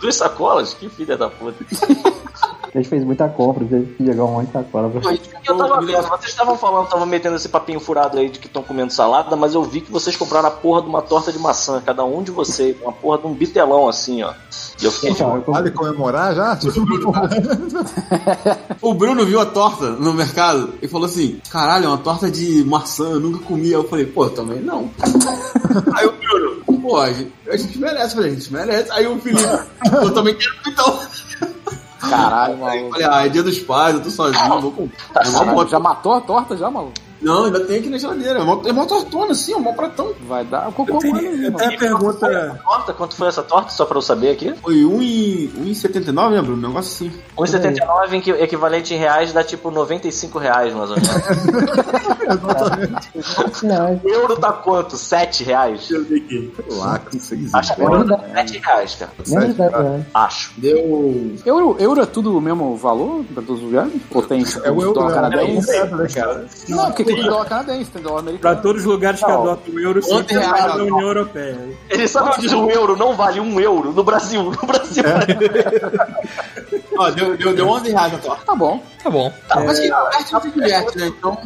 [0.00, 0.74] Duas sacolas?
[0.74, 1.64] Que filha da puta.
[2.62, 4.90] A gente fez muita compra, teve que pegar um monte de sacola.
[4.90, 5.12] Pra...
[5.12, 8.62] Eu tava vendo, vocês estavam falando, estavam metendo esse papinho furado aí de que estão
[8.62, 11.82] comendo salada, mas eu vi que vocês compraram a porra de uma torta de maçã,
[11.84, 14.32] cada um de vocês, uma porra de um bitelão assim, ó.
[14.80, 16.58] E eu fiquei tipo, Então, eu Vale comemorar já?
[18.80, 22.64] O Bruno viu a torta no mercado e falou assim: caralho, é uma torta de
[22.64, 23.66] maçã, eu nunca comi.
[23.66, 24.90] Aí eu falei, pô, também não.
[25.94, 28.92] Aí o Bruno, pô, a gente, a gente merece, falei, a gente merece.
[28.92, 29.42] Aí o Felipe,
[29.92, 30.98] eu também quero então.
[32.08, 32.90] Caralho, maluco.
[32.92, 34.96] falei, ah, é dia dos pais, eu tô sozinho, vou comprar.
[35.26, 36.94] Mó Caralho, bota- já matou a torta já, maluco?
[37.20, 38.40] Não, ainda tem aqui na geladeira.
[38.40, 40.12] É mó, é mó tortona assim, é mó pratão.
[40.26, 42.60] Vai dar cocô Tem, mano eu tenho a pergunta.
[42.64, 44.54] torta, quanto foi essa torta, só pra eu saber aqui?
[44.62, 46.66] Foi 1,79, né, Bruno?
[46.66, 47.12] Um negócio assim.
[47.36, 51.10] 1,79 em que- equivalente em reais dá tipo 95 reais, mais ou menos.
[53.62, 54.96] Não, O euro tá quanto?
[54.96, 55.78] 7 reais?
[55.80, 56.52] Deixa eu ver aqui.
[57.10, 59.10] Que vocês Acho que o euro tá 7 reais, cara.
[59.26, 60.04] menos de 10 reais.
[60.14, 60.52] Acho.
[60.56, 61.34] Deu.
[61.44, 63.92] Euro, euro é tudo o mesmo valor pra todos os lugares?
[64.12, 65.70] Ou tem É o euro, dólar é, canadense?
[65.70, 66.46] é, né, cara?
[66.68, 68.62] Não, porque tem dólar canadense, tem dólar Pra americano.
[68.62, 69.42] todos os lugares que Não.
[69.42, 70.84] adotam o euro, sempre é reais, da não.
[70.86, 71.58] União Europeia.
[71.88, 74.42] Ele sabe onde um euro não vale um euro no Brasil.
[74.44, 75.02] No Brasil.
[76.96, 78.44] Ó, deu, deu, deu 11 reais a torta.
[78.44, 78.82] Tá bom.
[79.02, 79.32] Tá bom.
[79.48, 81.06] Tá, mas que diverte, não se diverte, né?
[81.06, 81.38] Então.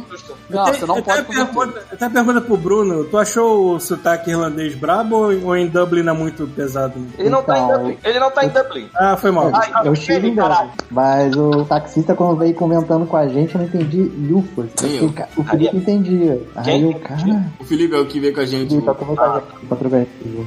[0.49, 3.05] Não, você não eu tenho pode pergunta, eu tenho a pergunta pro Bruno.
[3.05, 6.93] Tu achou o sotaque irlandês brabo ou, em Dublin é muito pesado?
[7.17, 7.97] Ele não tá em Então, Dublin.
[8.03, 8.89] Ele não tá em Dublin.
[8.95, 9.51] Ah, foi mal.
[9.53, 10.35] Ai, Eu estive em.
[10.35, 14.69] Dublin, mas o taxista, quando veio comentando com a gente, eu não entendi lufas.
[14.83, 15.13] Eu.
[15.37, 16.41] O Felipe entendia.
[16.55, 16.99] Aí eu, entendia?
[16.99, 18.81] cara, O Felipe é o que veio com a gente.
[18.81, 19.41] Tá tomando ah.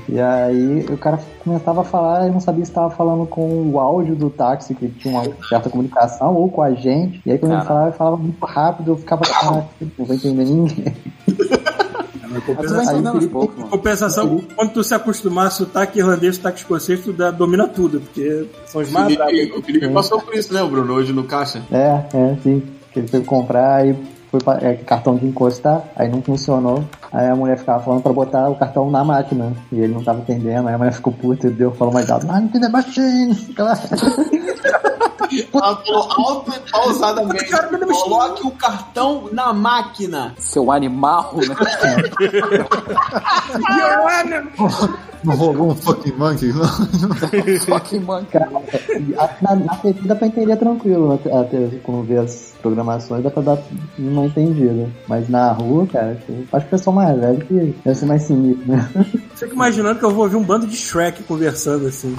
[0.08, 3.80] E aí o cara começava a falar e não sabia se estava falando com o
[3.80, 6.97] áudio do táxi, que tinha uma certa comunicação, ou com a gente.
[7.26, 9.66] E aí quando ele falava, ele falava muito rápido, eu ficava, caraca,
[9.98, 10.94] não vou entender ninguém.
[12.30, 13.70] Mas tu vai Aí o entendendo aos Felipe- poucos, Em mano.
[13.70, 18.46] compensação, quando tu se acostumar a sotaque irlandês, sotaque escocês, tu dá- domina tudo, porque
[18.66, 19.14] são os mais.
[19.16, 20.92] Felipe, o Felipe passou por isso, né, Bruno?
[20.92, 21.62] Hoje no caixa.
[21.72, 22.62] É, é, sim.
[22.92, 23.96] Que ele foi comprar, aí
[24.30, 26.84] foi pra, é, cartão de encostar, aí não funcionou.
[27.10, 29.54] Aí a mulher ficava falando pra botar o cartão na máquina.
[29.72, 32.26] E ele não tava entendendo, aí a mulher ficou puta e deu, falou mais alto,
[32.28, 32.68] ah, não tem the
[35.50, 37.50] falou alto e pausadamente.
[37.86, 40.34] Coloque o cartão na máquina.
[40.38, 41.56] Seu animal, né?
[45.24, 46.68] Não rolou um fucking monkey, não.
[47.66, 48.24] Fucking man.
[48.26, 48.50] Cara,
[49.42, 53.42] na, na TV dá pra entender tranquilo, até, até quando vê as programações dá pra
[53.42, 53.58] dar
[53.98, 54.88] uma entendida.
[55.08, 56.12] Mas na rua, cara,
[56.52, 58.88] acho que o pessoal mais velho que deve ser mais sinistro, né?
[59.34, 62.16] Fico imaginando que eu vou ouvir um bando de Shrek conversando assim.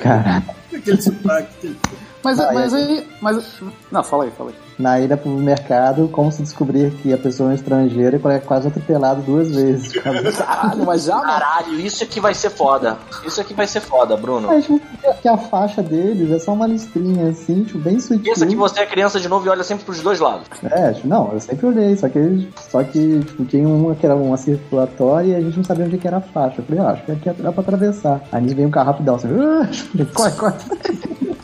[0.00, 0.42] Cara,
[0.72, 1.76] Aquele sotaque.
[2.22, 2.76] Mas, Ah, mas é.
[2.76, 3.06] aí.
[3.20, 3.54] Mas,
[3.90, 4.56] não, fala aí, fala aí.
[4.78, 8.68] na ida pro mercado, como se descobrir que a pessoa é estrangeira e é quase
[8.68, 9.92] atropelado duas vezes.
[10.36, 11.20] Caralho, mas já.
[11.20, 12.96] Caralho, isso aqui vai ser foda.
[13.26, 14.46] Isso aqui vai ser foda, Bruno.
[14.48, 14.80] Mas tipo,
[15.20, 18.22] que a faixa deles é só uma listrinha assim, tipo, bem sutil.
[18.34, 20.46] Pensa que você é criança de novo e olha sempre pros dois lados.
[20.70, 24.14] É, tipo, não, eu sempre olhei, só que, só que tipo, tinha uma que era
[24.14, 26.60] uma circulatória e a gente não sabia onde que era a faixa.
[26.60, 28.20] Eu falei, ah, acho que aqui dá pra atravessar.
[28.30, 29.68] Aí veio um carro rapidão, assim, "Ah",
[30.14, 30.54] corre, corre.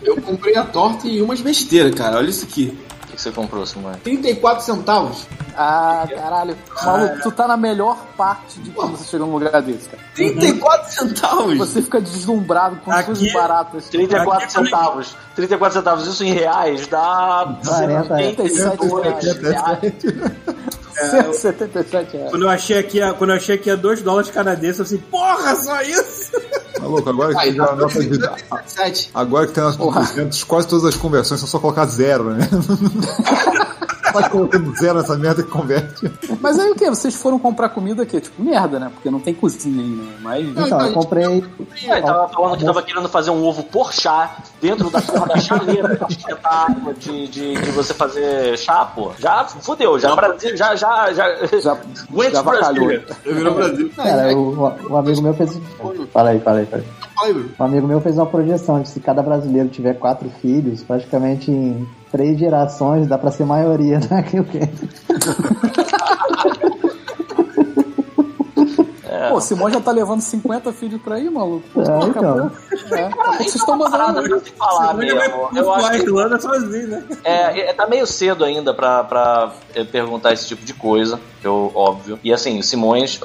[0.05, 2.19] Eu comprei a torta e umas besteiras, cara.
[2.19, 2.77] Olha isso aqui.
[3.03, 3.97] O que que você comprou, Simone?
[3.99, 5.27] 34 centavos.
[5.57, 6.57] Ah, caralho.
[6.85, 10.03] Maluco, tu tá na melhor parte de quando você chega num lugar desse, cara.
[10.17, 11.59] 34 centavos.
[11.59, 13.89] Você fica deslumbrado com Aqui- coisas baratas.
[13.89, 15.17] 34 Aqui também- centavos.
[15.37, 16.07] 34 centavos.
[16.09, 19.93] Isso em reais dá 40 reais.
[20.95, 21.37] 77 reais.
[21.37, 22.31] 177 reais.
[22.31, 24.99] Quando eu achei aqui, a- quando eu achei aqui a 2 dólares canadenses, eu assim,
[24.99, 26.33] porra, só isso?
[26.79, 28.19] Tá louco, agora que a dá nota de.
[28.19, 29.11] 37.
[29.15, 32.31] Agora que tem a nota de 200, quase todas as conversões são só colocar zero,
[32.31, 32.49] né?
[34.15, 36.11] Vai colocando zero nessa merda que converte.
[36.41, 36.89] Mas aí o que?
[36.89, 38.21] Vocês foram comprar comida aqui?
[38.21, 38.91] Tipo, merda, né?
[38.95, 40.15] Porque não tem cozinha aí, né?
[40.21, 40.49] Mas.
[40.49, 41.25] Então, eu comprei.
[41.25, 45.37] Ele tava falando que tava querendo fazer um ovo por chá dentro da porra da
[45.41, 49.13] chaleira de esquentar água, de, de, de você fazer chá, pô.
[49.19, 51.25] Já fudeu, já Brasil, já, já, já.
[51.61, 51.77] Já,
[52.13, 52.43] Went.
[52.43, 53.03] Brasil.
[53.25, 53.91] Eu virou Brasil.
[53.97, 55.59] Cara, o, o amigo meu fez.
[56.13, 56.89] Fala aí, fala aí, fala aí.
[57.59, 61.87] Um amigo meu fez uma projeção de se cada brasileiro tiver quatro filhos, praticamente em
[62.15, 64.61] três gerações dá pra ser maioria naquilo que.
[69.31, 71.65] Pô, o Simão já tá levando 50 filhos pra aí, maluco.
[71.75, 72.53] Pô, É, então.
[72.93, 74.23] É, pouco vocês estão mandando.
[74.29, 75.49] pra se falar Ele vai mesmo.
[75.49, 77.05] pro Eu acho que Irlanda sozinho, né?
[77.25, 81.73] É, é, tá meio cedo ainda pra, pra eh, perguntar esse tipo de coisa, eu,
[81.75, 82.19] óbvio.
[82.23, 83.19] E assim, o Simões,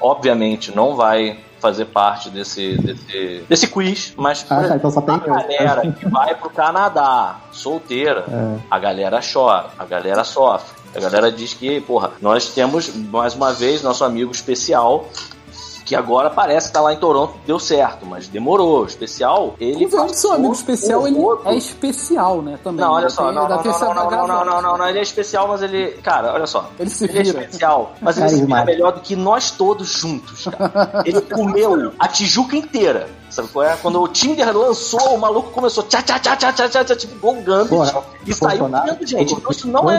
[0.00, 5.14] obviamente, não vai fazer parte desse, desse, desse quiz, mas Ah, tá, então só tem
[5.14, 5.34] a eu.
[5.34, 8.58] galera que vai pro Canadá solteira, É.
[8.70, 10.80] a galera chora, a galera sofre.
[10.94, 15.06] A galera diz que, porra, nós temos mais uma vez nosso amigo especial
[15.90, 18.82] que agora parece que tá lá em Toronto, deu certo, mas demorou.
[18.82, 22.60] O especial, ele Convenhamos que seu amigo especial, ele é especial, né?
[22.62, 22.84] Também.
[22.84, 24.28] Não, olha Ainda só, não, não, não, não, não, não, bagagem.
[24.28, 27.18] não, não, não, não, ele é especial, mas ele, cara, olha só, Ele se ele
[27.18, 27.40] é vira.
[27.40, 31.02] especial, mas ele se vira melhor do que nós todos juntos, cara.
[31.04, 33.76] Ele comeu a Tijuca inteira, sabe qual é?
[33.76, 37.14] Quando o Tinder lançou, o maluco começou tchá, tchá, tchá, tchá, tchá, tchá, tchá tipo,
[37.16, 39.32] igual o Gambit, Porra, e saiu comendo gente.
[39.34, 39.98] Então isso não é...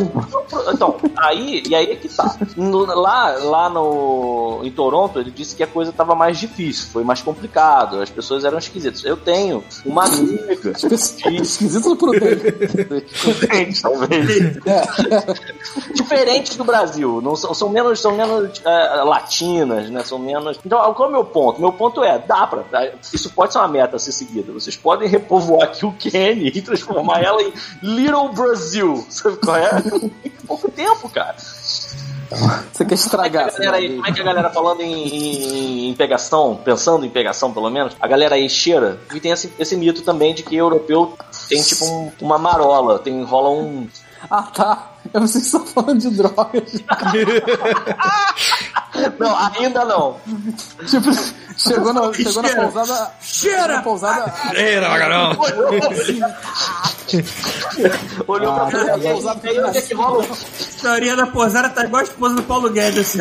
[0.73, 2.35] Então, aí, e aí é que tá.
[2.55, 7.03] No- lá, lá no, em Toronto, ele disse que a coisa tava mais difícil, foi
[7.03, 9.03] mais complicado, as pessoas eram esquisitas.
[9.05, 13.05] Eu tenho uma amiga Espe- Esquisito pro dele.
[13.23, 14.57] diferentes, talvez.
[15.93, 17.21] diferentes do Brasil.
[17.21, 20.03] Não são, são menos, são menos é, latinas, né?
[20.03, 20.59] São menos.
[20.65, 21.59] Então, qual é o meu ponto?
[21.61, 22.63] Meu ponto é, dá pra.
[23.21, 24.51] Isso pode ser uma meta a ser seguida.
[24.51, 27.53] Vocês podem repovoar aqui o Kenny e transformar ela em
[27.83, 29.05] Little Brasil.
[29.09, 29.69] Sabe qual é?
[30.47, 31.35] Pouco tempo, cara.
[31.37, 31.85] Você
[32.33, 33.51] quer Como é, que a estragar.
[33.53, 37.51] galera aí, como é que a galera falando em, em- em pegação, pensando em pegação
[37.53, 41.13] pelo menos, a galera aí cheira e tem esse, esse mito também de que europeu
[41.49, 43.87] tem tipo um- uma marola, tem rola um,
[44.29, 44.90] Ah, tá.
[45.13, 46.63] Eu não sei se estão falando de drogas.
[49.17, 50.17] Não, ainda não.
[50.85, 51.09] tipo,
[51.57, 52.61] chegou na, chegou na Cheira.
[52.61, 53.11] pousada.
[53.21, 53.67] Cheira!
[53.67, 54.33] Na pousada.
[54.53, 55.31] Eita, macarão!
[58.27, 60.25] Olhou pra Ah, e aí, pousada e onde é que rola?
[60.81, 63.19] Da posada tá igual a esposa do Paulo Guedes, assim.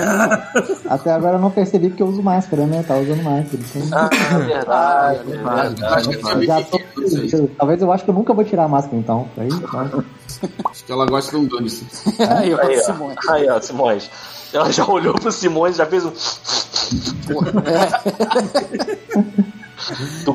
[0.88, 2.82] Até agora eu não percebi porque eu uso máscara, né?
[2.86, 3.62] Tá usando máscara.
[3.76, 5.84] Então, Ah, verdade, verdade.
[5.84, 7.48] Acho que eu eu sabia já que tô, isso aí.
[7.58, 9.28] talvez eu acho que eu nunca vou tirar a máscara então.
[9.36, 10.04] Aí, né?
[10.70, 11.86] Acho que ela gosta de um dane-se.
[12.18, 13.14] Aí, ó, Aí, Simone.
[13.28, 13.32] ó.
[13.32, 14.10] Aí, ó, Simões.
[14.54, 16.10] Ela já olhou pro Simões, já fez um.
[16.10, 17.34] Tu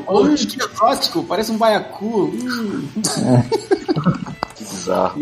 [0.06, 2.30] Olha que exótico, parece um baiacu.
[2.34, 2.88] Hum.
[4.56, 5.20] Que bizarro.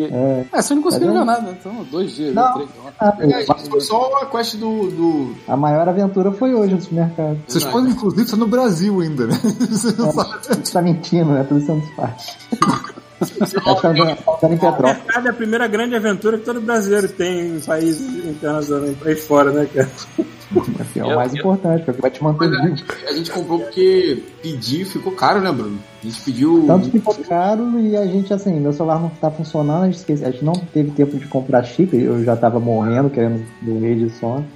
[0.53, 1.27] É, você não conseguiu Tá ver vendo?
[1.27, 1.57] nada.
[1.59, 2.55] Então, dois dias, Não.
[2.55, 2.69] três.
[2.85, 2.91] ó.
[3.01, 4.91] Ah, É, foi só a quest do.
[4.91, 5.35] do...
[5.49, 7.39] a maior aventura foi hoje no supermercado.
[7.49, 9.35] Vocês podem, inclusive, estar no Brasil ainda, né?
[9.71, 10.39] Você não sabe.
[10.63, 11.45] Você tá mentindo, né?
[11.49, 12.37] Tudo faz.
[12.53, 12.57] É
[13.61, 13.91] tá tá
[14.27, 14.93] O Petrópolis.
[14.97, 19.51] mercado é a primeira grande aventura que todo brasileiro tem em países internacionais, país fora,
[19.51, 19.91] né, cara?
[20.81, 22.77] Assim, é o mais importante, porque vai te manter Mas a vivo.
[22.77, 25.79] gente, a gente comprou porque pedir ficou caro, né, Bruno?
[26.03, 26.65] A gente pediu.
[26.67, 29.97] Tanto que ficou caro e a gente, assim, meu celular não tá funcionando, a gente,
[29.97, 33.97] esquece, a gente não teve tempo de comprar chip, eu já tava morrendo, querendo morrer
[33.97, 34.47] de sono.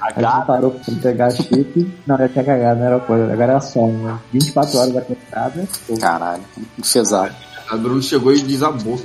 [0.00, 1.92] A gente parou pra pegar chip.
[2.06, 3.32] Não, já tinha cagado, não era coisa.
[3.32, 4.18] Agora era sono, né?
[4.32, 5.68] 24 horas acordada.
[5.98, 6.42] Caralho,
[6.92, 7.34] pesado.
[7.68, 9.00] A Bruno chegou e desabou.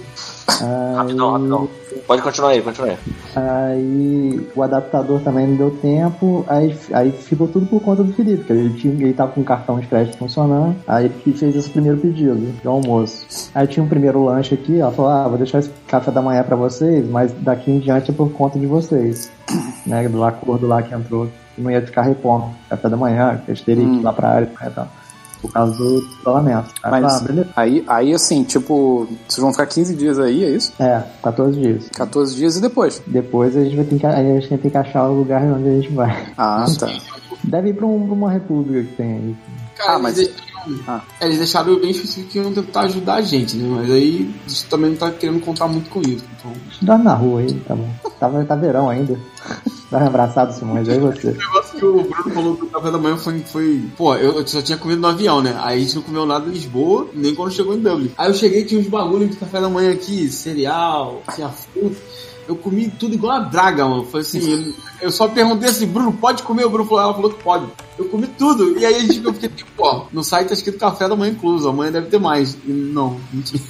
[0.96, 1.70] Rapidão, rapidão.
[2.06, 2.98] Pode continuar aí, continua aí.
[3.36, 8.44] Aí o adaptador também não deu tempo, aí, aí ficou tudo por conta do Felipe,
[8.44, 11.70] que ele, tinha, ele tava com o cartão de crédito funcionando, aí ele fez esse
[11.70, 13.50] primeiro pedido de almoço.
[13.54, 16.44] Aí tinha um primeiro lanche aqui, ela falou, ah, vou deixar esse café da manhã
[16.44, 19.30] pra vocês, mas daqui em diante é por conta de vocês.
[19.86, 23.52] né, do acordo lá que entrou, que não ia ficar repondo café da manhã, que
[23.52, 24.88] eles teriam que ir lá pra área e tal,
[25.42, 26.70] por causa do isolamento.
[26.84, 30.50] Aí Mas falei, ah, aí, aí, assim, tipo, vocês vão ficar 15 dias aí, é
[30.50, 30.74] isso?
[30.80, 31.90] É, 14 dias.
[31.90, 33.02] 14 dias e depois.
[33.08, 35.72] Depois a gente vai ter que, a gente tem que achar o lugar onde a
[35.82, 36.28] gente vai.
[36.38, 36.88] Ah, tá.
[37.44, 39.36] Deve ir pra, um- pra uma república que tem aí.
[39.78, 40.30] Cara, Ah, mas-
[40.88, 41.02] Ah.
[41.20, 43.68] é, eles deixaram bem específico que iam tentar ajudar a gente, né?
[43.78, 46.26] Mas aí gente também não tá querendo contar muito com isso.
[46.38, 47.90] Então, Dorme na rua aí, tá bom.
[48.20, 49.20] Tava, tá verão ainda.
[49.92, 51.30] Dá um abraçado, Simões, aí você.
[51.30, 53.40] o negócio que o Bruno falou do café da manhã foi.
[53.40, 55.58] foi pô, eu, eu só tinha comido no avião, né?
[55.62, 58.12] Aí a gente não comeu nada em Lisboa, nem quando chegou em Dublin.
[58.18, 61.98] Aí eu cheguei tinha uns bagulhos de café da manhã aqui, cereal, tinha fruta.
[62.50, 64.06] Eu comi tudo igual a draga, mano.
[64.06, 66.66] Foi assim, eu, só perguntei assim, Bruno, pode comer?
[66.66, 67.68] O Bruno falou, ela falou que pode.
[67.96, 68.76] Eu comi tudo.
[68.76, 71.32] E aí a gente eu fiquei tipo, pô, no site tá escrito café da manhã
[71.32, 72.58] incluso, amanhã deve ter mais.
[72.66, 73.62] E não, tinha.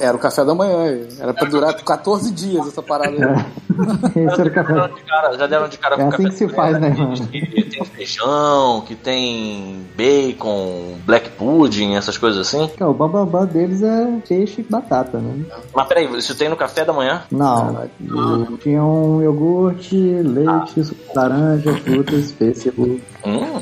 [0.00, 1.06] Era o café da manhã.
[1.18, 3.46] Era pra durar 14 dias essa parada aí.
[4.16, 4.72] Esse era o Já café.
[4.72, 6.90] deram de cara, já deram de cara É com assim café que se faz, né,
[6.92, 7.26] que mano?
[7.28, 12.70] Que tem feijão, que tem bacon, black pudding, essas coisas assim.
[12.80, 15.44] O bambambam deles é peixe e batata, né?
[15.74, 17.22] Mas peraí, isso tem no café da manhã?
[17.30, 23.60] Não, o- tinha um iogurte, leite, suco de laranja, frutas, pêssego, Hum,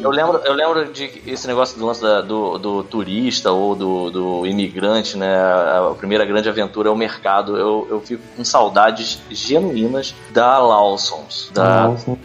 [0.00, 4.10] Eu lembro, eu lembro de esse negócio do lance da- do, do turista ou do,
[4.10, 5.36] do imigrante, né?
[5.36, 7.56] A, primeira grande aventura é o mercado.
[7.56, 11.50] Eu, eu fico com saudades genuínas da Lawson's.
[11.52, 12.18] Da, Lawson.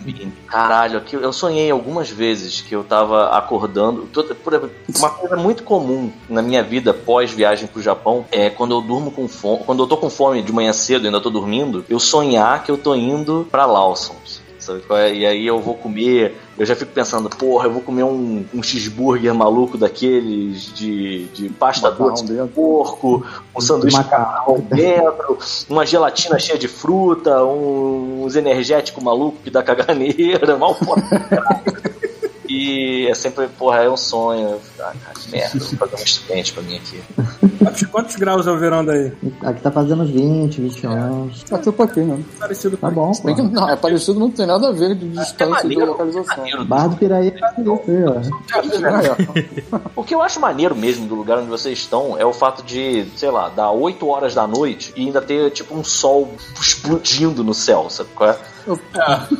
[0.47, 4.07] Caralho, aquilo, eu sonhei algumas vezes que eu tava acordando.
[4.97, 9.11] Uma coisa muito comum na minha vida pós viagem pro Japão é quando eu durmo
[9.11, 11.99] com fome, quando eu tô com fome de manhã cedo e ainda tô dormindo, eu
[11.99, 14.41] sonhar que eu tô indo pra Lawson's.
[14.67, 15.13] Sabe é?
[15.15, 18.61] E aí eu vou comer, eu já fico pensando, porra, eu vou comer um, um
[18.61, 24.59] cheeseburger maluco daqueles de, de pasta doce de porco, um sanduíche de Macarrão.
[24.69, 25.37] dentro,
[25.69, 30.77] uma gelatina cheia de fruta, um- uns energéticos maluco que dá caganeira, mal.
[32.49, 34.57] E é sempre, porra, é um sonho.
[34.79, 37.01] Ah, cara, que merda, vou fazer um acidente pra mim aqui.
[37.57, 39.11] Quantos, quantos graus é o verão daí?
[39.43, 41.29] Aqui tá fazendo 20, 21.
[41.49, 42.23] Tá tudo aqui mesmo.
[42.39, 43.43] Parecido Tá bom, que pô.
[43.43, 46.37] não, é parecido, não tem nada a ver de distância e maneiro, de localização.
[46.37, 46.65] maneiro.
[46.65, 47.39] Barra do Piraí é
[48.07, 49.81] ó.
[49.95, 53.05] O que eu acho maneiro mesmo do lugar onde vocês estão é o fato de,
[53.15, 57.53] sei lá, dar 8 horas da noite e ainda ter tipo um sol explodindo no
[57.53, 58.37] céu, sabe qual é?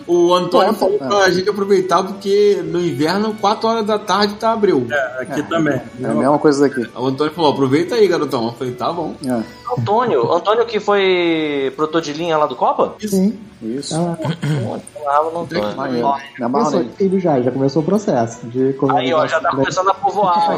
[0.08, 1.06] O Antônio É, falou é.
[1.08, 2.97] pra gente aproveitar porque no inverno,
[3.36, 4.88] 4 horas da tarde tá abril.
[4.90, 5.82] É, aqui também.
[6.02, 6.90] É a mesma coisa daqui.
[6.96, 8.46] O Antônio falou, aproveita aí, garotão.
[8.48, 9.16] Eu falei, tá bom.
[9.26, 9.44] É,
[9.78, 12.96] Antônio, Antônio que foi produtor de linha lá do Copa?
[13.06, 13.38] Sim.
[13.62, 13.96] isso.
[13.96, 14.18] Ah,
[16.50, 16.92] começou nele.
[16.98, 20.58] filho já, já começou o processo de Aí, ó, já tá começando a povoar.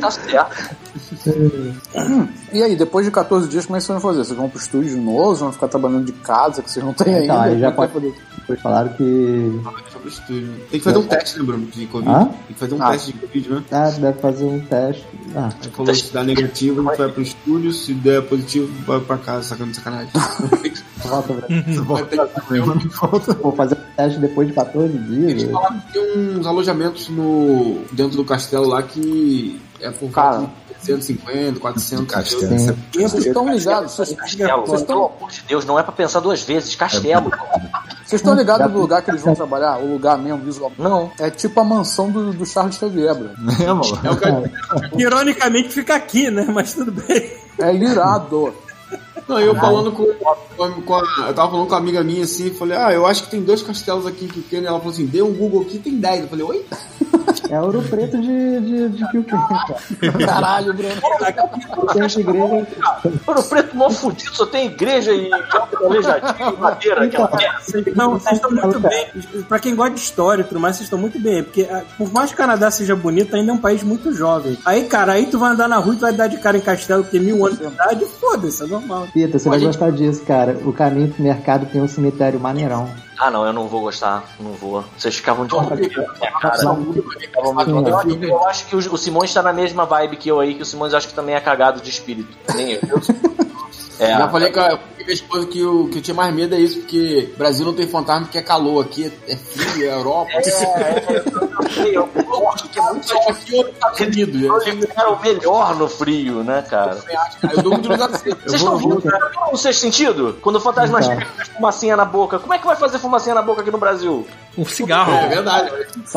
[0.00, 0.81] tá certo.
[2.52, 4.24] E aí, depois de 14 dias, como é que vocês vão fazer?
[4.24, 5.28] Vocês vão pro estúdio de novo?
[5.28, 7.34] Vocês vão ficar trabalhando de casa, que vocês não têm é, ainda?
[7.34, 7.92] Tá, já pode...
[7.92, 8.14] Fazer...
[8.60, 9.60] Falaram que...
[9.64, 9.72] Ah,
[10.28, 11.06] tem que fazer um é.
[11.06, 12.10] teste, né, Bruno, de Covid?
[12.10, 12.24] Hã?
[12.24, 12.90] Tem que fazer um ah.
[12.90, 13.64] teste de Covid, né?
[13.70, 15.06] Ah, deve fazer um teste.
[15.34, 15.48] Ah.
[15.62, 19.16] Aí falou, se dá negativo, a gente vai pro estúdio, se der positivo, vai pra
[19.16, 20.10] casa, sacando sacanagem.
[21.04, 21.64] volta, velho.
[21.66, 21.84] Uhum.
[21.84, 22.16] Volta,
[22.90, 23.32] volta.
[23.32, 23.38] Né?
[23.42, 25.30] Vou fazer um teste depois de 14 dias.
[25.30, 27.82] Eles falaram que tem uns alojamentos no...
[27.92, 30.50] dentro do castelo lá que é por causa
[30.82, 32.06] 150, 400.
[32.06, 32.58] Castelo.
[32.58, 32.76] Sim.
[32.92, 33.92] Vocês estão ligados.
[33.92, 34.84] Vocês, vocês estão...
[34.84, 36.74] pelo amor de Deus, não é pra pensar duas vezes.
[36.74, 37.30] Castelo.
[38.04, 39.78] Vocês estão ligados do lugar que eles vão trabalhar?
[39.78, 40.72] O lugar mesmo, visual?
[40.78, 41.10] Não.
[41.18, 43.30] É tipo a mansão do, do Charles Xavier, bro.
[43.38, 43.82] Mano.
[44.04, 45.00] É o que...
[45.00, 46.46] Ironicamente fica aqui, né?
[46.52, 47.32] Mas tudo bem.
[47.58, 48.52] É irado.
[49.28, 52.52] Não, eu falando com, com, com a, Eu tava falando com uma amiga minha assim,
[52.52, 54.64] falei, ah, eu acho que tem dois castelos aqui que tem.
[54.64, 56.22] Ela falou assim, dê um Google aqui, tem 10.
[56.22, 56.66] Eu falei, oi?
[57.52, 60.26] É ouro preto de, de, de Preto, cara.
[60.26, 60.94] Caralho, Bruno.
[61.92, 62.66] Tem essa igreja.
[63.26, 65.30] Ouro Preto mó fudido, só tem igreja e
[65.84, 67.04] aleijadinho e madeira.
[67.04, 67.58] Aquela merda.
[67.60, 69.06] Vocês estão, vocês estão muito bem.
[69.48, 71.42] Pra quem gosta de história e tudo mais, vocês estão muito bem.
[71.42, 74.56] Porque ah, por mais que o Canadá seja bonito, ainda é um país muito jovem.
[74.64, 76.60] Aí, cara, aí tu vai andar na rua e tu vai dar de cara em
[76.62, 78.06] castelo que tem mil anos de idade.
[78.18, 79.08] Foda-se, é normal.
[79.12, 80.58] Pita, você vai gostar disso, cara.
[80.64, 82.88] O caminho pro mercado tem um cemitério maneirão.
[83.18, 84.24] Ah, não, eu não vou gostar.
[84.40, 84.82] Não vou.
[84.96, 85.64] Vocês ficavam de minha
[86.40, 86.64] cara.
[87.66, 90.62] Eu, acho- eu que o, o Simões tá na mesma vibe que eu aí, que
[90.62, 92.28] o Simões acho que também é cagado de espírito.
[92.54, 92.80] Nem eu.
[94.02, 96.34] É, Já falei com a, com a minha esposa que o que eu tinha mais
[96.34, 98.84] medo é isso, porque Brasil não tem fantasma porque é calor.
[98.84, 100.30] Aqui é, é frio, é Europa.
[100.32, 104.66] é, é, eu, eu acho que é muito ou nos Estados Unidos.
[104.66, 106.98] Eles eram melhor no frio, né, cara?
[107.42, 107.62] Eu.
[107.80, 110.36] Vocês estão vendo cara, o sexto sentido?
[110.42, 111.10] Quando o fantasma Então.
[111.12, 113.78] chega com fumacinha na boca, como é que vai fazer fumacinha na boca aqui no
[113.78, 114.26] Brasil?
[114.56, 115.12] Um cigarro.
[115.12, 115.70] É verdade.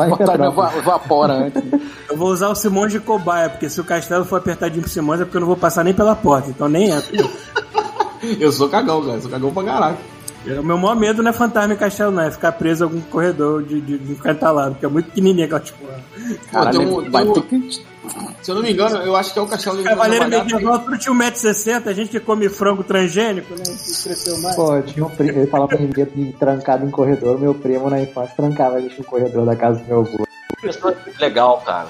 [0.10, 0.76] Botar Petrópolis.
[0.78, 1.62] evapora antes.
[2.10, 5.22] Eu vou usar o Simões de cobaia, porque se o castelo for apertadinho pro Simões
[5.22, 6.50] é porque eu não vou passar nem pela porta.
[6.50, 7.02] Então nem é.
[8.40, 9.22] Eu sou cagão, cara.
[9.22, 9.98] Sou cagão pra caralho.
[10.60, 12.22] O meu maior medo não é fantasma em castelo, não.
[12.24, 15.60] É ficar preso em algum corredor de, de, de encantalado, porque é muito pequenininho aquela
[15.60, 15.80] tipo.
[16.52, 17.72] Pô, tem um- vai tem um- ter que.
[18.44, 20.98] se eu não me engano, eu acho que é o castelo de Cavaleiro medieval, tu
[21.00, 23.64] tinha 1,60m, a gente que come frango transgênico, né?
[23.64, 24.56] Que cresceu mais.
[24.56, 28.00] Pô, eu tinha um primo, ele falava pra mim trancado em corredor, meu primo na
[28.00, 30.26] infância trancava a gente no corredor da casa do meu avô.
[30.62, 31.88] Pessoa legal, cara.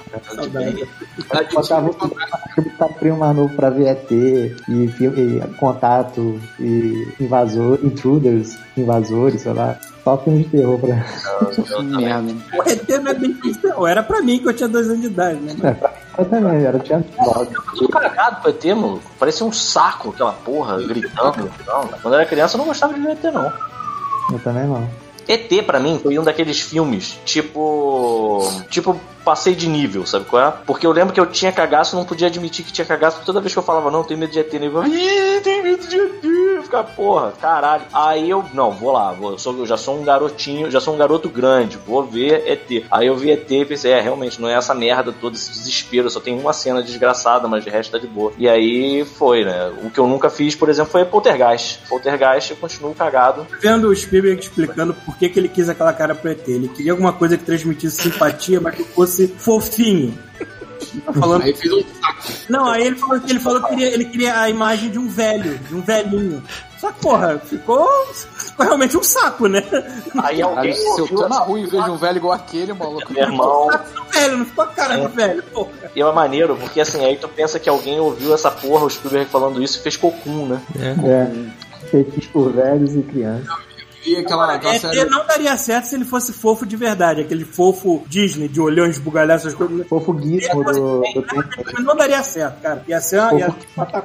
[1.53, 9.41] Botava o primo mais novo pra ver ET e, e contato e invasor, intruders, invasores,
[9.41, 9.77] sei lá.
[10.03, 10.95] Só filme de terror pra.
[11.83, 12.33] Merda.
[12.53, 13.87] O ET não é bem cristão.
[13.87, 15.77] Era pra mim que eu tinha dois anos de idade, né?
[16.17, 17.55] Eu também, era, tinha nove.
[17.75, 19.01] Tudo cagado pro ET, mano.
[19.17, 21.51] Parecia um saco aquela porra, gritando.
[21.65, 23.51] Não, quando eu era criança eu não gostava de ET, não.
[24.31, 25.04] Eu também não.
[25.27, 28.43] ET, pra mim, foi um daqueles filmes, tipo.
[28.69, 30.53] Tipo passei de nível, sabe qual é?
[30.65, 33.51] Porque eu lembro que eu tinha cagaço, não podia admitir que tinha cagaço, toda vez
[33.51, 36.23] que eu falava, não, tenho medo de ET, nego, ih, tenho medo de ET,
[36.55, 37.83] eu ficava, porra, caralho.
[37.91, 40.93] Aí eu, não, vou lá, vou, eu, sou, eu já sou um garotinho, já sou
[40.93, 42.85] um garoto grande, vou ver ET.
[42.91, 46.09] Aí eu vi ET e pensei, é, realmente, não é essa merda toda, esse desespero,
[46.09, 48.31] só tem uma cena desgraçada, mas de resto tá de boa.
[48.37, 49.73] E aí foi, né?
[49.83, 51.79] O que eu nunca fiz, por exemplo, foi Poltergeist.
[51.89, 53.47] Poltergeist eu continuo cagado.
[53.59, 56.47] Vendo o Spielberg explicando por que, que ele quis aquela cara pro ET.
[56.47, 60.17] Ele queria alguma coisa que transmitisse simpatia, mas que fosse fofinho.
[61.05, 61.43] Tá falando...
[61.43, 62.23] Aí fez um saco.
[62.49, 65.07] Não, aí ele falou que ele falou que queria, ele queria a imagem de um
[65.07, 66.43] velho, de um velhinho.
[66.79, 69.63] Só que, porra, ficou, ficou realmente um saco, né?
[70.21, 73.11] Aí alguém se eu tô na rua e vejo um velho igual aquele, maluco.
[73.11, 73.69] meu irmão.
[74.13, 75.71] Velho, não ficou a cara do velho, porra.
[75.95, 79.29] E é maneiro, porque assim, aí tu pensa que alguém ouviu essa porra, o Spielberg
[79.29, 80.61] falando isso e fez cocum, né?
[80.77, 81.87] É.
[81.89, 83.47] Feitos por velhos e crianças.
[84.05, 85.05] E aquela, aquela ET série.
[85.05, 89.45] não daria certo se ele fosse fofo de verdade, aquele fofo Disney, de olhões esbugalhados,
[89.45, 89.87] essas coisas.
[89.87, 92.83] Fofo Gizmo do, do não daria certo, cara.
[92.87, 93.55] Ia ser uma, ia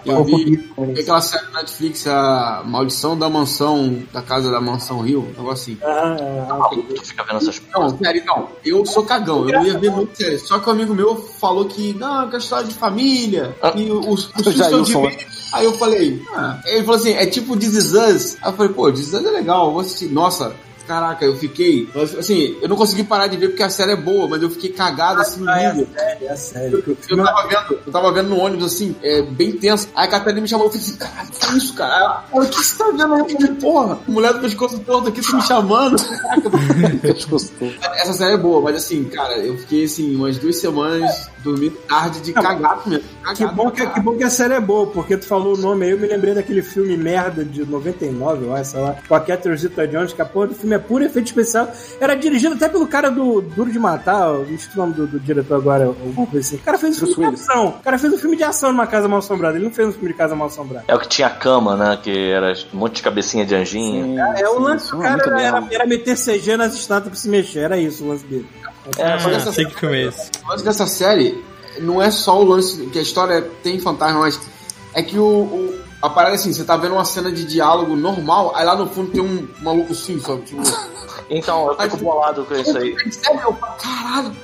[0.05, 4.61] Eu Fofo vi, vi aquela série na Netflix, a Maldição da Mansão, da casa da
[4.61, 5.79] Mansão Rio, um negócio assim.
[5.83, 6.17] Ah,
[6.49, 8.49] ah, Maluco, tu fica vendo essas Não, sério, não.
[8.65, 10.39] Eu sou cagão, eu não ia ver muito sério.
[10.39, 13.73] Só que um amigo meu falou que, não, que é história de família, Ah.
[13.77, 15.39] e os, os filhos são de.
[15.53, 16.61] Aí eu falei, ah.
[16.65, 18.37] Ele falou assim, é tipo This Is Us.
[18.43, 20.07] Aí eu falei, pô, This Is Us é legal, eu vou assistir.
[20.07, 20.55] Nossa,
[20.91, 21.89] caraca, eu fiquei.
[22.19, 24.71] Assim, eu não consegui parar de ver porque a série é boa, mas eu fiquei
[24.71, 25.87] cagado assim no ah, é nível.
[25.95, 26.97] sério, é sério.
[27.09, 29.89] Eu tava vendo, eu tava vendo no ônibus assim, é, bem tenso.
[29.95, 31.97] Aí a Catarina me chamou, eu falei assim, caralho, que isso, cara?
[31.97, 33.21] Ela, "Olha, o que você tá vendo aí?
[33.21, 35.95] Eu falei, porra, mulher do pescoço todo aqui, você me chamando.
[37.95, 42.20] Essa série é boa, mas assim, cara, eu fiquei assim, umas duas semanas dormindo tarde
[42.20, 43.05] de cagado mesmo.
[43.05, 43.91] Que Cagado, bom que, cara.
[43.91, 46.07] que bom que a série é boa, porque tu falou o nome aí, eu me
[46.07, 50.22] lembrei daquele filme merda de 99, eu acho, sei lá, com a Catherine Zeta-Jones, que
[50.22, 51.70] a porra do filme é puro efeito especial.
[52.01, 55.07] Era dirigido até pelo cara do Duro de Matar, eu não sei o nome do,
[55.07, 56.57] do diretor agora, alguma coisa assim.
[56.57, 57.68] O cara fez um filme de ação.
[57.68, 59.57] O cara fez um filme de ação numa casa mal assombrada.
[59.57, 60.84] Ele não fez um filme de casa mal assombrada.
[60.88, 61.99] É o que tinha cama, né?
[62.03, 64.18] Que era um monte de cabecinha de anjinho.
[64.18, 65.68] É, o lance do é cara era, bom.
[65.70, 68.47] era meter CG nas estátuas pra se mexer, era isso o lance dele.
[68.97, 70.31] É, Ah, essa- sei que filme é esse.
[70.45, 71.43] O lance dessa série
[71.81, 74.41] não é só o lance que a história tem fantasma, mas
[74.95, 77.95] é que o, o- a parada é assim, você tá vendo uma cena de diálogo
[77.95, 80.43] normal, aí lá no fundo tem um maluco assim, sabe?
[80.43, 80.62] Tipo,
[81.28, 82.97] Então, eu fico bolado com isso aí.
[83.22, 84.35] falo, caralho,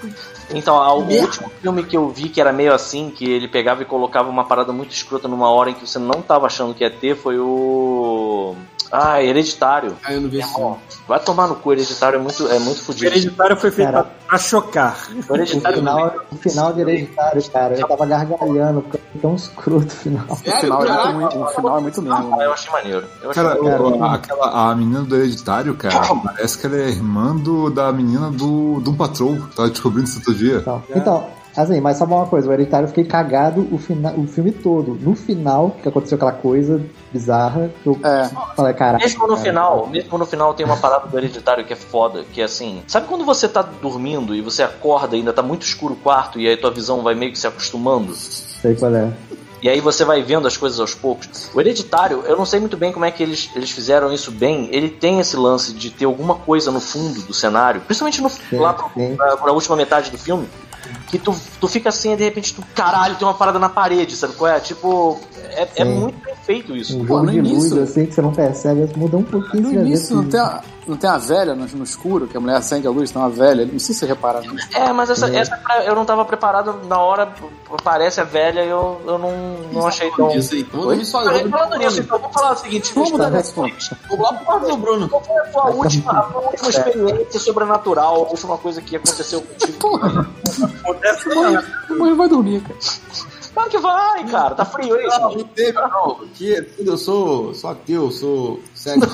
[0.50, 3.84] Então, o último filme que eu vi que era meio assim, que ele pegava e
[3.86, 6.90] colocava uma parada muito escrota numa hora em que você não tava achando que ia
[6.90, 8.54] ter, foi o.
[8.92, 9.96] Ah, Hereditário.
[10.04, 10.52] aí eu não vi esse
[11.08, 13.06] vai tomar no cu, Hereditário é muito, é muito O fodido.
[13.06, 14.04] Hereditário foi feito Cara.
[14.04, 14.96] pra, pra chocar.
[15.28, 19.86] O Hereditário final, o final de Hereditário, cara, eu tava gargalhando, porque é tão escroto
[19.86, 20.24] o final.
[20.28, 22.34] O final, é muito, o final é muito mesmo.
[22.40, 23.04] Ah, eu achei maneiro.
[23.22, 23.96] Eu achei Cara, maneiro.
[23.98, 28.30] o- aquela, a menina do Hereditário, cara, parece que ela é irmã do, da menina
[28.30, 29.36] do, do Patrol.
[29.54, 30.56] Tava descobrindo isso outro dia.
[30.58, 31.26] Então, então,
[31.56, 34.94] assim, mas sabe uma coisa, o Hereditário eu fiquei cagado o, fina, o filme todo.
[34.94, 36.80] No final, que aconteceu aquela coisa
[37.12, 38.28] bizarra, que eu É.
[38.54, 38.98] falei, cara.
[38.98, 42.24] Mesmo no cara, final, mesmo no final tem uma parada do hereditário que é foda,
[42.32, 45.62] que é assim, sabe quando você tá dormindo e você acorda e ainda tá muito
[45.62, 48.14] escuro o quarto e aí tua visão vai meio que se acostumando?
[48.14, 49.10] Sei qual é.
[49.62, 51.50] E aí você vai vendo as coisas aos poucos.
[51.54, 54.68] O Hereditário, eu não sei muito bem como é que eles, eles fizeram isso bem.
[54.70, 58.30] Ele tem esse lance de ter alguma coisa no fundo do cenário, principalmente no,
[58.60, 59.16] lá pro, sim.
[59.16, 60.46] pra, pra última metade do filme,
[61.08, 64.16] que tu, tu fica assim e de repente tu, caralho, tem uma parada na parede,
[64.16, 64.60] sabe qual é?
[64.60, 65.18] Tipo,
[65.50, 66.96] é, é muito bem feito isso.
[66.96, 69.62] Um Pô, jogo no de luz, início- assim, que você não percebe, muda um pouquinho.
[69.62, 72.40] No início não que- tem, a, não tem a velha no, no escuro, que a
[72.40, 73.64] mulher acende a luz, tem uma velha.
[73.64, 74.46] Não sei se você repararam.
[74.74, 77.32] É, mas essa, essa pra- eu não tava preparado na hora,
[77.82, 79.32] parece a velha e eu, eu não,
[79.72, 80.30] não achei tão.
[80.36, 83.96] Isso aí, Mas Falando nisso, então, vamos falar o seguinte: Vamos mudar de assunto.
[84.08, 85.08] Vou lá pro Bruno.
[85.08, 89.40] qual foi a tua última, a tua última experiência sobrenatural, a última coisa que aconteceu
[89.42, 89.78] contigo?
[89.78, 90.26] Porra,
[90.80, 91.28] Acontece
[92.16, 92.78] vai dormir, cara.
[93.56, 95.06] Claro que vai, cara, tá frio aí.
[95.06, 96.14] Não, não teve, não.
[96.16, 99.06] Porque tudo, eu sou, sou ateu, eu sou cego.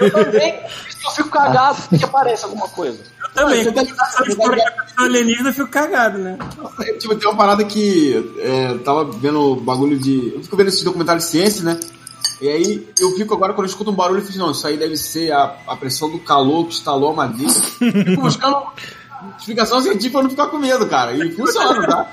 [0.00, 0.60] Eu também,
[1.04, 2.98] eu fico cagado porque aparece alguma coisa.
[3.22, 3.72] Eu também.
[3.72, 6.38] Quando eu faço história aparição alienígena, eu fico cagado, né?
[6.98, 10.34] tipo, tem uma parada que é, tava vendo bagulho de.
[10.34, 11.78] Eu fico vendo esse documentário de ciência, né?
[12.40, 14.76] E aí eu fico agora, quando eu escuto um barulho, eu fico, não, isso aí
[14.76, 17.52] deve ser a, a pressão do calor que instalou a madeira.
[17.52, 18.56] Fico buscando
[19.38, 21.12] explicação científica pra não ficar com medo, cara.
[21.12, 22.12] E funciona, tá?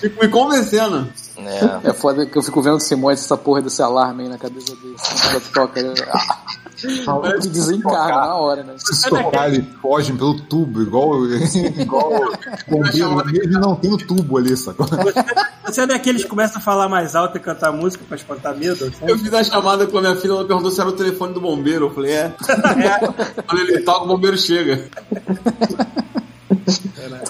[0.00, 1.08] Fico me convencendo.
[1.38, 1.90] É.
[1.90, 4.74] É foda que eu fico vendo o Simões essa porra desse alarme aí na cabeça
[4.76, 4.96] dele.
[5.30, 5.92] Quando toca, ele
[7.06, 8.74] ah, de desencarna na hora, né?
[8.78, 11.24] Se tocar, eles fogem pelo tubo, igual.
[11.26, 12.10] igual
[12.68, 14.86] bombeiro, mesmo não tem o tubo ali, sacou?
[15.64, 18.84] Você é daqueles que começam a falar mais alto e cantar música pra espantar medo?
[18.84, 19.04] assim?
[19.06, 21.40] Eu fiz a chamada com a minha filha, ela perguntou se era o telefone do
[21.40, 21.86] bombeiro.
[21.86, 22.34] Eu falei, é.
[23.46, 24.86] Quando ele toca, o bombeiro chega.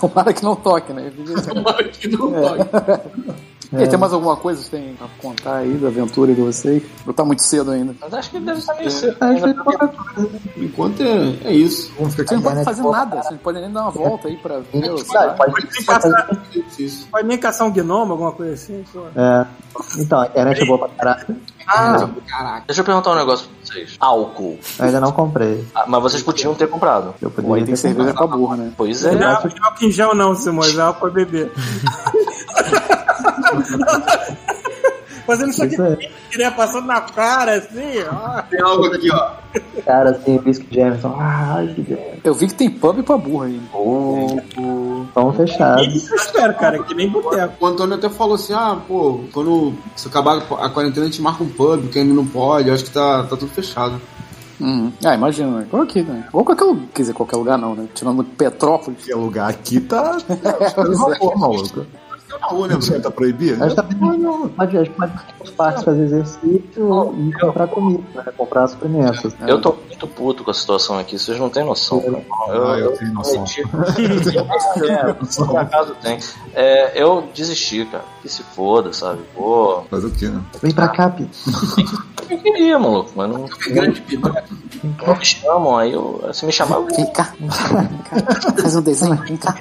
[0.00, 1.12] Tomara que não toque, né?
[1.48, 3.36] Tomara que não toque.
[3.72, 6.82] E aí, tem mais alguma coisa que tem pra contar aí da aventura de vocês?
[7.04, 7.96] Ou tá muito cedo ainda?
[8.00, 9.16] Mas acho que deve estar meio cedo.
[9.20, 11.92] Ainda, porque- qualquer Enquanto é, é isso.
[11.98, 14.28] Vamos ficar Você não pode né, fazer nada, você não pode nem dar uma volta
[14.28, 14.98] aí pra ver.
[15.04, 16.40] Sabe, pode, Pode pode caçar,
[17.10, 18.84] pode nem caçar um gnomo, alguma coisa assim.
[18.92, 19.00] Pô.
[19.16, 19.46] é,
[19.98, 21.36] então, a internet é boa pra caralho.
[21.66, 22.64] Ah, Caraca.
[22.66, 23.96] deixa eu perguntar um negócio pra vocês.
[23.98, 24.58] Álcool.
[24.78, 25.66] Eu ainda não comprei.
[25.74, 27.14] Ah, mas vocês podiam ter comprado.
[27.20, 28.72] Eu Pô, aí tem cerveja pra burra, né?
[28.76, 29.14] Pois é.
[29.14, 29.50] Não é álcool
[29.82, 31.52] em gel não, Simões, é álcool pra beber.
[35.26, 36.38] Fazendo isso aqui, é.
[36.38, 36.50] né?
[36.50, 38.42] Passando na cara, assim, ó.
[38.42, 39.30] Tem algo aqui, ó.
[39.84, 41.16] Cara, assim, Whisky Jameson.
[41.18, 42.16] Ah, Jameson.
[42.22, 43.60] Eu vi que tem pub pra burra aí.
[45.12, 45.82] Pão fechado.
[45.82, 47.54] Isso eu espero, cara, que nem boteco.
[47.58, 51.42] O Antônio até falou assim: ah, pô, quando se acabar a quarentena a gente marca
[51.42, 54.00] um pub, que ainda não pode, eu acho que tá, tá tudo fechado.
[54.60, 54.92] Uhum.
[55.04, 55.62] Ah, imagina, né?
[55.66, 56.28] Igual aqui, né?
[56.32, 56.86] Ou qualquer lugar.
[56.94, 57.88] Quer dizer, qualquer lugar não, né?
[57.94, 59.04] Tirando Petrópolis.
[59.04, 60.16] Que lugar aqui tá.
[60.28, 60.84] É, tá
[61.36, 61.86] maluco.
[62.28, 63.02] Na rua, né, Não Bruno?
[63.02, 63.62] tá proibido?
[63.62, 65.12] A gente tá pode, pode, a gente pode
[65.56, 68.24] parques fazer exercício e comprar comida, né?
[68.36, 69.34] Comprar suplementos.
[69.46, 72.00] Eu tô muito puto com a situação aqui, vocês não têm noção.
[72.00, 72.22] cara.
[72.48, 73.44] Eu, Ah, eu tenho noção.
[74.88, 76.18] é, por acaso tem.
[76.54, 78.04] É, eu desisti, cara.
[78.22, 79.20] Que se foda, sabe?
[79.34, 80.42] Pô, Fazer o quê, né?
[80.62, 81.28] Vem pra cá, Pi.
[82.28, 84.02] eu queria, maluco, mas não, Grande
[85.06, 87.32] não me chamam, aí eu, se me chamar, eu Vem cá.
[88.60, 89.56] Faz um desenho, vem cá.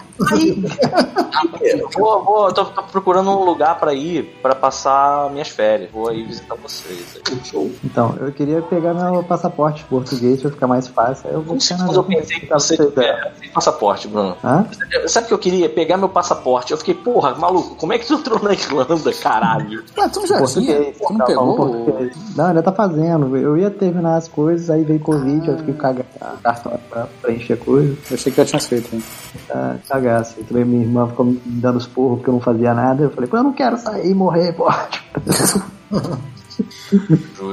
[1.61, 5.91] Eu vou, vou, tô, tô procurando um lugar pra ir pra passar minhas férias.
[5.91, 7.19] Vou aí visitar vocês.
[7.43, 7.69] Show.
[7.83, 11.27] Então, eu queria pegar meu passaporte português pra ficar mais fácil.
[11.27, 14.35] Aí eu vou na Quando eu pensei que você é, sem passaporte, Bruno.
[14.43, 14.65] Hã?
[15.07, 15.69] Sabe o que eu queria?
[15.69, 16.71] Pegar meu passaporte.
[16.71, 19.83] Eu fiquei, porra, maluco, como é que tu entrou na Irlanda, caralho?
[19.97, 20.77] Ah, tu já tinha?
[20.77, 20.97] Português.
[20.97, 21.55] Tu não pegou?
[21.55, 22.35] português.
[22.35, 23.35] Não, ainda tá fazendo.
[23.35, 26.07] Eu ia terminar as coisas, aí veio Covid, eu fiquei cagado.
[26.41, 27.97] Cartão pra preencher coisa.
[28.09, 28.95] Eu achei que já tinha feito.
[28.95, 29.03] Hein?
[29.47, 30.35] Tá cagaço.
[30.39, 33.03] Então minha irmã ficou me dando os porros porque eu não fazia nada.
[33.03, 34.69] Eu falei, eu não quero sair e morrer, pô.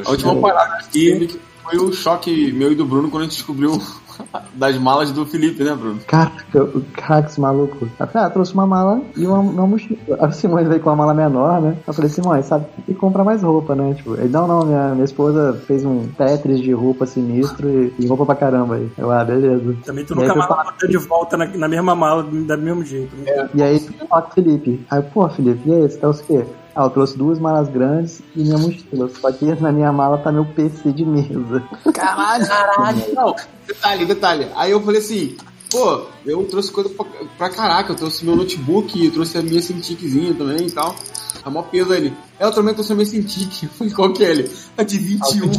[0.07, 3.82] A última parada aqui foi o choque meu e do Bruno quando a gente descobriu
[4.54, 6.00] das malas do Felipe, né, Bruno?
[6.06, 7.88] Caraca, esse maluco.
[7.98, 9.98] Eu falei, ah, trouxe uma mala e uma, uma mochila.
[10.20, 11.76] A Simões veio com uma mala menor, né?
[11.86, 12.66] Eu falei, Simões, sabe?
[12.88, 13.94] E comprar mais roupa, né?
[13.94, 18.06] Tipo, ele, não, não, minha, minha esposa fez um Tetris de roupa sinistro e, e
[18.06, 18.90] roupa pra caramba aí.
[18.96, 19.74] Eu, ah, beleza.
[19.84, 20.48] Também tu E nunca mais
[20.88, 23.14] de volta na, na mesma mala, do mesmo jeito.
[23.16, 23.48] né?
[23.54, 24.84] E aí o Felipe.
[24.90, 26.46] Aí, pô, Felipe, e aí, você trouxe o quê?
[26.75, 29.11] Ah, eu trouxe duas malas grandes e minha mochila.
[29.20, 31.62] Só que na minha mala tá meu PC de mesa.
[31.93, 33.14] Caralho!
[33.14, 34.49] Não, detalhe, detalhe.
[34.57, 35.37] Aí eu falei assim,
[35.70, 37.05] pô, eu trouxe coisa pra,
[37.37, 40.95] pra caraca, eu trouxe meu notebook, eu trouxe a minha Cintiqzinha também e tal.
[41.43, 42.12] Tá mó peso ali.
[42.39, 43.64] Aí eu também trouxe a minha Cintiq.
[43.64, 44.51] Eu falei, qual que é ele?
[44.77, 45.51] A de 21.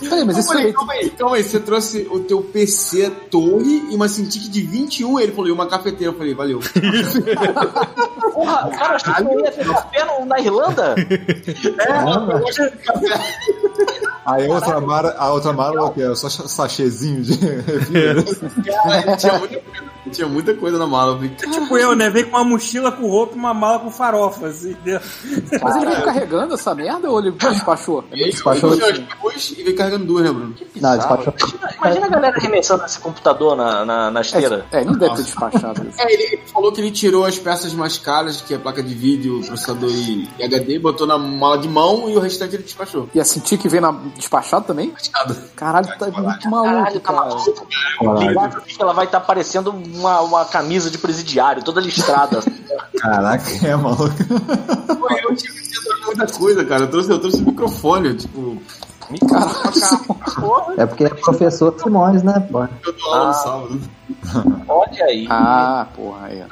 [0.00, 0.72] Peraí, mas Eu isso falei, foi.
[0.72, 5.20] calma aí, calma aí, você trouxe o teu PC torre e uma Cintiq de 21,
[5.20, 6.12] ele falou, e uma cafeteira.
[6.12, 6.60] Eu falei, valeu.
[8.32, 10.94] Porra, o cara achou que eu ia ter café no- na Irlanda?
[14.26, 16.14] Aí a outra mara, a outra mara o que é?
[16.14, 18.24] Só sachêzinho de refri.
[19.18, 19.62] tinha, muita coisa,
[20.12, 21.12] tinha muita coisa na mala.
[21.12, 22.10] Eu falei, Tipo eu, né?
[22.10, 24.76] Veio com uma mochila com roupa e uma mala com farofa, assim.
[25.62, 28.04] Mas ele veio carregando essa merda ou ele despachou?
[28.12, 29.02] E aí, Despachou eu assim.
[29.08, 30.54] depois e veio carregando duas, né, Bruno?
[30.76, 31.34] Não, despachou.
[31.78, 34.66] Imagina a galera arremessando esse computador na, na, na esteira.
[34.72, 36.00] É, ele não deve ter despachado isso.
[36.00, 38.94] É, ele, ele falou que ele tirou as peças mais caras, que é placa de
[38.94, 43.08] vídeo, processador e e HD, botou na mala de mão e o restante ele despachou.
[43.14, 43.92] E a Cintiq veio na...
[44.16, 44.92] despachado também?
[45.54, 47.26] Caralho, tá muito maluco, Caralho, tá cara.
[47.26, 48.64] maluco.
[48.66, 52.40] Que ela vai estar parecendo uma, uma camisa de presidiário, toda listrada.
[52.98, 54.14] Caraca, é maluco.
[55.22, 56.82] Eu tive que muita coisa, cara.
[56.82, 58.60] Eu trouxe, eu trouxe microfone, tipo,
[60.76, 62.62] É porque é professor Simões, né, pô?
[62.62, 63.80] eu no sábado.
[64.68, 65.26] Olha aí.
[65.28, 66.42] Ah, porra, aí.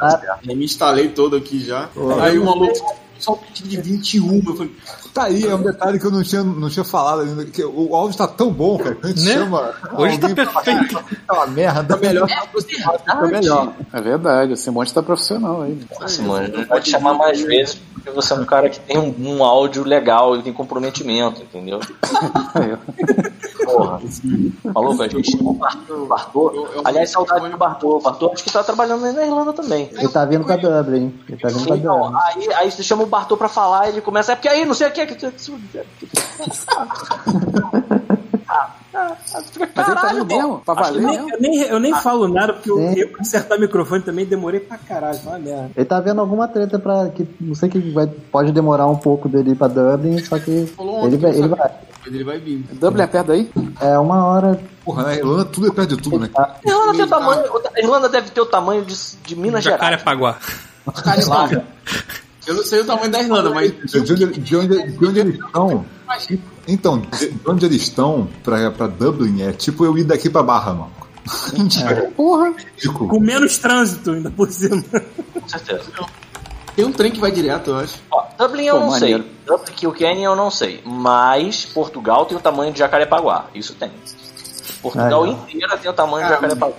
[0.43, 1.89] Já me instalei todo aqui já.
[2.21, 4.43] Aí o maluco só um pedido de 21.
[4.47, 4.77] Eu falei,
[5.15, 7.45] Tá aí, é um detalhe que eu não tinha, não tinha falado ainda.
[7.47, 8.95] Que o áudio tá tão bom, cara.
[8.95, 9.33] que A gente Né?
[9.33, 9.75] chama.
[9.97, 10.89] Hoje tá pra perfeito.
[10.93, 11.97] falar Aquela merda.
[11.97, 13.73] melhor que aproximado, fica melhor.
[13.93, 15.81] É verdade, o Simões tá profissional aí.
[16.01, 19.13] Nossa, mano, não pode chamar mais vezes porque você é um cara que tem um,
[19.19, 21.81] um áudio legal e tem comprometimento, entendeu?
[23.65, 24.01] Porra.
[24.75, 26.69] Maluco, a gente chama o Bartô.
[26.85, 27.97] Aliás, saudade do Bartô.
[27.97, 29.91] O Bartô acho que tá trabalhando aí na Irlanda também.
[29.93, 31.13] Ele tá vindo pra Dublin.
[31.29, 32.19] Ele tá vindo pra Então, Dublin.
[32.25, 34.75] aí, aí você chama o Bartô pra falar e ele começa, é porque aí, não
[34.75, 35.01] sei o que.
[38.51, 39.43] Ah, ah, ah,
[39.75, 40.63] tá caralho, mesmo?
[40.65, 41.31] Pra Eu valer nem, mesmo?
[41.31, 42.99] eu nem, eu nem falo nada, porque eu, Sim.
[42.99, 45.19] eu pra acertar o microfone também demorei pra caralho.
[45.21, 45.71] Uma merda.
[45.77, 47.09] Ele tá vendo alguma treta pra.
[47.11, 50.67] que não sei que vai, pode demorar um pouco dele ir pra Dublin, só que
[50.77, 51.31] Falou ele vai.
[51.33, 51.71] Ele vai.
[52.07, 52.65] ele vai vir.
[52.73, 53.51] Dublin é perto daí?
[53.81, 54.59] É uma hora.
[54.85, 56.31] Porra, na Irlanda tudo é perto de tudo, né?
[56.37, 57.43] A Irlanda, tem o tamanho,
[57.75, 59.81] a Irlanda deve ter o tamanho de, de Minas Gerais.
[59.81, 60.39] Jacarepaguá.
[61.05, 61.65] Cara,
[62.49, 63.73] eu não sei o tamanho da Irlanda, mas.
[63.73, 65.85] De onde, de onde, de onde eles estão.
[66.67, 70.43] Então, de de onde eles estão pra, pra Dublin é tipo eu ir daqui pra
[70.43, 70.93] Barra, mano.
[72.17, 72.53] Porra.
[72.77, 74.83] Tipo, Com menos trânsito ainda por cima.
[75.35, 75.85] Com certeza.
[76.75, 77.97] Tem um trem que vai direto, eu acho.
[78.11, 79.23] Ó, Dublin eu Pô, não maneiro.
[79.25, 79.33] sei.
[79.47, 80.81] Dublin que o Kenny eu não sei.
[80.85, 83.47] Mas Portugal tem o tamanho de Jacarepaguá.
[83.55, 83.91] Isso tem.
[84.81, 86.75] Portugal Ah, inteira tem o tamanho de Ah, Jacarepaguá.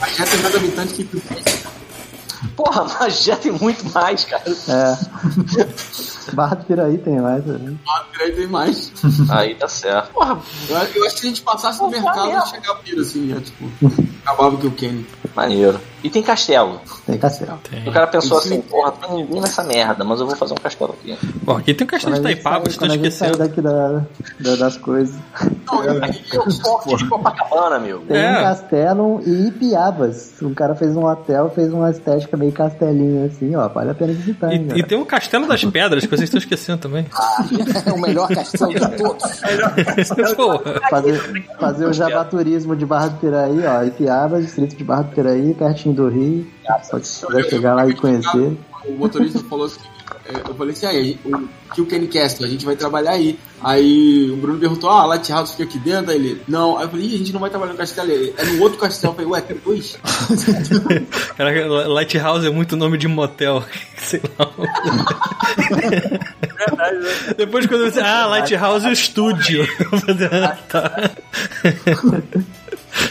[0.00, 1.04] Mas já tem mais habitantes que
[2.56, 4.42] Porra, mas já tem muito mais, cara.
[4.46, 4.98] É.
[6.34, 7.44] Barra do Piraí tem mais.
[7.44, 7.74] né?
[8.20, 8.92] aí tem mais.
[9.30, 10.12] Aí tá certo.
[10.12, 12.46] Porra, Eu, acho que se a gente passasse no mercado, mesmo.
[12.46, 13.64] chegava piro assim, já, tipo,
[14.24, 15.06] acabava que o Kenny.
[15.34, 15.80] maneiro.
[16.04, 16.80] E tem castelo.
[17.06, 17.58] Tem castelo.
[17.70, 17.88] Tem.
[17.88, 18.48] O cara pensou Sim.
[18.54, 21.16] assim, porra, tem ninguém nessa merda, mas eu vou fazer um castelo aqui.
[21.44, 23.04] Pô, aqui tem o castelo de Quando a gente Taipava, sai- vocês estão quando a
[23.04, 23.48] gente sai esquecendo.
[23.48, 25.14] daqui da, da- das coisas.
[25.66, 28.00] Não, Aqui é o forte de Copacabana, meu.
[28.00, 28.38] Tem É.
[28.38, 30.34] um castelo e Ipiabas.
[30.42, 33.68] O cara fez um hotel, fez uma estética meio castelinho assim, ó.
[33.68, 36.78] Vale a pena visitar, hein, E, e tem o Castelo das Pedras, vocês estão esquecendo
[36.78, 37.06] também.
[37.86, 39.40] É o melhor castelo de todos.
[40.90, 43.82] Fazer, fazer o jabaturismo de Barra do Piraí, ó.
[43.82, 46.46] Ipiabas, distrito de Barra do Piraí, pertinho do Rio.
[46.82, 48.56] Só que se quiser chegar lá e conhecer.
[48.84, 49.80] O motorista falou assim,
[50.26, 53.38] é, eu falei assim, aí, o que o Kenny Castle, a gente vai trabalhar aí.
[53.60, 56.10] Aí o Bruno perguntou, ah, a Lighthouse fica aqui dentro?
[56.10, 56.76] Aí ele, não.
[56.76, 58.78] Aí eu falei, Ih, a gente não vai trabalhar no castelo, Ele, é no outro
[58.78, 59.12] castelo.
[59.12, 59.98] Eu falei, ué, tem dois?
[61.36, 63.64] Caraca, Lighthouse é muito nome de motel.
[63.98, 64.50] Sei lá.
[66.58, 67.34] Verdade, né?
[67.36, 68.00] Depois quando você.
[68.00, 69.66] Ah, Lighthouse e o estúdio.
[70.32, 71.12] Ah, tá.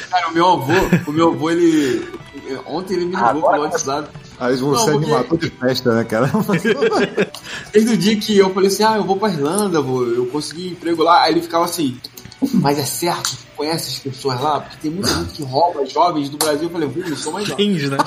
[0.10, 0.74] Cara, o meu avô,
[1.08, 2.06] o meu avô, ele...
[2.66, 4.10] Ontem ele me ligou pelo WhatsApp.
[4.42, 6.30] Aí você é Não, porque- animador de festa, né, cara?
[7.72, 10.70] Desde o dia que eu falei assim, ah, eu vou pra Irlanda, vou, eu consegui
[10.70, 11.24] emprego lá.
[11.24, 11.98] Aí ele ficava assim,
[12.54, 14.60] mas é certo, conhece as pessoas lá?
[14.62, 16.64] Porque tem muita gente que rouba jovens do Brasil.
[16.64, 17.76] Eu falei, eu sou mais jovem.
[17.78, 17.98] Fins, né?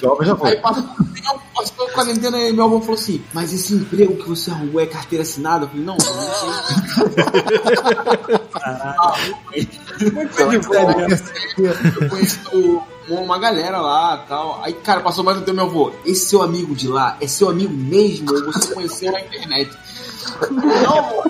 [0.00, 0.56] Jovem já Aí foi.
[0.56, 0.82] passou,
[1.54, 4.86] passou a quarentena e meu avô falou assim, mas esse emprego que você arrumou é
[4.86, 5.66] carteira assinada?
[5.66, 6.48] Eu falei, não, eu não sei.
[12.00, 14.60] Eu conheço o- uma galera lá tal.
[14.64, 15.92] Aí, cara, passou mais um tempo meu avô.
[16.04, 19.70] Esse seu amigo de lá é seu amigo mesmo ou você conheceu na internet?
[20.50, 21.24] Não, amor.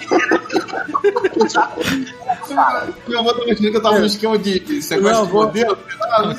[3.08, 5.78] Meu avô tava achando que eu tava no esquema de sequestro de avô- modelo.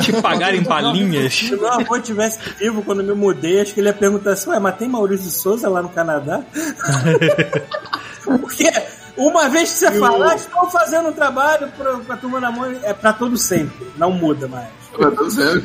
[0.02, 1.34] Te pagarem balinhas.
[1.34, 4.50] Se meu avô tivesse vivo quando eu me mudei, acho que ele ia perguntar assim,
[4.50, 6.42] ué, mas tem Maurício de Souza lá no Canadá?
[8.24, 8.72] Porque
[9.18, 12.94] uma vez que você falar, estou fazendo um trabalho pra, pra turma da mãe, é
[12.94, 14.68] pra todo sempre, não muda mais.
[14.98, 15.64] Eu tô sério.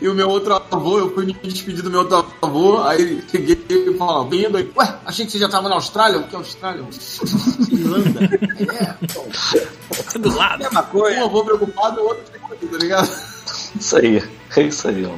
[0.00, 3.58] E o meu outro avô, eu fui me despedir do meu outro avô, aí cheguei
[3.68, 6.18] e falou, vindo aí, ué, achei que você já tava na Austrália?
[6.18, 6.84] O que é Austrália?
[7.70, 8.20] Irlanda.
[8.70, 10.60] É, Do lado.
[10.60, 11.20] Mesma coisa.
[11.20, 13.10] um avô preocupado, o outro preocupado, tá ligado?
[13.78, 14.39] Isso aí.
[14.56, 15.14] É isso aí, ó.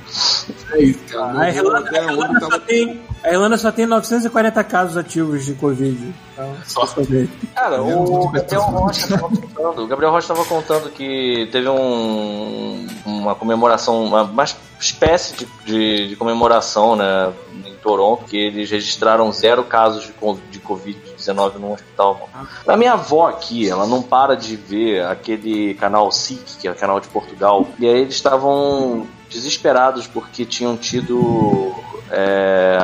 [0.74, 1.40] É isso, cara.
[1.40, 5.54] A Irlanda, até a Irlanda só tem, a Irlanda só tem 940 casos ativos de
[5.54, 6.14] Covid.
[6.32, 7.30] Então, só saber.
[7.54, 9.82] Cara, o Gabriel Rocha tava contando.
[9.82, 14.44] O Gabriel Rocha tava contando que teve um, uma comemoração, uma, uma
[14.78, 17.32] espécie de, de, de comemoração, né?
[17.64, 20.12] Em Toronto, que eles registraram zero casos de,
[20.50, 22.28] de Covid-19 no hospital.
[22.66, 26.74] A minha avó aqui, ela não para de ver aquele canal SIC, que é o
[26.74, 31.72] canal de Portugal, e aí eles estavam desesperados porque tinham tido
[32.10, 32.78] é,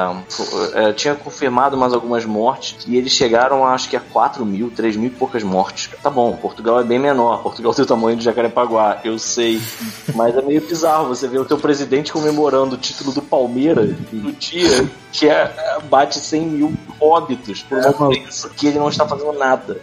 [0.74, 4.70] é, tinha confirmado mais algumas mortes e eles chegaram a, acho que a 4 mil,
[4.70, 5.90] 3 mil e poucas mortes.
[6.02, 9.60] Tá bom, Portugal é bem menor, Portugal tem o tamanho de Jacarepaguá, eu sei,
[10.14, 14.32] mas é meio bizarro você ver o teu presidente comemorando o título do Palmeiras no
[14.32, 19.32] dia que é, bate 100 mil óbitos por uma doença que ele não está fazendo
[19.32, 19.78] nada.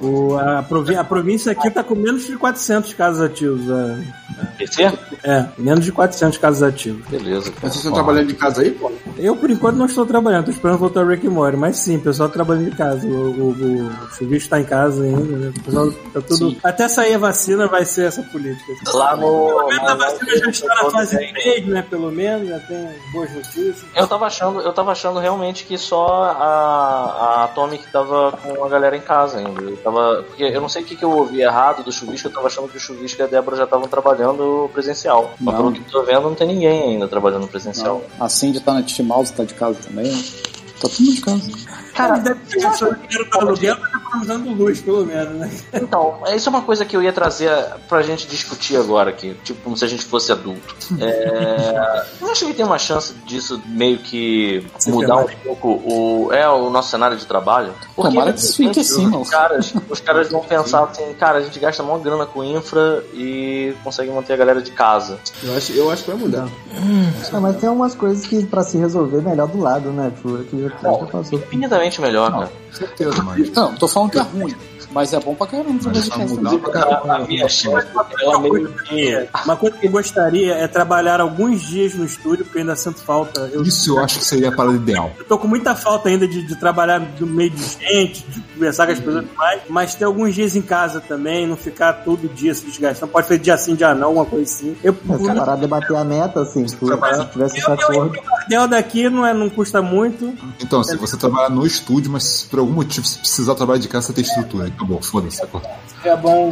[0.00, 3.60] O, a, provi- a província aqui tá com menos de 400 casos ativos.
[3.68, 4.84] É, PC?
[5.22, 7.06] é, menos de 400 casos ativos.
[7.08, 7.52] Beleza.
[7.60, 8.90] Vocês estão trabalhando de casa aí, pô?
[9.18, 12.00] Eu, por enquanto, não estou trabalhando, tô esperando voltar o Rick Morty, mas sim, o
[12.00, 13.06] pessoal trabalhando de casa.
[13.06, 15.52] O, o, o chuvisco tá em casa ainda, né?
[15.54, 16.56] O pessoal tá tudo.
[16.64, 18.72] Até sair a vacina vai ser essa política.
[18.94, 19.20] Lá no.
[19.20, 21.82] Pelo menos a vacina já está na fase 3, né?
[21.82, 23.84] Pelo menos, já tem boas notícias.
[23.94, 28.68] Eu tava achando, eu tava achando realmente que só a, a Atomic tava com a
[28.70, 29.60] galera em casa ainda.
[29.60, 32.32] Eu tava, porque eu não sei o que, que eu ouvi errado do Chuvisco, eu
[32.32, 35.34] tava achando que o Chuvisco e a Débora já estavam trabalhando presencial.
[35.38, 35.64] Mas Não.
[35.64, 38.02] pelo que tô vendo, não tem ninguém ainda trabalhando presencial.
[38.18, 40.10] A Cindy tá na Mouse, tá de casa também.
[40.10, 41.50] Tá todo mundo de casa.
[41.94, 42.60] Cara, deve ter
[43.08, 43.76] querem dar aluguel,
[44.10, 45.50] economizando luz, pelo menos, né?
[45.72, 47.50] Então, isso é uma coisa que eu ia trazer
[47.88, 50.76] pra gente discutir agora aqui, tipo, como se a gente fosse adulto.
[51.00, 52.04] É...
[52.20, 56.68] Eu acho que tem uma chance disso meio que mudar um pouco o, é, o
[56.70, 57.72] nosso cenário de trabalho.
[57.94, 61.42] Porque Tomara que isso fique assim, os caras, os caras vão pensar assim, cara, a
[61.42, 65.18] gente gasta maior grana com infra e consegue manter a galera de casa.
[65.42, 66.48] Eu acho, eu acho que vai mudar.
[67.32, 70.12] Ah, mas tem umas coisas que pra se resolver melhor do lado, né?
[70.14, 71.38] Tipo, aquilo que já passou.
[71.38, 72.50] Infinitamente melhor, cara.
[72.72, 73.50] Certeza, mas.
[73.52, 74.54] Não, tô falando que é ruim,
[74.92, 77.14] mas é bom pra caramba Mas mudar pra A, caramba.
[77.16, 77.88] a minha chefe,
[78.22, 79.28] ela meio que.
[79.44, 83.48] Uma coisa que eu gostaria é trabalhar alguns dias no estúdio, porque ainda sinto falta.
[83.52, 85.10] Eu, Isso eu acho que seria a parada ideal.
[85.18, 88.86] eu tô com muita falta ainda de, de trabalhar no meio de gente, de conversar
[88.86, 91.92] com as pessoas e tudo mais, mas ter alguns dias em casa também, não ficar
[92.04, 93.12] todo dia se desgastando.
[93.12, 94.76] Pode ser dia sim, dia não, uma coisa assim.
[94.82, 98.14] Eu, Essa parada de bater a meta, assim, se Trabalhar- tivesse acordo.
[98.16, 100.32] eu, Bardel daqui não, é, não custa muito.
[100.60, 103.88] Então, se você trabalhar no estúdio, mas se por algum motivo você precisar trabalhar de
[103.88, 104.70] casa, você tem estrutura.
[104.80, 105.36] Acabou, foda-se.
[105.36, 105.60] sacou?
[106.02, 106.50] É bom.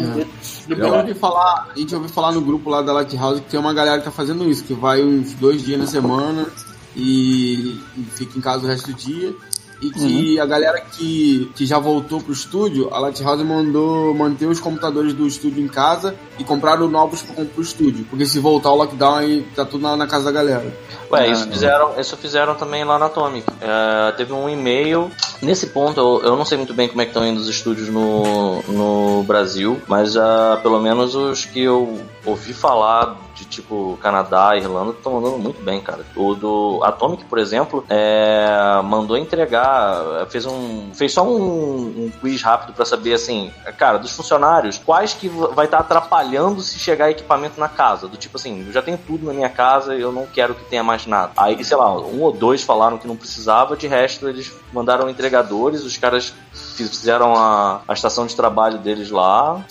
[0.68, 3.72] Eu ouvi falar, a gente ouviu falar no grupo lá da Lighthouse que tem uma
[3.72, 6.46] galera que tá fazendo isso, que vai uns dois dias na semana
[6.94, 9.34] e, e fica em casa o resto do dia.
[9.80, 14.58] E que a galera que, que já voltou pro estúdio, a Lighthouse mandou manter os
[14.58, 18.04] computadores do estúdio em casa e compraram novos pro, pro estúdio.
[18.10, 20.72] Porque se voltar o lockdown aí tá tudo na, na casa da galera.
[21.10, 23.46] Ué, isso fizeram, isso fizeram também lá na Atomic.
[23.60, 25.10] É, teve um e-mail.
[25.40, 27.88] Nesse ponto, eu, eu não sei muito bem como é que estão indo os estúdios
[27.88, 34.56] no, no Brasil, mas ah, pelo menos os que eu ouvi falar de tipo Canadá
[34.56, 36.04] Irlanda estão mandando muito bem, cara.
[36.16, 42.42] O do Atomic, por exemplo, é, mandou entregar, fez um, fez só um, um quiz
[42.42, 47.60] rápido pra saber assim, cara, dos funcionários, quais que vai estar atrapalhando se chegar equipamento
[47.60, 48.08] na casa.
[48.08, 50.82] Do tipo assim, eu já tenho tudo na minha casa eu não quero que tenha
[50.82, 51.32] mais nada.
[51.36, 55.84] Aí, sei lá, um ou dois falaram que não precisava, de resto eles mandaram entregadores,
[55.84, 59.64] os caras fizeram a, a estação de trabalho deles lá.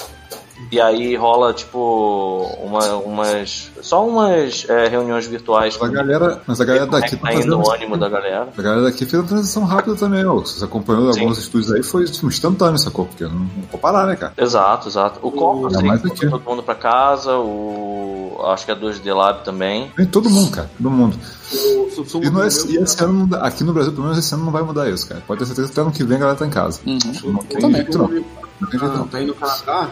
[0.71, 3.71] E aí rola, tipo, uma, umas.
[3.81, 5.77] Só umas é, reuniões virtuais.
[5.79, 7.61] Mas a galera, mas a galera é daqui tá indo fazendo.
[7.67, 8.49] o ânimo da galera.
[8.57, 10.43] A galera daqui fez uma transição rápida também, ó.
[10.43, 11.21] Se você acompanhou Sim.
[11.21, 13.05] alguns estúdios aí, foi tipo, instantâneo, sacou?
[13.05, 14.33] Porque não, não vou parar, né, cara?
[14.37, 15.19] Exato, exato.
[15.21, 16.29] O Copa, É sim, mais mandou aqui.
[16.29, 18.37] todo mundo pra casa, o.
[18.47, 19.91] Acho que a 2D Lab também.
[19.95, 20.69] Vem todo mundo, cara.
[20.77, 21.17] Todo mundo.
[21.53, 24.33] O E, não é, e esse ano, não dá- aqui no Brasil, pelo menos esse
[24.35, 25.21] ano não vai mudar isso, cara.
[25.25, 26.79] Pode ter certeza que até ano que vem a galera tá em casa.
[26.85, 26.99] Uhum.
[27.31, 27.81] Não tem também.
[27.81, 28.07] jeito, não.
[28.07, 29.07] Não tem jeito, Ah, não.
[29.07, 29.89] tá aí no Canadá,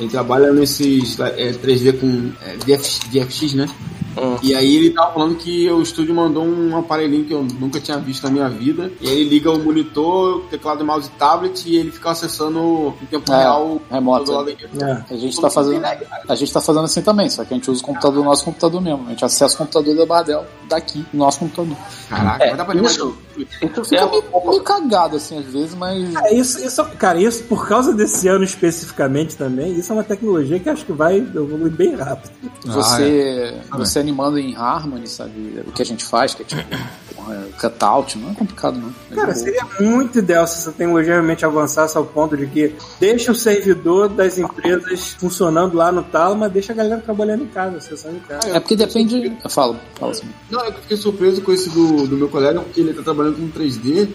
[0.00, 3.66] ele trabalha nesses é, 3D com é, DF, DFX, né?
[4.14, 4.36] Hum.
[4.42, 7.96] E aí ele tava falando que o estúdio mandou um aparelhinho que eu nunca tinha
[7.98, 8.92] visto na minha vida.
[9.00, 13.06] E aí ele liga o monitor, teclado, mouse e tablet e ele fica acessando em
[13.06, 14.24] tempo É, real remoto.
[14.26, 14.66] do lado aqui.
[14.82, 15.14] É.
[15.14, 15.82] A gente tá fazendo.
[16.28, 18.44] A gente tá fazendo assim também, só que a gente usa o computador do nosso
[18.44, 19.06] computador mesmo.
[19.06, 21.76] A gente acessa o computador da Bardel daqui, no nosso computador.
[22.10, 22.90] Caraca, É, vai dar pra mais.
[22.92, 26.14] isso- Isso Fica é meio, meio cagado assim às vezes, mas.
[26.16, 30.58] É, isso, isso, cara, isso por causa desse ano especificamente também, isso é uma tecnologia
[30.58, 32.32] que acho que vai evoluir bem rápido.
[32.64, 35.62] Você, Ah, você animando em Harmony, sabe?
[35.66, 36.62] O que a gente faz, que é tipo
[37.60, 38.94] cutout, não é complicado, não.
[39.10, 43.32] É Cara, seria muito ideal se essa tecnologia realmente avançasse ao ponto de que deixa
[43.32, 47.76] o servidor das empresas funcionando lá no talo, mas deixa a galera trabalhando em casa,
[47.76, 48.48] acessando em casa.
[48.48, 49.36] É porque depende.
[49.48, 50.28] Fala, fala assim.
[50.50, 53.60] Não, eu fiquei surpreso com esse do, do meu colega, porque ele tá trabalhando com
[53.60, 54.08] 3D,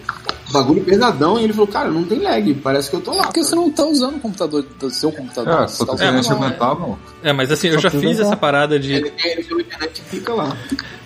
[0.52, 3.24] bagulho pesadão, e ele falou, cara, não tem lag, parece que eu tô lá.
[3.24, 5.62] Porque você não tá usando o computador do seu computador.
[5.64, 6.34] É, você só tá usando gente lá.
[6.36, 6.98] aguentar, mano.
[7.22, 8.28] É, mas assim, eu Só já precisa fiz usar.
[8.28, 8.92] essa parada de.
[8.92, 10.56] Ele tem ele internet e fica lá.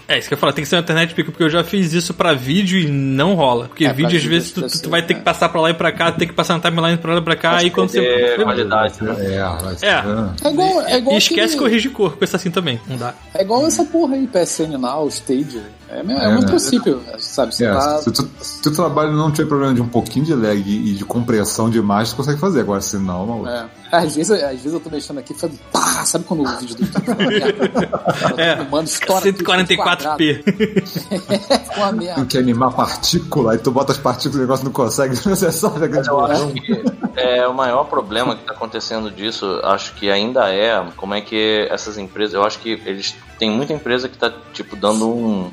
[0.09, 1.65] É, isso que eu ia falar, tem que ser uma internet pico, porque eu já
[1.65, 3.69] fiz isso pra vídeo e não rola.
[3.69, 5.17] Porque É, vídeo, às vezes, tu, tu vai ter é.
[5.17, 7.23] que passar pra lá e pra cá, tem que passar na timeline pra lá e
[7.23, 8.37] pra cá, aí quando você.
[8.43, 9.17] qualidade, né?
[9.19, 9.87] É, vai ser.
[9.87, 10.05] É.
[10.45, 12.79] É igual, é igual E esquece aquele- corrigir cor, com esse assim também.
[12.87, 13.15] Não dá.
[13.33, 15.63] É igual essa porra aí, PSN Now, Stage.
[15.93, 16.47] É, é, É, o mesmo né?
[16.47, 17.55] princípio, sabe?
[17.55, 17.99] Você É, tá.
[17.99, 21.05] se, tu, se tu trabalho não tiver problema de um pouquinho de lag e de
[21.05, 22.61] compressão de imagem, tu consegue fazer.
[22.61, 23.49] Agora, se não, maluco.
[23.49, 23.67] É.
[23.93, 26.75] Às, vezes, às vezes eu tô mexendo aqui e fazendo pá, sabe quando o vídeo
[26.77, 28.43] do YouTube fica uma merda?
[28.43, 30.23] É, Mano, estoura tudo, quadrado.
[30.23, 30.43] 144p.
[30.87, 32.25] Fica uma Tu merda.
[32.27, 35.85] quer animar partícula, aí tu bota as partículas e o negócio não consegue, você sabe
[35.85, 36.53] Eu acho botão.
[36.55, 36.85] que
[37.17, 41.69] é, o maior problema que está acontecendo disso, acho que ainda é como é que
[41.71, 42.33] essas empresas.
[42.35, 45.51] Eu acho que eles tem muita empresa que está tipo dando um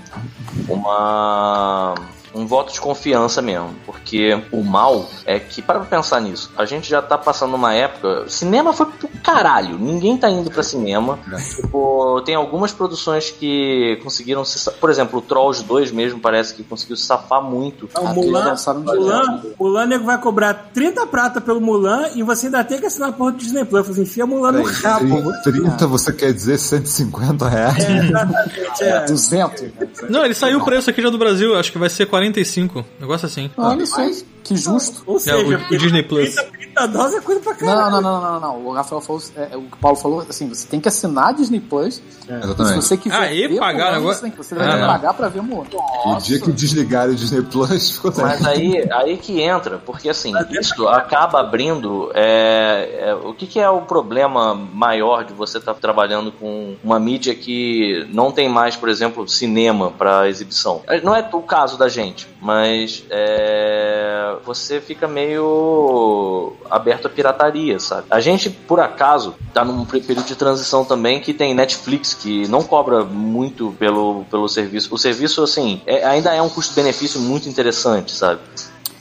[0.67, 1.95] uma
[2.33, 6.65] um voto de confiança mesmo, porque o mal é que, para pra pensar nisso, a
[6.65, 8.25] gente já tá passando uma época.
[8.27, 11.19] Cinema foi pro caralho, ninguém tá indo pra cinema.
[11.55, 14.69] Tipo, tem algumas produções que conseguiram se.
[14.71, 17.89] Por exemplo, o Trolls 2 mesmo parece que conseguiu se safar muito.
[17.95, 18.55] Ah, Mulan,
[18.85, 23.09] Mulan, Mulan nego vai cobrar 30 prata pelo Mulan e você ainda tem que assinar
[23.09, 23.79] a porra do Disney Plus.
[23.79, 25.33] Eu falei, enfia Mulan no rabo.
[25.43, 27.83] 30, você quer dizer 150 reais?
[27.85, 29.05] É, exatamente, é.
[29.07, 29.61] 200.
[29.61, 29.71] né?
[30.09, 32.85] Não, ele saiu o preço aqui já do Brasil, acho que vai ser 45.
[32.99, 33.49] Negócio assim.
[33.57, 34.05] Olha só,
[34.43, 35.01] que justo.
[35.05, 36.35] Ou seja, o- o porque Disney Plus.
[36.35, 37.91] 30, 30 Segunda dose é coisa pra caralho.
[37.91, 38.65] Não, não, não, não, não.
[38.67, 41.31] O Rafael falou, é, o que o Paulo falou, assim, você tem que assinar a
[41.31, 41.95] Disney Plus.
[41.95, 42.75] Se Exatamente.
[42.85, 44.15] você quiser Ah, e ver pagar agora?
[44.37, 44.87] Você, vai não.
[44.87, 45.69] pagar pra ver Moana.
[46.05, 50.33] O dia que desligarem o Disney Plus, ficou Mas aí, aí que entra, porque assim,
[50.51, 52.11] isso acaba abrindo.
[52.13, 56.99] é, é, o que, que é o problema maior de você estar trabalhando com uma
[56.99, 60.81] mídia que não tem mais, por exemplo, cinema para exibição?
[60.87, 67.79] É, Não é o caso da gente, mas é, você fica meio aberto à pirataria,
[67.79, 68.07] sabe?
[68.09, 72.63] A gente, por acaso, tá num período de transição também que tem Netflix, que não
[72.63, 74.93] cobra muito pelo, pelo serviço.
[74.93, 78.41] O serviço, assim, é- ainda é um custo-benefício muito interessante, sabe?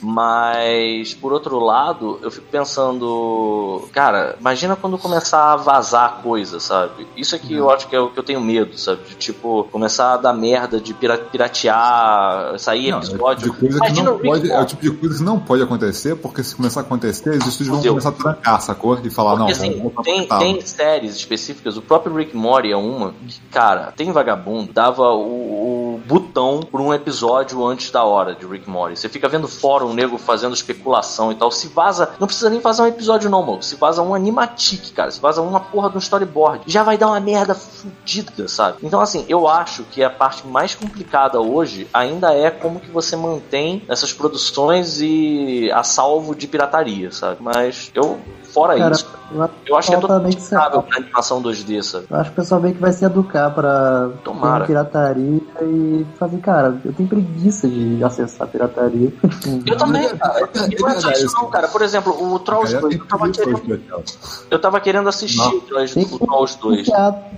[0.01, 7.07] Mas, por outro lado, eu fico pensando, cara, imagina quando começar a vazar coisa, sabe?
[7.15, 9.01] Isso aqui eu acho que é o que eu tenho medo, sabe?
[9.07, 13.49] De tipo, começar a dar merda, de pira- piratear, sair Não, episódio.
[13.49, 15.39] é, de coisa que Imagina não o pode, é o tipo de coisa que não
[15.39, 18.99] pode acontecer, porque se começar a acontecer, os estúdios vão começar a trancar, sacou?
[19.03, 23.11] E falar, Porque não, assim, tem, tem séries específicas, o próprio Rick Mori é uma
[23.27, 28.45] que, cara, tem vagabundo, dava o, o botão por um episódio antes da hora de
[28.45, 28.95] Rick Mori.
[28.97, 31.51] Você fica vendo fórum, nego fazendo especulação e tal.
[31.51, 35.19] Se vaza, não precisa nem fazer um episódio normal, se vaza um animatic, cara, se
[35.19, 38.77] vaza uma porra de um storyboard, já vai dar uma merda fudida, sabe?
[38.83, 43.15] Então, assim, eu acho que a parte mais complicada hoje ainda é como que você
[43.15, 47.37] mantém essas produções e a salvo de pirataria, sabe?
[47.41, 48.19] Mas eu,
[48.53, 52.05] fora Cara, isso, eu, eu acho que é totalmente viável pra animação 2D, sabe?
[52.09, 54.61] eu acho que o pessoal meio que vai se educar pra Tomara.
[54.61, 59.11] ter pirataria e fazer, cara, eu tenho preguiça de acessar a pirataria.
[59.65, 60.39] Eu também, cara.
[60.41, 61.67] é E não é só isso não, cara.
[61.67, 63.81] Por exemplo, o Trolls Cara, 2, tem eu tava querendo,
[64.51, 66.85] eu tava querendo assistir o Trolls- Tem o Trolls 2.
[66.85, 66.91] que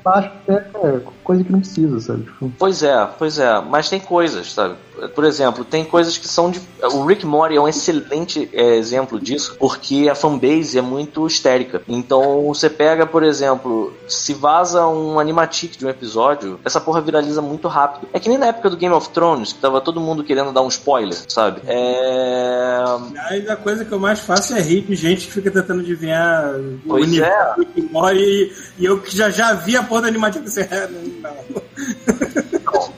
[0.03, 2.23] baixo é coisa que não precisa, sabe?
[2.23, 4.75] Tipo, Pois é, pois é, mas tem coisas, sabe?
[5.15, 6.61] Por exemplo, tem coisas que são de.
[6.93, 11.81] O Rick Mori é um excelente é, exemplo disso, porque a fanbase é muito histérica.
[11.87, 17.41] Então você pega, por exemplo, se vaza um animatic de um episódio, essa porra viraliza
[17.41, 18.07] muito rápido.
[18.13, 20.61] É que nem na época do Game of Thrones, que tava todo mundo querendo dar
[20.61, 21.61] um spoiler, sabe?
[21.65, 22.83] É.
[23.29, 26.55] Aí a coisa que eu mais faço é rir de gente que fica tentando adivinhar
[26.55, 27.55] o Pois universo é.
[27.55, 30.45] do Rick and Morty e, e eu que já, já vi a porra da animativa
[30.45, 31.01] assim, é, não.
[31.21, 32.40] Não,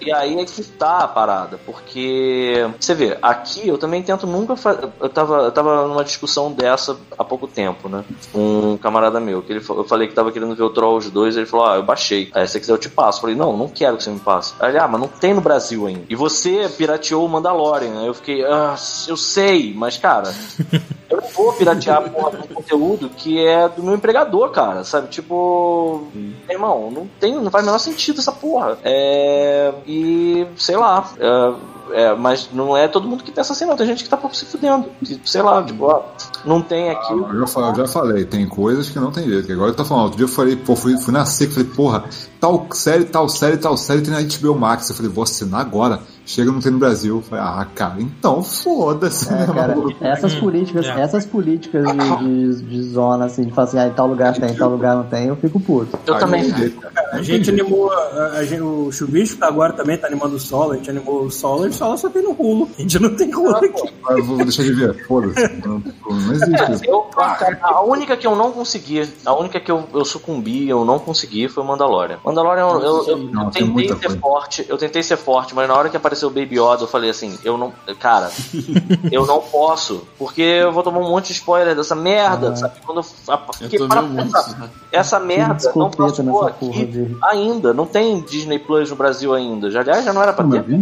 [0.05, 4.55] e aí é que tá a parada, porque você vê, aqui eu também tento nunca
[4.55, 8.03] fa- eu tava eu tava numa discussão dessa há pouco tempo, né?
[8.33, 11.45] Um camarada meu, que ele eu falei que tava querendo ver o Trolls 2, ele
[11.45, 12.29] falou: "Ah, eu baixei.
[12.33, 13.17] Aí se você quiser eu te passo".
[13.19, 14.53] Eu falei: "Não, não quero que você me passe".
[14.59, 16.03] Aí ele: "Ah, mas não tem no Brasil ainda".
[16.09, 17.99] E você pirateou o Mandalorian.
[18.01, 18.75] Aí eu fiquei: "Ah,
[19.07, 20.33] eu sei, mas cara,
[21.09, 25.07] eu não vou piratear porra um conteúdo que é do meu empregador, cara, sabe?
[25.09, 26.07] Tipo,
[26.49, 28.77] irmão, não tem, não faz o menor sentido essa porra.
[28.83, 31.53] É, e sei lá, é,
[31.93, 33.75] é, mas não é todo mundo que pensa assim, não.
[33.75, 34.87] Tem gente que tá pouco se fudendo.
[35.23, 36.03] Sei lá, tipo, ó,
[36.43, 37.13] não tem aqui.
[37.13, 39.45] Eu já, falei, eu já falei, tem coisas que não tem jeito.
[39.45, 41.69] que Agora eu tô falando, outro dia eu falei, pô, fui, fui na seca, falei,
[41.69, 42.05] porra,
[42.39, 44.89] tal série, tal série, tal série tem na HBO Max.
[44.89, 45.99] Eu falei, vou assinar agora.
[46.25, 47.21] Chega não tem no Brasil.
[47.29, 51.01] Falei, ah, cara, então foda-se, É, né, cara, essas políticas, É.
[51.01, 54.49] essas políticas de, de, de zona, assim, de falar assim, ah, em tal lugar tem,
[54.49, 55.97] em tal lugar não tem, eu fico puto.
[56.07, 56.49] Eu Aí também.
[56.51, 56.93] cara.
[57.11, 60.75] A gente animou, a, a gente- o Chuvisco agora também tá animando o solo, a
[60.77, 62.69] gente animou o solo, e o solo só tem no rulo.
[62.77, 63.93] A gente não tem rulo aqui.
[64.07, 65.41] Ah, eu vou deixar de ver, foda-se.
[65.65, 66.85] Não, não existe isso.
[66.85, 70.83] Eu, a, a única que eu não consegui, a única que eu, eu sucumbi, eu
[70.85, 72.17] não consegui foi o Mandalorian.
[72.25, 74.17] Mandalorian, eu, eu, eu Não, tentei ser coisa.
[74.19, 77.09] forte, eu tentei ser forte, mas na hora que apareceu o Baby Yoda, eu falei
[77.09, 78.29] assim, eu não, cara,
[79.11, 82.75] eu não posso, porque eu vou tomar um monte de spoiler dessa merda, sabe?
[82.85, 84.69] Quando eu, porque tomei para um monte, né?
[84.91, 89.71] essa merda não passou aqui porra de- ainda, não tem Disney Plus no Brasil ainda.
[89.71, 90.79] Já, aliás, já não era pra Tá ter.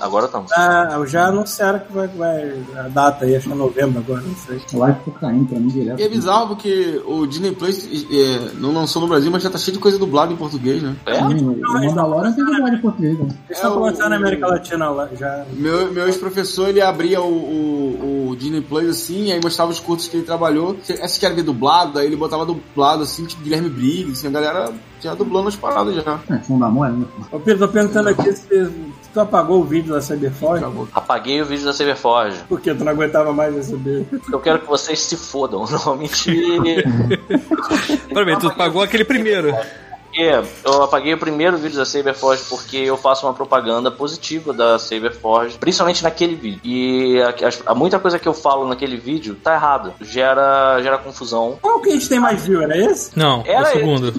[0.00, 0.50] Agora estamos.
[0.52, 4.34] Ah, já anunciaram que vai, vai a data aí, acho que é novembro agora, não
[4.36, 4.60] sei.
[4.74, 6.00] A live ficou caindo pra mim direto.
[6.00, 9.58] E é bizarro porque o Disney Plus é, não lançou no Brasil, mas já tá
[9.58, 10.96] cheio de coisa dublada em português, né?
[11.06, 11.14] É?
[11.28, 13.24] Sim, o Mandalorian tem dublagem em português, né?
[13.46, 15.44] Eles estão É, o- lançando na América Latina lá, já.
[15.52, 19.80] Meu, meu ex-professor, ele abria o, o, o Disney Plus assim, e aí mostrava os
[19.80, 20.76] cursos que ele trabalhou.
[20.82, 24.72] Se quer ver dublado, aí ele botava dublado assim, tipo Guilherme Briggs, assim, a galera
[25.00, 26.20] já dublando as paradas já.
[26.30, 27.04] É, fundo da mão é né?
[27.30, 28.70] Ô Pedro, tô perguntando aqui se,
[29.12, 32.38] tu apagou o vídeo da Cyberforge, Apaguei o vídeo da Cyberforge.
[32.48, 34.06] porque tu não aguentava mais receber.
[34.30, 35.64] Eu quero que vocês se fodam.
[35.84, 36.82] Não, mentira.
[38.12, 39.54] Peraí, tu pagou aquele primeiro.
[40.14, 44.78] Porque eu apaguei o primeiro vídeo da Saberforge porque eu faço uma propaganda positiva da
[44.78, 46.60] Saberforge, principalmente naquele vídeo.
[46.62, 49.92] E a, a- muita coisa que eu falo naquele vídeo tá errada.
[50.00, 51.58] Gera, gera confusão.
[51.60, 53.10] Qual que a gente tem mais view, era esse?
[53.18, 54.14] Não, é o Era segundo.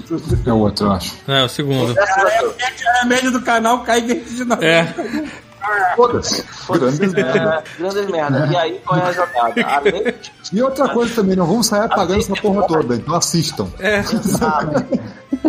[0.45, 1.15] É o outro, eu acho.
[1.29, 1.95] É, o segundo.
[3.01, 4.65] A média do canal cai vertiginosamente.
[4.65, 5.44] É.
[5.95, 6.43] Foda-se.
[6.43, 6.97] Foda-se.
[6.97, 7.39] Grandes merda.
[7.39, 8.49] É, Grandes merda.
[8.51, 9.53] E aí, qual é a jogada?
[9.65, 10.13] Além
[10.51, 13.67] E outra coisa também, não vamos sair apagando essa porra toda, então assistam.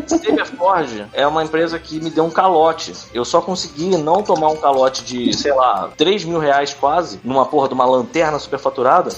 [0.06, 2.92] Cyberforge é uma empresa que me deu um calote.
[3.14, 7.46] Eu só consegui não tomar um calote de, sei lá, 3 mil reais quase, numa
[7.46, 9.10] porra de uma lanterna superfaturada.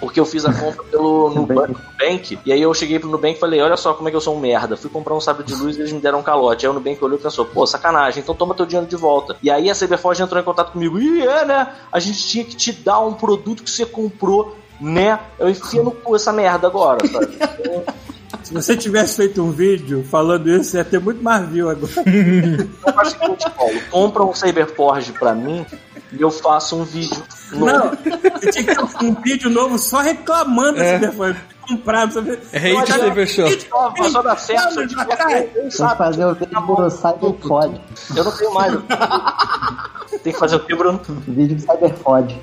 [0.00, 3.40] Porque eu fiz a compra pelo Nubank, Nubank, e aí eu cheguei pro Nubank e
[3.40, 4.76] falei, olha só como é que eu sou um merda.
[4.76, 6.66] Fui comprar um sabre de luz e eles me deram um calote.
[6.66, 9.36] Aí o Nubank olhou e pensou, pô, sacanagem, então toma teu dinheiro de volta.
[9.42, 11.72] E aí a Cyberforge entrou em contato comigo, e é, né?
[11.90, 15.18] A gente tinha que te dar um produto que você comprou, né?
[15.38, 17.38] Eu enfio no cu essa merda agora, sabe?
[18.42, 21.92] Se você tivesse feito um vídeo falando isso, ia ter muito mais view agora.
[22.86, 25.64] Eu faço o seguinte, Paulo, compra um Cyberforge pra mim
[26.18, 27.22] e eu faço um vídeo
[27.52, 27.66] novo.
[27.66, 30.98] Não, você tinha que ter um vídeo novo só reclamando É.
[30.98, 31.36] desse telefone.
[31.66, 32.38] Comprado, sabe?
[32.52, 33.48] É hate Cyber Show.
[34.10, 34.80] Só, dá certo
[35.56, 35.96] eu sabe.
[35.96, 37.80] fazer o vídeo do Cyberfod.
[38.14, 38.74] Eu não tenho mais.
[40.22, 41.00] Tem que fazer o que, Bruno?
[41.26, 42.38] Vídeo do Cyberfod.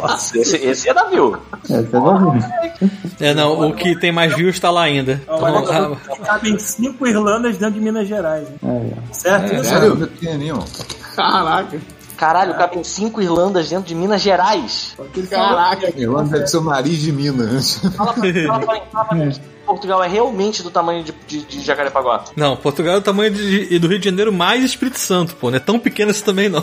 [0.00, 1.36] Nossa, esse, esse é da View.
[1.70, 2.90] É, você vai ver.
[3.20, 5.22] É, não, o que tem mais views tá lá ainda.
[5.28, 8.48] Olha, Então, ah, cabem cinco Irlandas dentro de Minas Gerais.
[8.48, 8.56] né?
[8.64, 9.12] É, é.
[9.12, 9.64] Certo?
[9.64, 9.96] Sério?
[10.08, 11.14] Pequenininho, ó.
[11.14, 11.78] Caraca.
[12.22, 14.94] Caralho, cabem cinco Irlandas dentro de Minas Gerais.
[15.28, 15.90] Caraca.
[16.00, 17.78] Irlanda deve ser o nariz de Minas.
[17.96, 19.32] Fala pra mim, fala pra mim, fala pra mim.
[19.72, 22.24] Portugal é realmente do tamanho de, de, de Jacarepaguá.
[22.36, 25.50] não, Portugal é o tamanho de- do Rio de Janeiro mais Espírito Santo, pô.
[25.50, 26.60] Não é tão pequeno assim também, não.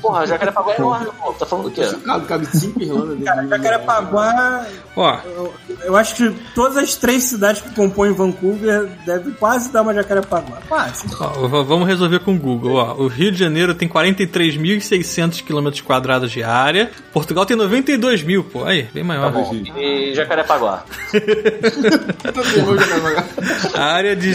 [0.00, 1.32] Porra, Jacarepaguá é enorme, pô.
[1.32, 1.82] Tá falando do quê?
[2.04, 7.60] Cabe, cabe cinco dentro de- Jacarepaguá, Ó, eu, eu acho que todas as três cidades
[7.60, 10.58] que compõem Vancouver devem quase dar uma Jacarepaguá.
[10.68, 11.04] Quase.
[11.20, 12.76] ó, vamos resolver com o Google.
[12.76, 16.90] Ó, o Rio de Janeiro tem 43.600 km quadrados de área.
[17.12, 18.64] Portugal tem 92 mil, pô.
[18.64, 19.32] Aí, bem maior.
[19.76, 20.84] E Jacarepaguá.
[21.64, 23.26] Vai pagar.
[23.74, 24.32] A área de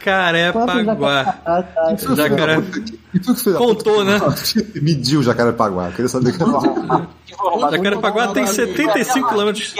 [0.00, 1.38] Jacarepaguá.
[1.44, 1.94] Ah, tá.
[2.16, 2.62] Jacaré.
[3.12, 4.18] E tu que fez a Contou, né?
[4.80, 5.90] Mediu Jacarepaguá.
[5.90, 7.08] Queria saber que informação.
[7.70, 9.74] Jacarepaguá tem 75 quilômetros.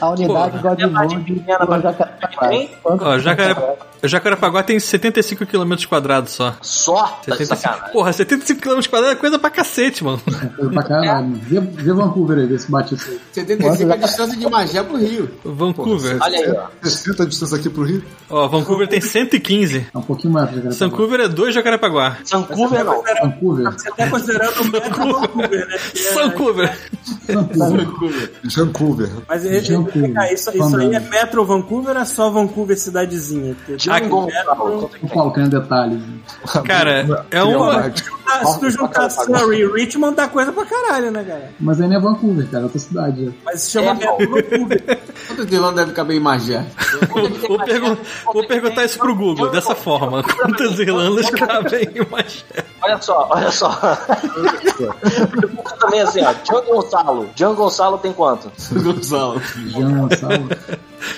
[0.00, 1.16] A unidade Godmode
[1.66, 3.18] por Jacarepaguá.
[3.18, 3.56] Jacare...
[4.02, 6.54] Jacarepaguá tem 75 km quadrados só.
[6.60, 7.06] Só?
[7.26, 7.56] Tá de 75...
[7.56, 7.92] sacanagem.
[7.92, 10.20] Porra, 75 km quadrados é coisa pra cacete, mano.
[10.56, 11.34] Coisa pra caralho.
[11.42, 13.20] Vê, vê Vancouver aí, vê se bate isso aí.
[13.32, 15.30] 75 é a distância de Magé pro Rio.
[15.44, 16.18] Vancouver.
[16.20, 16.66] Olha aí, ó.
[16.82, 18.04] 60 a distância aqui pro Rio.
[18.28, 19.00] Ó, Vancouver tem
[19.38, 19.86] 115.
[19.94, 20.86] É um pouquinho mais pra Jacarepaguá.
[20.88, 22.16] Vancouver é 2 Jacarepaguá.
[22.30, 23.02] Vancouver não.
[23.02, 23.72] Vancouver.
[23.72, 25.78] Você tá considerando o metro Vancouver, né?
[25.94, 26.78] Que é- Vancouver.
[28.56, 29.10] Vancouver.
[29.28, 30.12] Mas ele, Vancouver.
[30.14, 33.56] cara, isso, isso aí é Metro Vancouver ou é só Vancouver cidadezinha?
[33.78, 34.90] Thiago Gonçalo.
[35.02, 36.02] Ô, Paulo, tem um detalhe.
[36.64, 37.92] Cara, é uma.
[38.26, 41.50] Ah, se tu juntar Surrey e Richmond, dá coisa pra caralho, né, cara?
[41.60, 43.34] Mas aí não é Vancouver, cara, é outra cidade.
[43.44, 44.82] Mas se chama É, Vancouver.
[45.28, 46.64] Quantas Irlandas deve caber em Magé?
[47.10, 47.96] Vou, vou pergun-
[48.32, 50.22] vou perguntar isso pro Google, dessa forma.
[50.22, 52.42] Quantas Irlandas cabem em Magé?
[52.82, 53.70] Olha só, olha só.
[55.30, 56.34] Pergunta também assim, ó.
[56.44, 57.30] Jean Gonçalo.
[57.34, 58.50] Jean Gonçalo tem quanto?
[58.72, 59.40] Gonçalo.
[59.68, 60.48] Jean Gonçalo.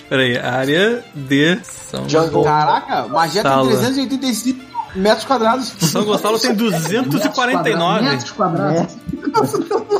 [0.08, 2.42] Peraí, área de São Jungle.
[2.44, 3.68] Caraca, Magé tem Sala.
[3.68, 4.65] 385
[4.96, 5.72] metros quadrados.
[5.80, 8.02] São Gonçalo tem 249.
[8.04, 8.96] Metros quadrados.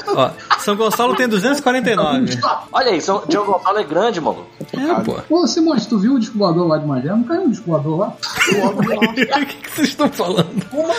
[0.09, 2.39] Ó, São Gonçalo tem 249.
[2.73, 4.47] Olha aí, São, Gonçalo é grande, mano.
[4.73, 5.15] É, pô.
[5.29, 7.09] Pô, Simões, tu viu o disco voador lá de Magé?
[7.11, 8.13] Não caiu um disco voador lá?
[8.57, 10.49] O que, que vocês estão falando?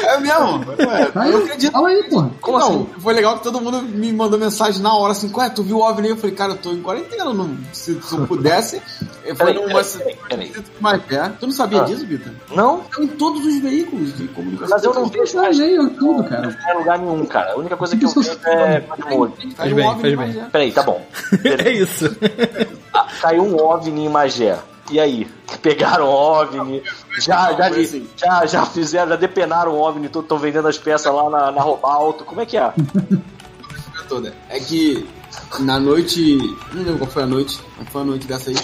[0.03, 0.65] É mesmo?
[0.79, 1.75] Ué, eu acredito.
[1.77, 2.31] Olha aí, porra.
[2.41, 2.87] Como não, assim?
[2.99, 5.81] foi legal que todo mundo me mandou mensagem na hora assim, ué, tu viu o
[5.81, 6.09] OVNI?
[6.09, 8.81] Eu falei, cara, eu tô em quarentena, não, se, se eu pudesse,
[9.23, 11.31] eu falei numa peraí, peraí.
[11.39, 11.85] Tu não sabia Ah.
[11.85, 12.31] disso, Vitor?
[12.55, 12.81] Não?
[12.81, 14.69] Estão em todos os veículos de comunicação.
[14.69, 16.57] Mas eu não vejo mais viajei tudo, cara.
[16.73, 17.53] em lugar nenhum, cara.
[17.53, 18.81] A única coisa que eu vejo é.
[18.81, 20.45] Faz bem, faz bem.
[20.51, 21.05] Peraí, tá bom.
[21.65, 22.05] É isso.
[22.93, 24.57] Ah, caiu um OVNI em Magé.
[24.89, 25.27] E aí?
[25.61, 26.83] Pegaram o OVNI,
[27.19, 28.07] já, já, assim.
[28.15, 32.23] já, já fizeram, já depenaram o OVNI, estão vendendo as peças lá na, na Robalto.
[32.23, 32.73] Como é que é?
[34.07, 34.33] toda.
[34.49, 35.05] É que
[35.59, 36.37] na noite.
[36.73, 38.55] Não lembro qual foi a noite, mas foi a noite dessa aí.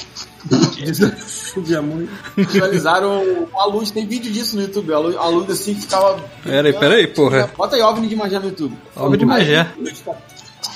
[1.53, 2.11] Chovia muito.
[2.36, 4.94] Visualizaram a luz, tem vídeo disso no YouTube.
[4.94, 6.20] A luz, a luz assim que ficava.
[6.44, 7.49] Peraí, peraí, porra.
[7.56, 8.76] Bota aí OVNI de Magé no YouTube.
[8.95, 9.68] Obra de Magé.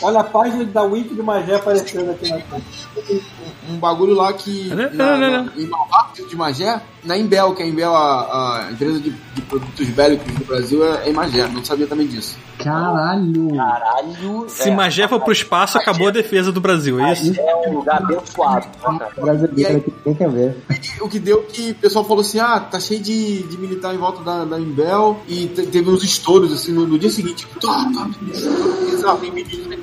[0.01, 3.25] Olha a página da Wiki de Magé aparecendo aqui na frente.
[3.69, 4.67] um bagulho lá que.
[4.69, 8.67] Não, não, não, na- em Mauá, de Magé, na Embel, que é a Embel, a,
[8.67, 11.47] a empresa de, de produtos bélicos do Brasil, é, é em Magé.
[11.47, 12.37] Não sabia também disso.
[12.59, 13.55] Caralho.
[13.55, 14.45] Caralho.
[14.49, 17.39] Se é, Magé for pro espaço, acabou a defesa do Brasil, é isso?
[17.39, 18.67] é um lugar abençoado.
[18.91, 19.07] né?
[19.19, 20.57] Brasileiro aqui, quem quer ver?
[20.69, 23.93] E o que deu que o pessoal falou assim: ah, tá cheio de, de militar
[23.93, 27.45] em volta da, da Embel, e te- teve uns estouros assim no, no dia seguinte.
[27.45, 29.77] Tipo, tá, tá, bizarro, tem vídeo também.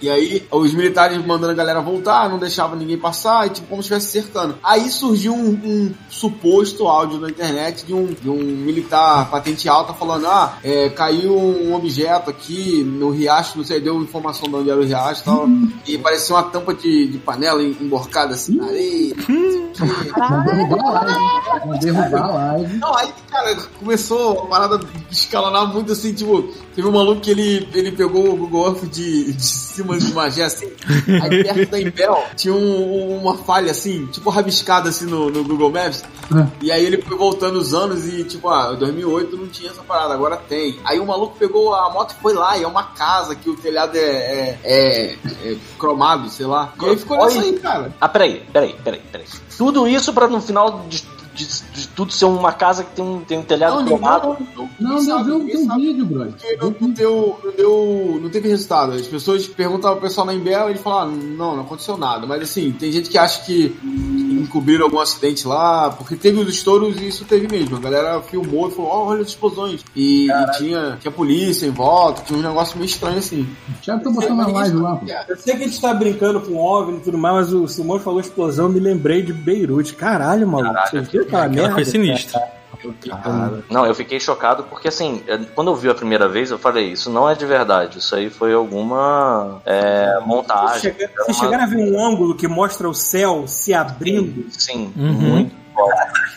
[0.00, 3.82] E aí, os militares mandando a galera voltar, não deixava ninguém passar, e tipo, como
[3.82, 4.56] se estivesse cercando.
[4.62, 9.92] Aí surgiu um, um suposto áudio na internet de um, de um militar patente alta
[9.92, 14.70] falando: ah, é, caiu um objeto aqui no riacho, não sei, deu informação de onde
[14.70, 15.48] era o riacho e tal,
[15.86, 19.14] e parecia uma tampa de, de panela emborcada assim na areia.
[19.78, 21.66] Vão derrubar a live.
[21.66, 22.76] Vão derrubar a live.
[22.78, 24.80] Não, aí, cara, começou a parada
[25.10, 26.42] escalonar muito assim, tipo,
[26.74, 30.44] teve um maluco que ele, ele pegou o Google Earth de, de cima de Magé,
[30.44, 30.70] assim,
[31.22, 35.70] aí perto da Impel tinha um- uma falha assim, tipo rabiscada assim no, no Google
[35.70, 36.04] Maps,
[36.60, 40.12] e aí ele foi voltando os anos e tipo, ah, 2008 não tinha essa parada,
[40.14, 40.78] agora tem.
[40.84, 43.56] Aí o maluco pegou a moto e foi lá, e é uma casa que o
[43.56, 45.16] telhado é, é, é-
[45.52, 46.72] é cromado, sei lá.
[46.76, 47.94] E aí ficou nessa aí, cara.
[48.00, 49.26] Ah, peraí, peraí, peraí, peraí.
[49.56, 51.04] Tudo isso pra no final de,
[51.46, 54.36] de- de tudo ser uma casa que tem um, tem um telhado cromado.
[54.56, 55.04] não, Não, deu,
[55.66, 55.80] sabe.
[55.80, 56.32] vídeo, brother.
[56.32, 58.92] Porque não, não deu, não deu, não teve resultado.
[58.92, 62.26] As pessoas perguntavam ao pessoal na Embel e ele falava, não, não aconteceu nada.
[62.26, 63.76] Mas assim, tem gente que acha que
[64.42, 67.76] encobriram algum acidente lá, porque teve os estouros e isso teve mesmo.
[67.76, 69.84] A galera filmou e falou, ó, olha as explosões.
[69.94, 73.46] E, e tinha, tinha polícia em volta, tinha um negócio meio estranho assim.
[73.68, 75.06] O Thiago tá botando na live lá, pô.
[75.28, 77.98] Eu sei que a gente tá brincando com OVNI e tudo mais, mas o Simão
[78.00, 79.94] falou explosão, me lembrei de Beirute.
[79.94, 80.74] Caralho, maluco.
[80.90, 81.74] Vocês viram aquela Aquela merda?
[81.74, 82.40] foi sinistra.
[83.68, 86.92] Não, eu fiquei chocado porque, assim, eh, quando eu vi a primeira vez, eu falei,
[86.92, 90.80] isso não é de verdade, isso aí foi alguma é, Vocês montagem.
[90.92, 94.46] chegaram, vocês chegaram a ver um ângulo que mostra o céu se abrindo?
[94.50, 95.12] Sim, Uhum.
[95.12, 95.58] muito.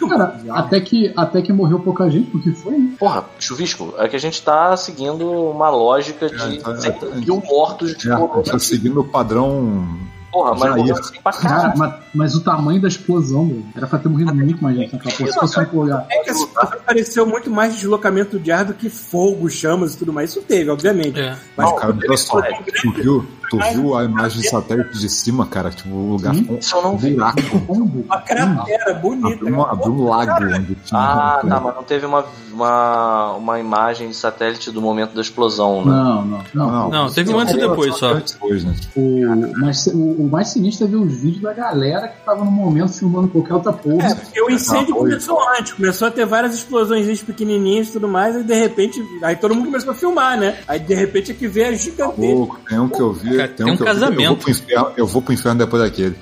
[0.09, 2.93] Cara, até que, até que morreu pouca gente, porque foi, né?
[2.99, 7.05] Porra, chuvisco, é que a gente tá seguindo uma lógica de É, tá- 100 tá-
[7.07, 9.88] mil mortos de É, tá seguindo o padrão.
[10.31, 13.99] Porra, mas morreu assim pra Cara, mas, mas o tamanho da explosão, meu, era pra
[13.99, 15.31] ter morrido muito mais gente naquela porra.
[15.31, 16.05] Se fosse um lugar.
[16.09, 16.47] É que essa
[16.85, 20.29] pareceu muito mais deslocamento de ar do que fogo, chamas e tudo mais.
[20.29, 21.19] Isso teve, obviamente.
[21.19, 21.35] É.
[21.57, 25.69] Mas cara, olha só, tu viu, tu viu a imagem de satélite de cima, cara?
[25.69, 27.13] Tipo, o lugar não um vi.
[27.13, 27.39] buraco.
[27.67, 29.27] Uma cratera bonita.
[29.35, 30.99] Abriu, uma- abriu um lago onde tinha.
[30.99, 35.83] Ah, tá, mas não teve uma, uma, uma imagem de satélite do momento da explosão,
[35.85, 35.91] né?
[35.91, 36.89] Não, não, não.
[36.89, 38.13] Não, teve um antes e depois só.
[38.13, 38.73] Depois, né?
[38.95, 42.52] O, mais, o, o mais sinistro é ver os vídeos da galera que tava no
[42.52, 44.07] momento filmando qualquer outra porra.
[44.07, 45.10] É, porque o incêndio Ah, foi.
[45.10, 49.35] começou antes, começou a ter várias explosões pequenininhas e tudo mais, e de repente, aí
[49.35, 50.57] todo mundo começou a filmar, né?
[50.68, 52.56] Aí de repente é que vê a gigantesca.
[52.69, 53.38] Tem um que eu vi.
[53.38, 54.22] Tem tem um um que eu vi, casamento.
[54.22, 56.15] Eu vou, pro inferno, eu vou pro inferno depois daquele.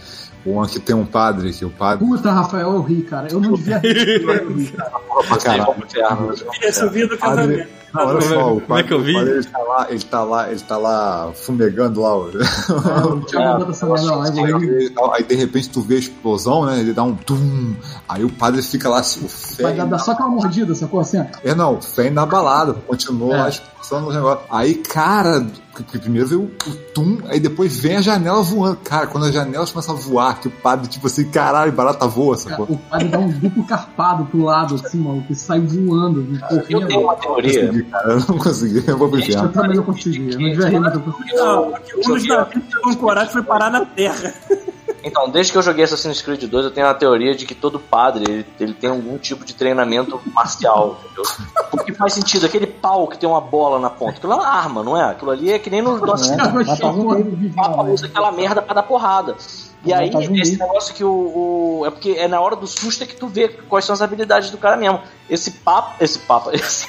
[0.45, 2.05] Um aqui tem um padre, que o padre.
[2.05, 3.27] Puta, Rafael, eu ri, cara.
[3.29, 4.25] Eu não devia rir.
[6.63, 7.67] Esse vídeo do casamento.
[7.93, 9.11] Não, olha só, o Como é que eu vi?
[9.11, 12.09] o padre, ele tá lá, ele tá lá, ele tá lá fumegando lá.
[12.13, 12.29] vou
[14.59, 14.93] rir.
[15.13, 16.79] Aí de repente tu vê a explosão, né?
[16.79, 17.75] Ele dá um tum.
[18.07, 19.63] Aí o padre fica lá, assim, o fé.
[19.63, 21.19] Vai dar, só aquela mordida, sacou assim?
[21.43, 23.37] É, não, fé na balada, continuou É.
[23.37, 24.41] lá expulsando o negócio.
[24.49, 25.45] Aí, cara,
[25.91, 28.77] primeiro veio o tum, aí depois vem a janela voando.
[28.83, 32.35] Cara, quando as janelas começam a voar, que o padre, tipo assim, caralho, barata voa,
[32.37, 32.75] Cara, sacou?
[32.75, 36.81] o padre dá um duplo carpado pro lado, assim, mano, que sai voando, Eu tenho
[36.81, 36.99] correndo.
[37.01, 37.78] uma teoria.
[37.83, 39.49] Consegui, cara, eu não consegui, eu vou pro Eu inferno.
[39.49, 41.35] também não consegui, eu não devia rir, mas eu consegui.
[41.35, 44.33] Não, um dos navios que ancorado foi parar na terra.
[45.01, 47.79] Então, desde que eu joguei Assassin's Creed 2, eu tenho a teoria de que todo
[47.79, 51.23] padre ele, ele tem algum tipo de treinamento marcial, entendeu?
[51.71, 54.83] Porque faz sentido, aquele pau que tem uma bola na ponta, aquilo é uma arma,
[54.83, 55.05] não é?
[55.11, 56.51] Aquilo ali é que nem no nosso tá
[57.55, 57.91] Papa né?
[57.93, 59.35] usa aquela merda pra dar porrada.
[59.85, 61.09] E aí, tá esse negócio que o,
[61.79, 64.01] o- É porque é na hora do susto é que tu vê quais são as
[64.01, 64.99] habilidades do cara mesmo.
[65.29, 66.03] Esse papo.
[66.03, 66.49] Esse papo.
[66.55, 66.87] Esse,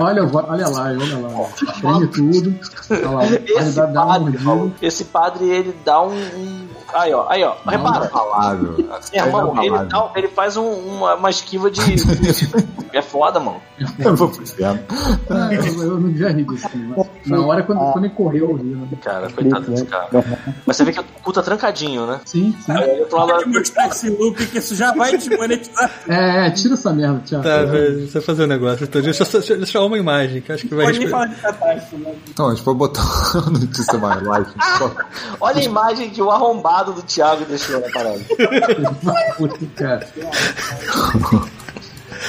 [0.00, 1.48] Olha, olha lá, olha lá.
[1.80, 2.58] Treme tudo.
[2.90, 4.76] Olha lá, esse dá, dá padre, mordida.
[4.82, 6.12] esse padre, ele dá um.
[6.14, 7.54] um- Aí, ó, aí, ó.
[7.66, 8.08] Repara.
[8.08, 8.72] Falável.
[9.12, 11.80] Meu irmão, ele, dá- ele faz um- uma, uma esquiva de.
[12.94, 13.60] é foda, mano.
[13.98, 14.80] Eu vou pro inferno.
[15.30, 16.66] Ah, eu, eu não devia rir disso.
[16.96, 18.64] Mas na hora, quando, quando ele correu, eu ri.
[18.74, 18.88] Né?
[19.02, 20.08] Cara, coitado desse cara.
[20.66, 22.20] Mas você vê que o cu tá trancadinho, né?
[22.24, 22.72] Sim, sim.
[22.72, 23.32] Aí outro lado.
[23.34, 25.90] Pode mostrar esse loop que isso já vai desmonetizar.
[26.08, 27.44] É, é, tira essa merda, Thiago.
[27.44, 28.84] Tá, deixa eu fazer um negócio.
[28.84, 30.98] Então, deixa, eu só- deixa eu deixar uma imagem que eu acho que vai Pode
[30.98, 31.10] responder.
[31.10, 32.14] falar de catástrofe, né?
[32.28, 33.02] Então, a gente pode botar
[33.34, 34.48] uma notícia mais light.
[34.78, 34.94] Só...
[35.40, 38.20] Olha a imagem que o arrombado do Thiago deixou na parada.
[39.36, 40.06] Puta, cara.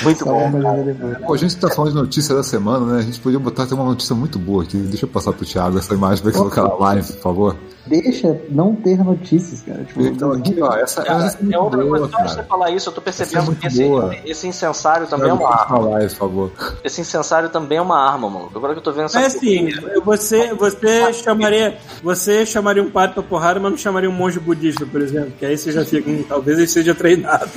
[0.03, 1.26] Muito uma bom.
[1.28, 2.99] Pô, a gente tá falando de notícia da semana, né?
[2.99, 4.78] A gente podia botar até uma notícia muito boa aqui.
[4.78, 7.56] Deixa eu passar pro Thiago essa imagem pra ele colocar na live, por favor.
[7.88, 9.84] Deixa não ter notícias, cara.
[9.84, 12.30] Tipo, Então, aqui, ó, essa, Cara, essa é muito é outra boa, coisa, só antes
[12.30, 12.44] de cara.
[12.44, 14.16] você falar isso, eu tô é percebendo muito que esse, boa.
[14.26, 15.80] esse incensário também é uma arma.
[15.80, 16.52] live, por favor.
[16.84, 18.52] Esse incensário também é uma arma, mano.
[18.53, 19.70] Agora que eu tô vendo essa Mas assim,
[20.06, 21.78] você, você chamaria.
[22.03, 25.32] Você chamaria um padre pra porrada, mas não chamaria um monge budista, por exemplo.
[25.40, 26.07] Que aí você já fica.
[26.07, 27.49] hum, talvez ele seja treinado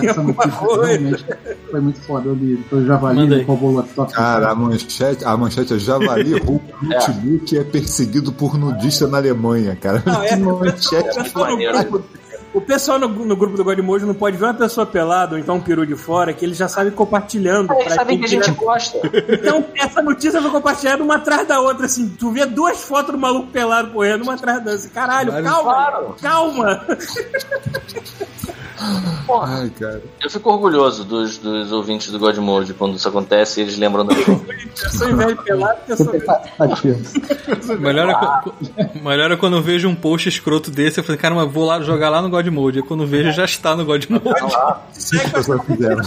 [0.00, 0.86] em Essa alguma notícia coisa.
[0.86, 1.24] realmente
[1.70, 2.62] foi muito muito foda, eu li.
[2.68, 3.40] Foi o Javali Manda aí.
[3.40, 4.12] no Cobol Laptop.
[4.12, 9.18] Cara, a manchete, a manchete é Javali rouba notebook e é perseguido por nudista na
[9.18, 10.02] Alemanha, cara.
[10.06, 11.84] Não, é, Que o manchete pessoal no maneiro.
[11.90, 12.04] grupo,
[12.52, 15.56] o pessoal no, no grupo do Godmojo não pode ver uma pessoa pelada ou então
[15.56, 17.72] um peru de fora que eles já sabem compartilhando.
[17.72, 18.98] Eles sabem que a gente gosta.
[19.28, 22.08] Então, essa notícia foi compartilhada uma atrás da outra, assim.
[22.08, 24.74] Tu vê duas fotos do maluco pelado correndo, uma atrás da outra.
[24.74, 25.72] Assim, Caralho, calma!
[25.72, 26.16] Claro.
[26.20, 26.86] Calma!
[29.26, 30.02] Porra, Ai, cara.
[30.22, 34.06] eu fico orgulhoso dos, dos ouvintes do God Mode quando isso acontece e eles lembram
[34.06, 34.28] da gente.
[34.82, 36.12] Eu sou velho pelado, eu sou.
[37.78, 38.08] Melhor
[38.76, 41.66] é, melhor é quando eu vejo um post escroto desse, eu falei, cara, mas vou
[41.66, 42.78] lá jogar lá no God Mode.
[42.78, 44.24] E quando eu vejo, já está no God Mode.
[44.24, 46.02] O que as pessoas fizeram?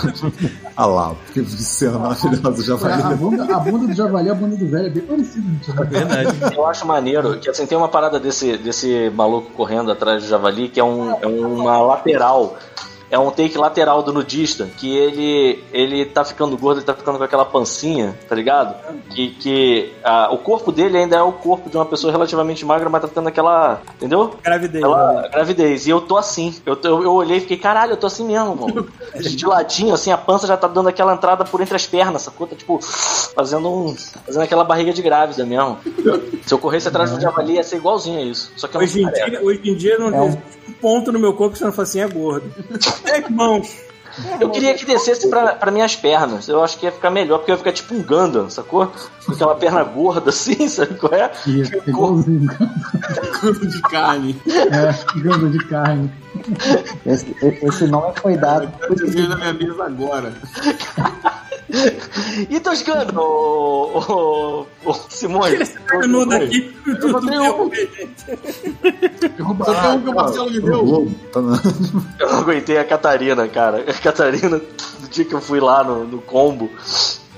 [0.76, 3.16] Ah lá, que cena maravilhosa, A Javali.
[3.16, 5.48] bunda, a bunda do Javali e a bunda do velho é bem parecida.
[5.50, 5.86] né?
[5.90, 6.56] Verdade.
[6.56, 10.70] Eu acho maneiro que assim, tem uma parada desse, desse maluco correndo atrás do javali
[10.70, 12.58] que é, um, é uma lateral.
[13.14, 17.20] É um take lateral do nudista, que ele ele tá ficando gordo, ele tá ficando
[17.20, 18.74] com aquela pancinha, tá ligado?
[19.12, 22.90] Que, que ah, o corpo dele ainda é o corpo de uma pessoa relativamente magra,
[22.90, 23.82] mas tá ficando aquela.
[23.98, 24.34] Entendeu?
[24.44, 24.84] gravidez.
[24.84, 25.86] Aquela gravidez.
[25.86, 26.56] E eu tô assim.
[26.66, 28.88] Eu, eu, eu olhei e fiquei, caralho, eu tô assim mesmo, mano.
[29.22, 32.48] De ladinho, assim, a pança já tá dando aquela entrada por entre as pernas, sacou?
[32.48, 33.96] Tá tipo, fazendo um.
[34.26, 35.78] Fazendo aquela barriga de grávida mesmo.
[36.48, 38.52] Se eu corresse atrás do javali, ia ser igualzinho a isso.
[38.58, 40.38] Só que Hoje em, dia, hoje em dia não É um-
[40.68, 42.52] um ponto no meu corpo que você não fala assim, é gordo.
[43.06, 43.84] É, irmãos.
[44.40, 46.48] Eu queria que descesse pra, pra minhas pernas.
[46.48, 48.92] Eu acho que ia ficar melhor, porque eu ia ficar tipo um Gundam, sacou?
[49.26, 51.32] Com aquela perna gorda assim, sabe qual é?
[51.48, 52.48] É igualzinho.
[53.42, 54.40] Canto de carne.
[54.48, 56.12] É, gamba de carne.
[57.06, 58.72] Esse, esse nome foi dado.
[58.82, 60.34] Eu tenho na minha mesa agora.
[62.50, 65.56] E Toscano, ô, ô, ô, Simone.
[65.56, 67.72] Esse canudo aqui, tudo botei um.
[69.64, 71.12] Só tem um que o Marcelo me O deu.
[71.32, 71.40] Tá
[72.20, 73.84] Eu não aguentei a Catarina, cara.
[73.90, 76.70] A Catarina, do dia que eu fui lá no, no combo,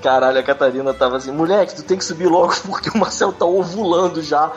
[0.02, 3.46] caralho, a Catarina tava assim, moleque, tu tem que subir logo porque o Marcel tá
[3.46, 4.52] ovulando já,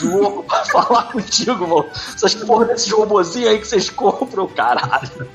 [0.00, 1.86] louco pra falar contigo, mano.
[2.14, 5.28] Essas porra desses robozinhos aí que vocês compram, caralho.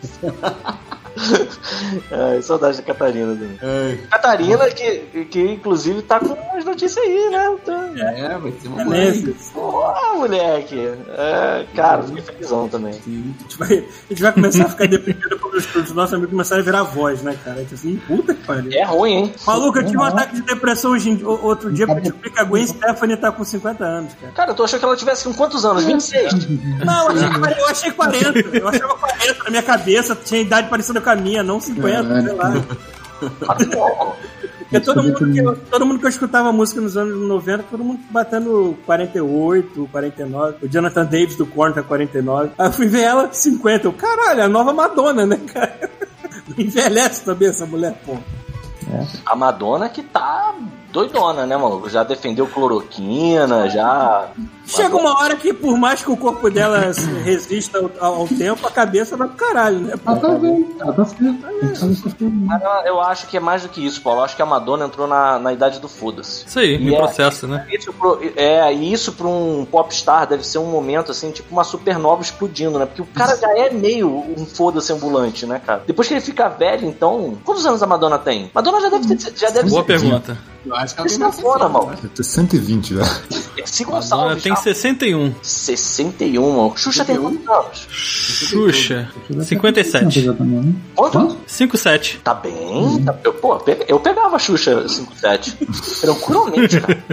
[2.12, 3.58] Ai, saudade da Catarina também.
[3.62, 7.56] É, Catarina, que, que inclusive tá com umas notícias aí, né?
[7.66, 9.24] Tá- é, vai ser uma Beleza.
[9.24, 9.52] coisa.
[9.54, 10.80] Porra, moleque.
[11.10, 12.91] É, cara, fiquei felizão também.
[12.91, 16.32] A gente, vai, a gente vai começar a ficar deprimido quando os, os nossos amigos
[16.32, 17.62] começarem a virar voz, né, cara?
[17.62, 18.72] Tipo Assim, puta que pariu.
[18.74, 19.34] É ruim, hein?
[19.48, 22.68] Maluco, eu tive um ataque de depressão hoje, outro dia pra descobrir que a Gwen
[22.68, 24.34] Stephanie tá com 50 anos, cara.
[24.34, 25.86] Cara, tu achou que ela tivesse com quantos anos?
[25.86, 26.34] 26?
[26.86, 28.40] Não, eu achei, eu achei 40.
[28.58, 32.34] Eu achava 40 na minha cabeça, tinha idade parecida com a minha, não 50, sei
[32.34, 32.53] lá.
[34.69, 37.84] Porque todo mundo, que eu, todo mundo que eu escutava música nos anos 90, todo
[37.84, 40.57] mundo batendo 48, 49.
[40.61, 42.52] O Jonathan Davis do Korn tá 49.
[42.56, 43.88] Aí eu fui ver ela 50.
[43.88, 45.90] Eu, caralho, a nova Madonna, né, cara?
[46.56, 48.15] Envelhece também essa mulher, pô.
[49.26, 50.56] A Madonna que tá
[50.91, 51.90] doidona, né, maluco?
[51.90, 54.28] Já defendeu cloroquina, já.
[54.66, 56.91] Chega uma hora que, por mais que o corpo dela
[57.24, 59.94] resista ao, ao tempo, a cabeça vai pro caralho, né?
[60.06, 61.48] Ela tá bem, ela tá certa.
[61.60, 62.03] Coisas.
[62.22, 64.20] Mas eu- acho que é mais do que isso, Paulo.
[64.20, 66.45] Eu acho que a Madonna entrou na, na idade do foda-se.
[66.45, 67.66] Isso aí, E no é- processo, né?
[67.72, 71.64] Isso pro, é, e isso pra um popstar deve ser um momento, assim, tipo uma
[71.64, 72.86] supernova explodindo, né?
[72.86, 74.07] Porque o cara já é meio
[74.38, 75.82] um foda-se ambulante, né, cara?
[75.88, 77.38] Depois que ele fica velho, então.
[77.44, 78.52] Quantos anos a Madonna tem?
[78.53, 79.34] Madonna já deve ter.
[79.36, 79.88] Já deve Boa ser.
[79.88, 80.38] pergunta.
[80.65, 81.88] Eu acho que ela Esse tem é mais foda, mano.
[81.95, 83.03] Deve ter 120 já.
[83.65, 85.34] Se Gonçalves tem já- 61.
[85.41, 86.77] 61, mano.
[86.77, 87.88] Xuxa tem quantos anos?
[87.91, 89.10] Xuxa,
[89.44, 90.22] 57.
[90.22, 90.73] Já também, né?
[90.95, 91.38] Quanto?
[91.48, 92.19] 57.
[92.23, 93.03] Tá bem.
[93.06, 95.57] Tá, eu, pô, eu pegava a Xuxa 57.
[96.02, 97.03] Tranquilamente, cara.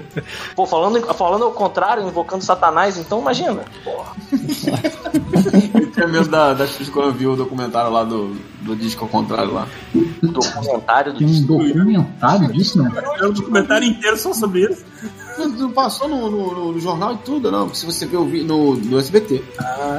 [0.54, 3.64] Pô, falando, falando ao contrário, invocando Satanás, então imagina.
[3.84, 4.12] Porra.
[5.96, 9.04] Eu tinha medo da, da Xuxa quando eu vi o documentário lá do, do disco
[9.04, 9.66] ao contrário lá.
[10.22, 12.92] Documentário do Tem um documentário disso, né?
[13.18, 14.84] É um documentário inteiro só sobre isso.
[15.38, 17.72] Não passou no, no- no- no jornal e tudo, não.
[17.74, 19.44] Se você ver o vi- no, no SBT.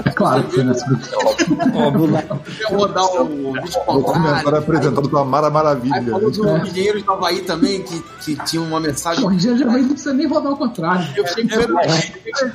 [0.06, 4.58] É claro que foi nessa Quer rodar o disco ao O documentário contrário.
[4.60, 6.12] apresentado pela Mara Aí Maravilha.
[6.12, 9.24] falou do Engenheiros do Havaí também, que, que tinha uma mensagem.
[9.26, 11.06] Hoje em dia já vai- não precisa nem rodar ao contrário.
[11.16, 11.26] Eu.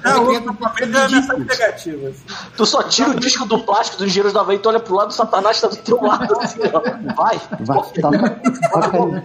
[0.05, 2.09] Ah, medo é de mensagem negativa.
[2.09, 2.23] assim.
[2.57, 5.11] Tu só tira o disco do plástico dos engenheiros da Havaí, tu olha pro lado,
[5.11, 6.35] o Satanás tá do teu lado.
[6.41, 6.81] Assim, ó.
[7.15, 7.41] Vai.
[7.61, 8.11] Vai, tá.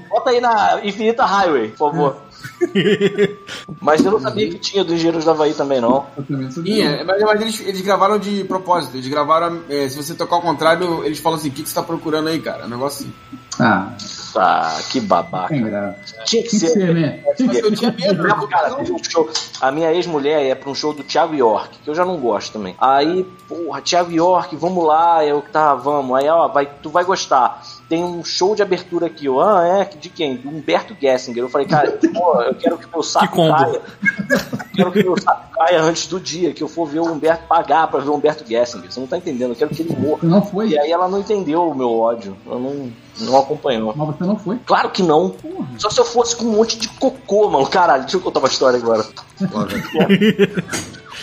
[0.09, 2.17] Bota aí na Infinita Highway, por favor.
[3.81, 6.05] Mas eu não sabia que tinha dos engenheiros da Havaí também, não.
[6.17, 6.75] Eu também sabia.
[6.75, 8.95] Sim, é, mas, mas eles, eles gravaram de propósito.
[8.95, 9.61] Eles gravaram.
[9.69, 12.27] é, se você tocar ao contrário, eles falam assim: o que, que você tá procurando
[12.29, 12.63] aí, cara?
[12.63, 13.13] É um negócio assim.
[13.59, 13.91] Ah,
[14.35, 15.49] Ah, que babaca.
[15.49, 15.97] tem graça.
[16.25, 16.69] Tinha que que ser.
[16.69, 17.23] ser, né?
[17.39, 18.47] Eu tinha medo.
[18.47, 19.29] Cara, teve um show.
[19.61, 22.53] A minha ex-mulher ia pra um show do Thiago York, que eu já não gosto
[22.53, 22.75] também.
[22.79, 25.25] Aí, porra, Thiago York, vamos lá.
[25.25, 26.15] Eu, tá, vamos.
[26.17, 27.63] Aí, ó, vai, tu vai gostar.
[27.89, 29.25] Tem um show de abertura aqui.
[29.25, 29.85] Eu, ah, é?
[29.85, 30.35] De quem?
[30.35, 31.43] Do Humberto Gessinger.
[31.43, 33.55] Eu falei, cara, pô, eu quero que meu saco combo.
[33.55, 33.81] caia.
[33.81, 37.47] Eu quero que meu saco caia antes do dia que eu for ver o Humberto
[37.47, 38.91] pagar pra ver o Humberto Gessinger.
[38.91, 40.19] Você não tá entendendo, eu quero que ele morra.
[40.23, 40.69] Não foi?
[40.69, 42.35] E aí ela não entendeu o meu ódio.
[42.45, 43.93] Ela não, não acompanhou.
[43.95, 44.59] Mas você não foi?
[44.65, 45.33] Claro que não.
[45.77, 47.67] Só se eu fosse com um monte de cocô, mano.
[47.67, 49.05] Caralho, deixa eu contar uma história agora.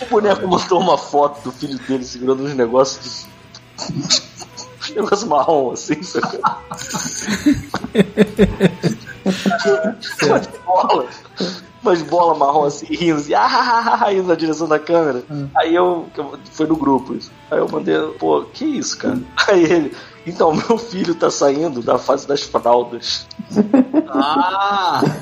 [0.01, 3.25] O boneco mandou uma foto do filho dele segurando uns negócios
[3.79, 4.34] de...
[4.89, 6.39] uns negócios marrom, assim, sabe?
[10.23, 11.23] umas bolas.
[11.81, 15.23] Umas bolas marrom assim, rindo assim, ah, ah, ah, ah, indo na direção da câmera.
[15.57, 17.31] Aí eu, eu- Foi no grupo isso.
[17.51, 19.19] Aí eu mandei, pô, que isso, cara?
[19.47, 19.95] Aí ele.
[20.27, 23.27] Então, meu filho tá saindo da fase das fraldas.
[24.09, 25.01] Ah!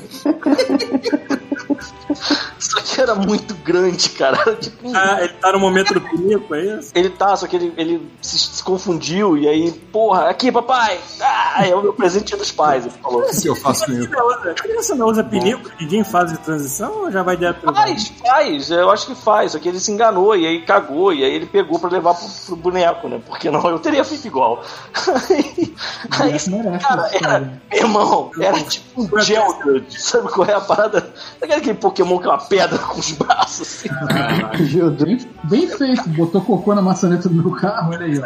[2.58, 4.56] Só que era muito grande, cara.
[4.56, 6.90] Tipo Ah, ele tá no momento do pinico, é isso?
[6.94, 10.98] Ele tá, só que ele, ele se, se confundiu e aí, porra, aqui, papai!
[11.20, 13.24] Ah, é o meu presente dos pais, ele falou.
[13.32, 14.08] Se eu faço isso.
[14.08, 17.22] Criança não usa- A criança não usa pinico ninguém em fase de transição ou já
[17.22, 20.62] vai direto Faz, faz, eu acho que faz, só que ele se enganou e aí
[20.62, 23.20] cagou, e aí ele pegou pra levar pro, pro boneco, né?
[23.26, 24.62] Porque não, eu teria feito igual.
[25.28, 25.74] Aí,
[26.20, 31.12] aí cara, era, meu irmão, era tipo um Geodude, sabe qual é a parada?
[31.40, 33.88] Sabe aquele Pokémon que é uma pedra com os braços assim?
[35.04, 36.08] Bem, bem feito.
[36.10, 38.24] Botou cocô na maçaneta do meu carro, olha aí, ó.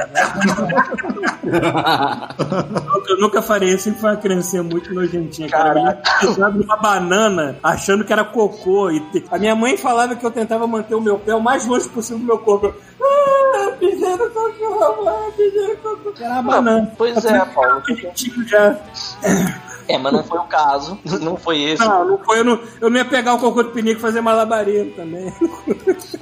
[3.09, 5.79] Eu nunca farei isso, sempre foi uma criancinha muito nojentinha, cara.
[5.81, 8.91] Eu ia pisar numa banana achando que era cocô.
[8.91, 11.67] E te- A minha mãe falava que eu tentava manter o meu pé o mais
[11.67, 12.67] longe possível do meu corpo.
[12.67, 16.13] Eu, Ah, pisei no cocô, pisei no cocô.
[16.21, 16.93] Era uma banana.
[16.97, 17.83] Pois é, Paulo.
[17.89, 18.77] Nojentinho já.
[19.89, 21.83] É, mas não foi o caso, não foi esse.
[21.85, 24.21] Não, não foi, eu não, eu não ia pegar o cocô do pinico e fazer
[24.21, 25.33] malabarismo também.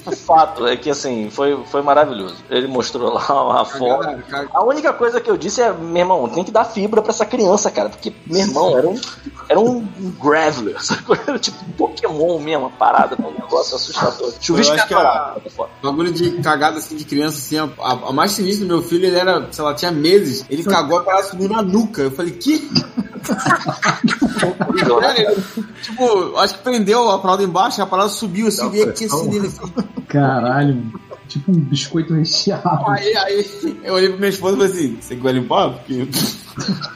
[0.06, 2.36] O fato é que, assim, foi, foi maravilhoso.
[2.48, 4.09] Ele mostrou lá a foto.
[4.52, 7.26] A única coisa que eu disse é, meu irmão, tem que dar fibra pra essa
[7.26, 7.88] criança, cara.
[7.88, 9.01] Porque, meu irmão, era um,
[9.48, 9.86] era um
[10.22, 10.76] Graveler?
[11.26, 14.32] Era tipo um Pokémon mesmo, uma parada, um negócio assustador.
[14.40, 15.70] Chuvisco acho que catarata, foda.
[15.82, 19.06] Bagulho de cagada assim de criança, assim, a, a- a mais sinistra do meu filho,
[19.06, 20.44] ele era, sei lá, tinha meses.
[20.48, 22.02] Ele cagou a parada subiu na nuca.
[22.02, 22.68] Eu falei, que?
[25.83, 29.47] Tipo, acho que prendeu a parada embaixo, a parada subiu assim, veio que tinha sido
[29.47, 29.73] assim.
[30.09, 30.93] Caralho.
[31.28, 32.90] Tipo um biscoito recheado.
[32.90, 35.70] Aí, aí eu olhei pra minha esposa e falei assim, você que vai limpar?
[35.70, 36.09] Porque.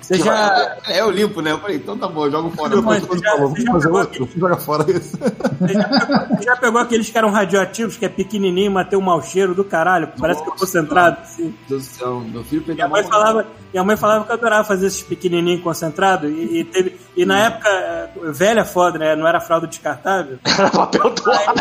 [0.01, 1.53] Você já, É, eu limpo, né?
[1.53, 2.81] Eu falei, então tá bom, eu jogo fora.
[2.81, 5.19] Mas você já- falou, você vamos já fazer outro, joga fora isso.
[5.19, 8.99] você já pegou- você já pegou aqueles que eram radioativos, que é pequenininho, mas tem
[8.99, 11.19] um mau cheiro do caralho, parece que é concentrado.
[11.21, 11.43] Assim.
[11.43, 14.37] Meu Deus do céu, meu filho Minha pegou mãe, falava, minha mãe falava que eu
[14.37, 16.31] adorava fazer esses pequenininhos concentrados.
[16.31, 19.15] E, e, teve, e na época, eh, velha foda, né?
[19.15, 20.39] Não era fralda descartável.
[20.43, 21.61] Era papel dourado.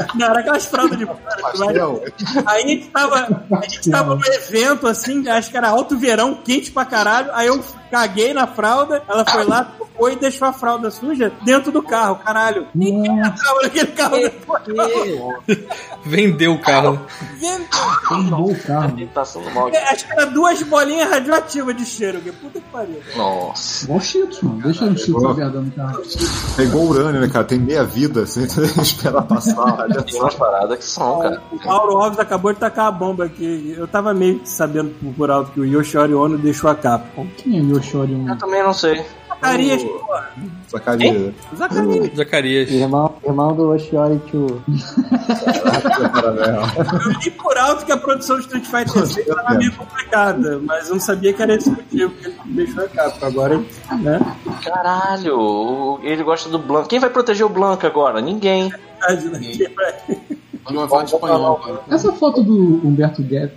[0.15, 2.03] Não, era aquelas fraldas de Pastel.
[2.45, 6.35] Aí a gente tava, a gente tava no evento, assim, acho que era alto verão,
[6.35, 7.29] quente pra caralho.
[7.33, 11.71] Aí eu caguei na fralda, ela foi lá, tocou e deixou a fralda suja dentro
[11.71, 12.67] do carro, caralho.
[12.73, 14.63] Ninguém entrava naquele carro depois.
[16.05, 17.05] Vendeu o carro.
[18.07, 18.95] Queimou o carro.
[19.73, 22.21] É, Acho que era duas bolinhas radioativas de cheiro.
[22.21, 22.99] Que puta que pariu.
[23.15, 23.85] Nossa.
[23.85, 24.61] Igual Cheetos, mano.
[24.61, 26.01] Deixa o Cheetos verdade no carro.
[26.55, 27.45] Pegou urânio, né, cara?
[27.45, 28.43] Tem meia vida, assim,
[28.81, 29.87] esperar passar.
[30.03, 31.41] Tem umas paradas que são, cara.
[31.51, 33.75] O Mauro Alves acabou de tacar a bomba aqui.
[33.77, 37.25] Eu tava meio sabendo por- alto que o Yoshori Ono deixou a Capcom.
[37.37, 38.13] Quem é Yoshori?
[38.13, 38.29] Um...
[38.29, 39.03] Eu também não sei.
[39.29, 40.29] Zacarias, porra.
[40.67, 41.33] Sacaria.
[41.57, 42.15] Zacarias.
[42.15, 42.69] Zacarias.
[42.71, 44.61] Irmão, irmão do Oshiori Chu.
[47.03, 50.87] Eu li por alto que a produção do Street Fighter 6 tava meio complicada, mas
[50.87, 53.25] eu não sabia que era esse motivo que ele deixou a Capcom.
[53.25, 53.57] Agora,
[53.99, 54.19] né?
[54.63, 56.87] Caralho, o- ele gosta do Blanca.
[56.89, 58.21] Quem vai proteger o Blanca agora?
[58.21, 58.71] Ninguém.
[59.09, 61.83] Ele vai falar de espanhol.
[61.89, 63.49] Essa foto do Humberto Ge-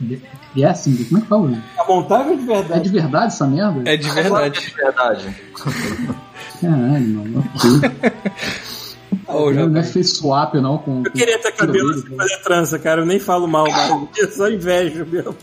[0.57, 1.63] Gessinger, como é que fala?
[1.79, 2.83] A montagem de É verdade.
[2.83, 3.91] de verdade essa merda?
[3.91, 4.75] É de verdade.
[4.79, 5.37] É verdade.
[6.61, 7.45] Caralho, mano.
[9.27, 9.35] ok.
[9.35, 11.03] Ô, Não, não é face swap, não, com...
[11.05, 13.03] Eu queria ter cabelo dele, sem fazer trança, cara.
[13.03, 15.37] Eu nem falo mal, mas eu só invejo mesmo.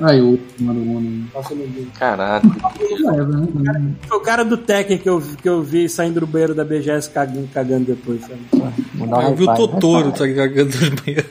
[0.00, 1.28] Aí, o mano.
[1.98, 2.42] Caralho.
[2.80, 3.94] É, né?
[4.08, 7.10] Foi o cara do Tekken que eu, que eu vi saindo do banheiro da BGS
[7.10, 8.20] cagando, cagando depois.
[8.22, 8.40] Sabe?
[9.26, 11.26] Eu vi o Totoro, tá cagando nos banheiros.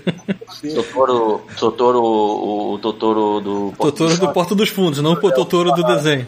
[0.75, 3.73] Totoro, Totoro, o, o Totoro do.
[3.77, 6.27] Totoro do Porta dos Fundos, não o Totoro do desenho.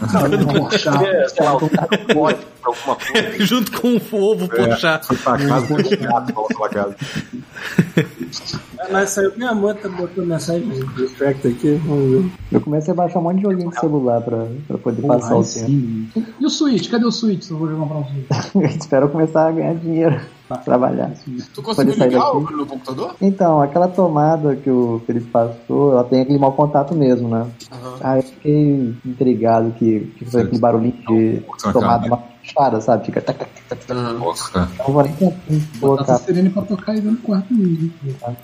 [0.00, 1.68] É, sei lá, o
[2.14, 3.36] pode pra alguma coisa.
[3.44, 5.00] Junto com o ovo por chá.
[5.02, 5.66] Foi pra casa,
[5.96, 6.96] gato, volta pra casa.
[8.90, 12.30] Mas saiu minha moto botou mensagem do track aqui, vamos ver.
[12.50, 15.36] Eu comecei a baixar um monte de joguinho de celular pra, pra poder Porra, passar
[15.36, 15.66] o aí tempo.
[15.66, 16.08] sim.
[16.40, 16.90] E o Switch?
[16.90, 17.42] Cadê o Switch?
[17.44, 18.76] Se eu vou comprar um Switch.
[18.80, 21.10] Espero começar a ganhar dinheiro pra trabalhar.
[21.54, 22.36] Tu conseguiu sair ligar daqui?
[22.36, 23.14] o- no computador?
[23.20, 27.46] Então, aquela tomada que o Felipe passou, ela tem aquele mau contato mesmo, né?
[27.72, 27.94] Aham.
[28.00, 31.42] Aí eu fiquei intrigado que, que foi aquele barulhinho de
[31.72, 33.06] tomada uma fechada, sabe?
[33.06, 33.92] Fica tac, tac, tac, tac.
[33.98, 34.12] Aham.
[34.14, 35.14] Nossa, Eu vou nem
[35.80, 36.02] colocar.
[36.14, 37.90] essa sirene pra tocar aí do quarto mesmo.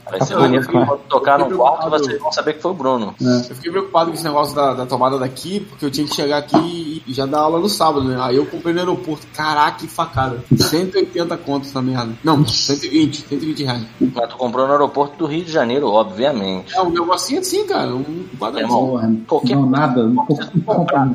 [0.08, 3.14] Vai ser que quando tocar no quarto, vocês vão saber que foi o Bruno.
[3.20, 6.38] Eu fiquei preocupado com esse negócio da, da tomada daqui, porque eu tinha que chegar
[6.38, 8.16] aqui e já dar aula no sábado, né?
[8.20, 9.26] Aí eu comprei no aeroporto.
[9.34, 10.38] Caraca, que facada.
[10.56, 12.18] 180 contos essa merda.
[12.24, 13.86] Não, 120, 120 reais.
[14.00, 16.74] Mas tu comprou no aeroporto do Rio de Janeiro, obviamente.
[16.74, 17.94] É um negocinho assim, cara.
[17.94, 18.76] Um quadradinho.
[18.76, 20.04] Porra, qualquer não, nada.
[20.04, 20.26] Não
[20.64, 21.06] comprar,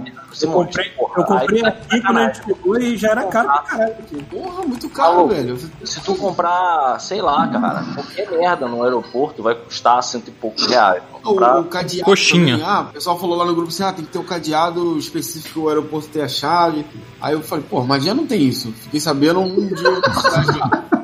[0.41, 3.93] Eu comprei, eu comprei aqui quando a gente pegou e já era caro pra caralho
[3.99, 4.23] aqui.
[4.23, 5.27] Porra, muito caro, Alô.
[5.27, 5.57] velho.
[5.83, 10.65] Se tu comprar, sei lá, cara, qualquer merda no aeroporto vai custar cento e poucos
[10.65, 11.03] reais.
[11.13, 12.05] O, Comprar o cadeado.
[12.05, 12.57] Coxinha.
[12.57, 12.67] também.
[12.67, 15.61] Ah, o pessoal falou lá no grupo assim: ah, tem que ter um cadeado específico
[15.61, 16.85] o aeroporto ter a chave.
[17.21, 18.71] Aí eu falei, pô, mas já não tem isso.
[18.73, 20.01] Fiquei sabendo um dia.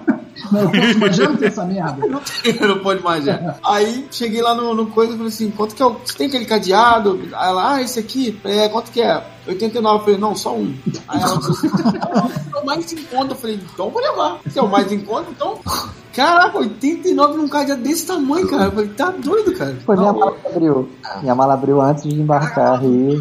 [0.52, 1.98] Não, eu posso imaginar ter essa merda.
[2.68, 3.56] não pode mais já.
[3.64, 5.94] Aí cheguei lá no, no coisa e falei assim: quanto que é o.
[6.06, 7.20] Você tem aquele cadeado?
[7.34, 9.24] Aí ela, ah, esse aqui, é, quanto que é?
[9.48, 9.95] 89.
[9.95, 10.74] Eu falei, não, só um.
[11.07, 11.68] Aí ela disse,
[12.56, 13.34] é o mais em conta.
[13.34, 14.40] Eu falei, então vou levar.
[14.49, 15.60] Se é o mais em conta, então.
[16.14, 18.66] Caraca, 89 num cadeado desse tamanho, cara.
[18.66, 19.78] Eu falei, tá doido, cara.
[19.86, 20.90] Foi minha Tá mala que abriu.
[21.22, 22.84] Minha mala abriu antes de embarcar.
[22.84, 23.16] E,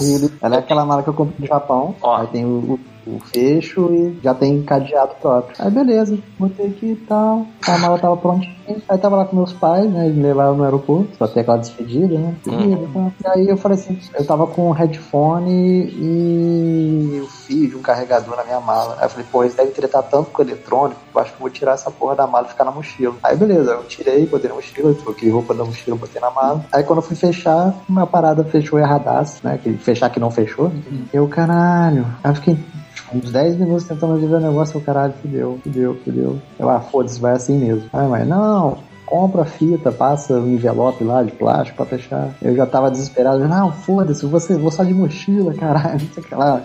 [0.00, 1.94] e ela é aquela mala que eu comprei no Japão.
[2.02, 2.16] Ó.
[2.16, 5.56] Aí tem o, o- o fecho e já tem cadeado próprio.
[5.58, 7.46] Aí beleza, botei aqui e tal.
[7.66, 8.56] A mala tava prontinha.
[8.88, 10.06] Aí tava lá com meus pais, né?
[10.06, 12.34] Eles me levaram no aeroporto, só ter aquela despedida, né?
[12.46, 13.12] Uhum.
[13.22, 17.82] E aí eu falei assim, eu tava com um headphone e o fio de um
[17.82, 18.96] carregador na minha mala.
[18.98, 21.40] Aí eu falei, pô, eles devem tretar tanto com o eletrônico, eu acho que eu
[21.40, 23.14] vou tirar essa porra da mala e ficar na mochila.
[23.22, 26.64] Aí beleza, eu tirei, botei na mochila, troquei roupa da mochila, botei na mala.
[26.72, 29.58] Aí quando eu fui fechar, uma parada fechou erradaço, né?
[29.62, 30.68] Que fechar que não fechou.
[30.68, 30.82] né?
[31.12, 32.06] Eu, caralho.
[32.24, 32.58] Aí eu fiquei
[33.12, 36.38] uns 10 minutos tentando resolver o negócio, eu, caralho, fudeu, fudeu, fudeu.
[36.58, 37.88] Eu, ah, foda-se, vai assim mesmo.
[37.92, 42.34] Aí, mas, não, compra a fita, passa um envelope lá de plástico pra fechar.
[42.42, 46.26] Eu já tava desesperado, não, foda-se, você, vou só de mochila, caralho, não sei o
[46.26, 46.62] que lá.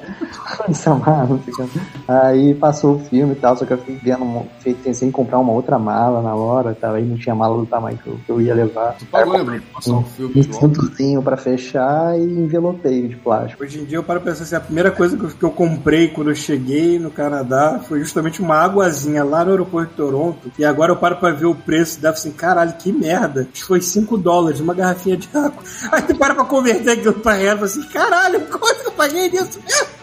[0.68, 1.72] Não sei o que lá.
[2.08, 4.46] Aí passou o filme e tal, só que eu fiquei vendo,
[4.84, 7.98] pensei em comprar uma outra mala na hora, tal, aí não tinha mala do tamanho
[7.98, 8.96] que eu, que eu ia levar.
[8.98, 9.62] Tu pagou, Bruno?
[9.74, 13.64] Passou um filme Um cintozinho pra fechar e envelopei de plástico.
[13.64, 15.52] Hoje em dia eu paro pra pensar assim, a primeira coisa que eu, que eu
[15.52, 20.52] comprei quando eu cheguei no Canadá foi justamente uma águazinha lá no aeroporto de Toronto.
[20.58, 23.48] E agora eu paro pra ver o preço e dava assim, caralho, que merda.
[23.54, 25.64] Foi 5 dólares, uma garrafinha de água.
[25.92, 29.60] Aí tu para pra converter aquilo pra e assim, caralho, quanto que eu paguei nisso
[29.68, 29.88] mesmo?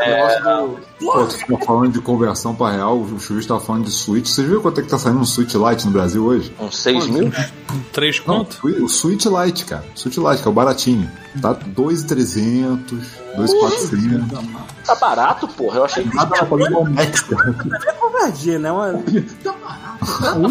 [0.00, 0.38] É,
[0.98, 4.26] Pô, tu tá falando de conversão pra real, o Chuvis tá falando de Switch.
[4.28, 6.52] Vocês viram quanto é que tá saindo um Switch Lite no Brasil hoje?
[6.58, 7.32] uns 6 mil?
[7.92, 8.58] Três Não, conto?
[8.66, 9.84] o Switch Lite, cara.
[9.94, 11.10] O Switch Lite, que é o baratinho.
[11.40, 13.06] Tá 2,300,
[13.36, 14.38] 2,400.
[14.86, 15.78] Tá barato, porra.
[15.78, 17.54] Eu achei que Nada pra pagar o Max, cara.
[17.86, 18.72] É covardia, né?
[18.72, 18.92] Uma...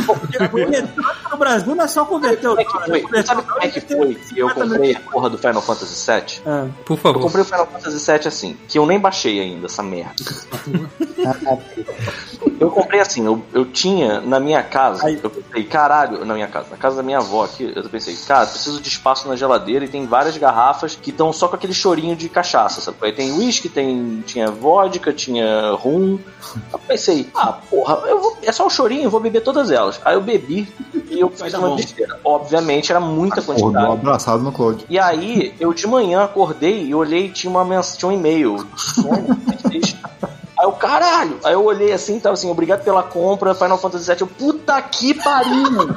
[0.06, 2.62] Porque o eletrônico no Brasil não é só converter o Como
[2.96, 3.24] é que foi?
[3.24, 6.42] Sabe como é que foi que eu comprei a porra do Final Fantasy VII?
[6.86, 7.22] Por Eu favor.
[7.22, 10.16] comprei o Final Fantasy VII assim, que eu nem baixei ainda, essa merda.
[12.60, 15.20] Eu comprei assim, eu, eu tinha na minha casa, Aí.
[15.22, 18.46] eu pensei, caralho, na minha casa, na casa da minha avó aqui, eu pensei, cara,
[18.46, 22.16] preciso de espaço na geladeira e tem várias garrafas que estão só com aquele chorinho
[22.16, 22.98] de cachaça, sabe?
[23.02, 26.18] Aí tem whisky, tem, tinha vodka, tinha rum.
[26.72, 30.00] Eu pensei, ah, porra, eu vou, é só o chorinho, eu vou beber todas elas.
[30.06, 30.68] Aí eu bebi
[31.10, 32.20] e eu fiz uma besteira.
[32.24, 33.92] Obviamente era muita Acordou quantidade.
[33.92, 34.86] abraçado no Cloud.
[34.90, 38.35] E aí, eu de manhã acordei e olhei tinha, uma tinha um e-mail.
[38.44, 40.00] PlayStation.
[40.66, 41.38] Aí eu, caralho!
[41.44, 44.22] Aí eu olhei assim, tava assim, obrigado pela compra, Final Fantasy VII.
[44.22, 45.96] Eu, puta que pariu!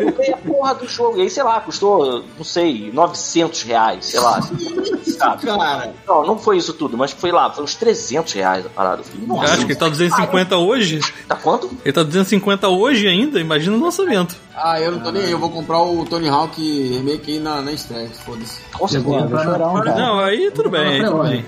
[0.00, 1.18] eu olhei a porra do jogo.
[1.18, 4.40] E aí, sei lá, custou, não sei, 900 reais, sei lá.
[4.42, 5.46] Sabe?
[5.46, 9.00] Cara, Não, não foi isso tudo, mas foi lá, foi uns 300 reais a parada.
[9.00, 11.00] Eu falei, Eu nossa, acho que ele tá 250 hoje.
[11.28, 11.70] tá quanto?
[11.84, 14.36] Ele tá 250 hoje ainda, imagina o lançamento.
[14.54, 17.60] ah, eu não tô nem aí, eu vou comprar o Tony Hawk remake aí na,
[17.60, 18.60] na estreia, foda-se.
[18.72, 19.28] Com certeza.
[19.28, 19.94] Cara.
[19.96, 21.44] Não, aí tudo bem, aí tudo bem.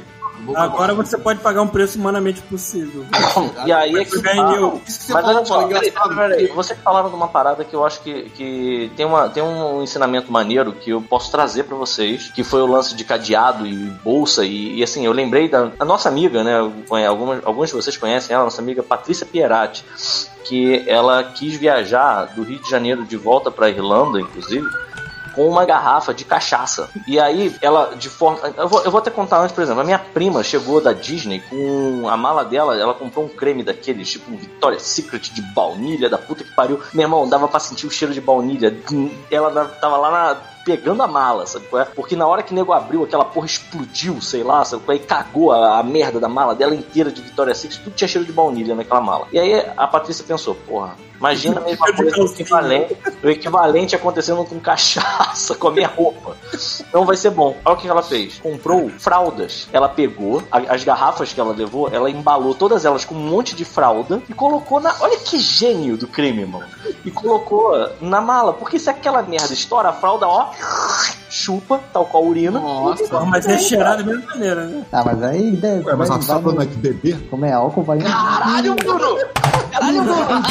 [0.56, 3.04] Agora você pode pagar um preço humanamente possível.
[3.66, 6.46] E aí é que que você Mas falou, olha só, peraí, peraí.
[6.48, 10.30] Vocês falaram de uma parada que eu acho que, que tem, uma, tem um ensinamento
[10.30, 14.44] maneiro que eu posso trazer pra vocês, que foi o lance de cadeado e bolsa.
[14.44, 16.58] E, e, assim, eu lembrei da a nossa amiga, né?
[17.06, 19.84] Algumas, alguns de vocês conhecem ela, nossa amiga Patrícia Pierati,
[20.44, 24.66] que ela quis viajar do Rio de Janeiro de volta pra Irlanda, inclusive.
[25.34, 26.90] Com uma garrafa de cachaça.
[27.06, 28.38] E aí, ela, de forma.
[28.56, 31.40] Eu vou, eu vou até contar antes, por exemplo, a minha prima chegou da Disney
[31.48, 36.08] com a mala dela, ela comprou um creme daqueles, tipo um Victoria's Secret de baunilha,
[36.08, 36.80] da puta que pariu.
[36.92, 38.76] Meu irmão, dava pra sentir o cheiro de baunilha.
[39.30, 41.86] Ela tava lá na pegando a mala, sabe qual é?
[41.86, 45.00] Porque na hora que o nego abriu, aquela porra explodiu, sei lá, sabe qual é?
[45.00, 48.26] E cagou a, a merda da mala dela inteira de Victoria's Secret, tudo tinha cheiro
[48.26, 49.26] de baunilha naquela mala.
[49.32, 54.44] E aí a Patrícia pensou, porra, Imagina a mesma coisa, o equivalente, o equivalente acontecendo
[54.44, 56.36] com cachaça, com a minha roupa.
[56.88, 57.56] Então vai ser bom.
[57.64, 58.38] Olha o que ela fez.
[58.38, 59.68] Comprou fraldas.
[59.72, 63.64] Ela pegou as garrafas que ela levou, ela embalou todas elas com um monte de
[63.64, 64.94] fralda e colocou na.
[65.00, 66.66] Olha que gênio do crime, mano.
[67.04, 68.52] E colocou na mala.
[68.52, 70.50] Porque se aquela merda estoura, a fralda, ó,
[71.30, 72.60] chupa, tal qual a urina.
[72.60, 74.84] Porra, mas é cheirado da mesma maneira, né?
[74.92, 75.84] Ah, mas aí deve.
[75.84, 77.28] Ué, mas ela tá falando aqui beber?
[77.28, 77.98] Como é álcool, vai.
[77.98, 79.18] Caralho, Bruno!
[79.78, 80.42] Caralho, Bruno!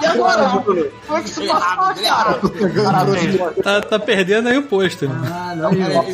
[0.00, 0.48] E agora?
[0.48, 2.40] Como é que isso passou, cara?
[3.62, 5.08] Tá, tá perdendo aí o posto.
[5.08, 5.14] né?
[5.32, 6.04] Ah, não, eu-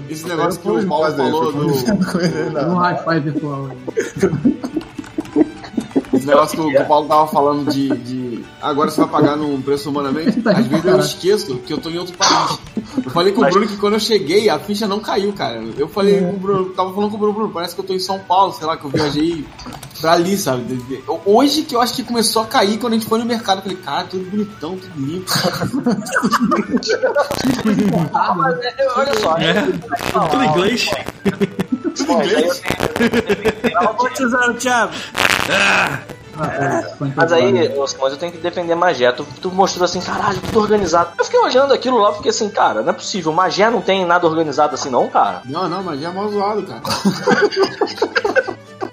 [0.08, 1.52] Esse negócio que o Paulo fazer, falou
[2.74, 3.70] um hi-fi virtual.
[6.26, 8.44] Esse negócio que o, que o Paulo tava falando de, de.
[8.60, 10.40] Agora você vai pagar num preço humanamente.
[10.42, 12.58] Tá Às vezes eu esqueço que eu tô em outro país.
[13.04, 15.62] Eu falei com o Bruno que quando eu cheguei, a ficha não caiu, cara.
[15.78, 17.92] Eu falei com o Bruno, tava falando com o Bruno, Bruno, parece que eu tô
[17.94, 19.44] em São Paulo, sei lá, que eu viajei
[20.00, 20.80] pra ali, sabe?
[21.24, 23.58] Hoje que eu acho que começou a cair quando a gente foi no mercado.
[23.58, 25.32] Eu falei, cara, tudo bonitão, tudo limpo.
[28.96, 29.62] Olha só, É,
[30.28, 30.90] tudo em inglês.
[32.08, 34.46] Aí eu tenho- Vou te usar
[36.44, 37.12] o Thiago.
[37.14, 39.10] Mas aí, ô, Simões, eu tenho que defender a Magé.
[39.12, 41.10] Tu, tu mostrou assim, caralho, tudo organizado.
[41.18, 43.32] Eu fiquei olhando aquilo lá, porque assim, cara, não é possível.
[43.32, 45.42] Magé não tem nada organizado assim, não, cara.
[45.44, 46.82] Não, não, mas já é mal zoado, cara.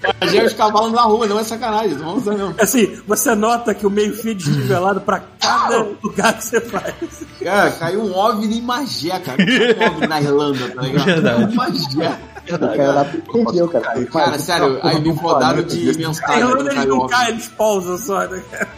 [0.03, 2.53] É os cavalos na rua, não é sacanagem, não vamos usar não.
[2.59, 6.93] Assim, você nota que o meio-fio é desnivelado pra cada lugar que você faz.
[7.41, 9.37] Cara, caiu um OVNI em Magé, cara.
[9.41, 11.05] Um OVNI na Irlanda, tá ligado?
[11.05, 11.55] Verdade.
[11.55, 12.19] Magé.
[12.51, 14.05] O cara perdeu, cara.
[14.05, 16.39] Cara, sério, aí me flodaram de mensagem.
[16.39, 18.69] Irlanda quando eles não caem, eles pousam só, né, cara?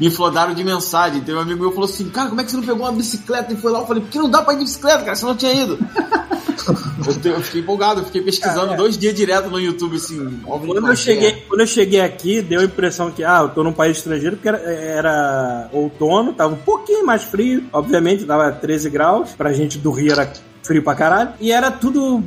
[0.00, 1.20] Me flodaram de mensagem.
[1.20, 2.92] Teve um amigo meu que falou assim: Cara, como é que você não pegou uma
[2.92, 3.80] bicicleta e foi lá?
[3.80, 5.78] Eu falei: Porque não dá pra ir de bicicleta, cara, você não tinha ido.
[7.24, 10.31] eu, fiquei empolgado, eu fiquei pesquisando dois dias direto no YouTube, assim.
[10.44, 13.72] Quando eu, cheguei, quando eu cheguei aqui, deu a impressão que, ah, eu tô num
[13.72, 19.30] país estrangeiro, porque era, era outono, tava um pouquinho mais frio, obviamente, tava 13 graus,
[19.32, 20.32] pra gente do Rio era
[20.62, 22.22] frio pra caralho, e era tudo.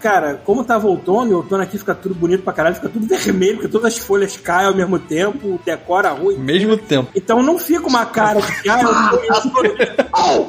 [0.00, 3.54] Cara, como tava outono, e outono aqui fica tudo bonito pra caralho, fica tudo vermelho,
[3.54, 6.34] porque todas as folhas caem ao mesmo tempo, decora a rua.
[6.38, 7.10] Mesmo tempo.
[7.14, 10.48] Então não fica uma cara de ah, eu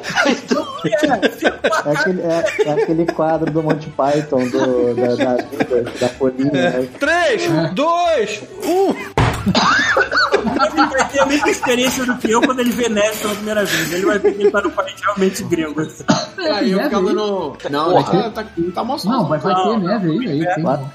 [0.84, 1.20] é,
[1.84, 6.50] É aquele, é, é aquele quadro do Monty Python, do, da, da vida, da folhinha.
[6.52, 6.88] né?
[6.98, 9.19] 3, 2, 1.
[9.40, 13.64] Ele vai ter a mesma experiência do que eu quando ele vê neve pela primeira
[13.64, 13.92] vez.
[13.92, 15.82] Ele vai ver que ele tá no país realmente gringo.
[16.38, 17.56] Aí eu ficava no.
[17.70, 18.30] Não, Porra.
[18.30, 20.62] tá, tá, tá mal Não, vai, vai ter neve aí, aí.
[20.62, 20.90] Claro.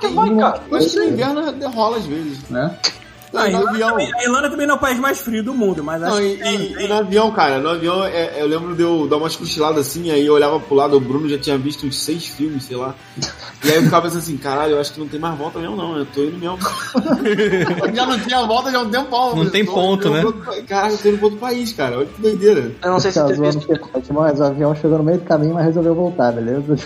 [0.00, 0.58] Que vai, cara.
[0.58, 2.48] Que no inverno rola às vezes.
[2.48, 2.76] Né?
[3.32, 3.90] Ah, a, no Irlanda avião.
[3.90, 6.22] também, a Irlanda também não é o país mais frio do mundo, mas acho Não,
[6.22, 6.84] e, que tem, e- tem.
[6.84, 10.10] e no avião, cara, no avião é- eu lembro de eu dar umas cochiladas assim,
[10.10, 12.94] aí eu olhava pro lado, o Bruno já tinha visto uns seis filmes, sei lá.
[13.64, 15.76] E aí eu ficava pensando assim, caralho, eu acho que não tem mais volta mesmo,
[15.76, 16.58] não, eu tô indo mesmo.
[17.94, 19.36] já não tinha volta já há um tempão.
[19.36, 20.22] Não tem tô ponto, né?
[20.68, 22.72] Caralho, eu tô indo pra outro país, cara, olha que doideira.
[22.82, 23.66] Eu não sei se você visto.
[23.66, 26.76] porque mas o avião chegou no meio do caminho, mas resolveu voltar, beleza?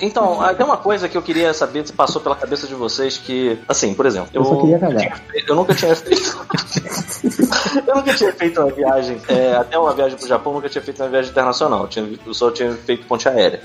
[0.00, 3.16] Então, ah, tem uma coisa que eu queria saber se passou pela cabeça de vocês
[3.16, 4.97] que, assim, por exemplo, eu, Eu só queria cagar.
[5.46, 6.38] Eu nunca tinha feito.
[7.86, 10.82] eu nunca tinha feito uma viagem, é, até uma viagem pro Japão, eu nunca tinha
[10.82, 11.82] feito uma viagem internacional.
[11.82, 13.60] Eu, tinha- eu só tinha feito ponte aérea.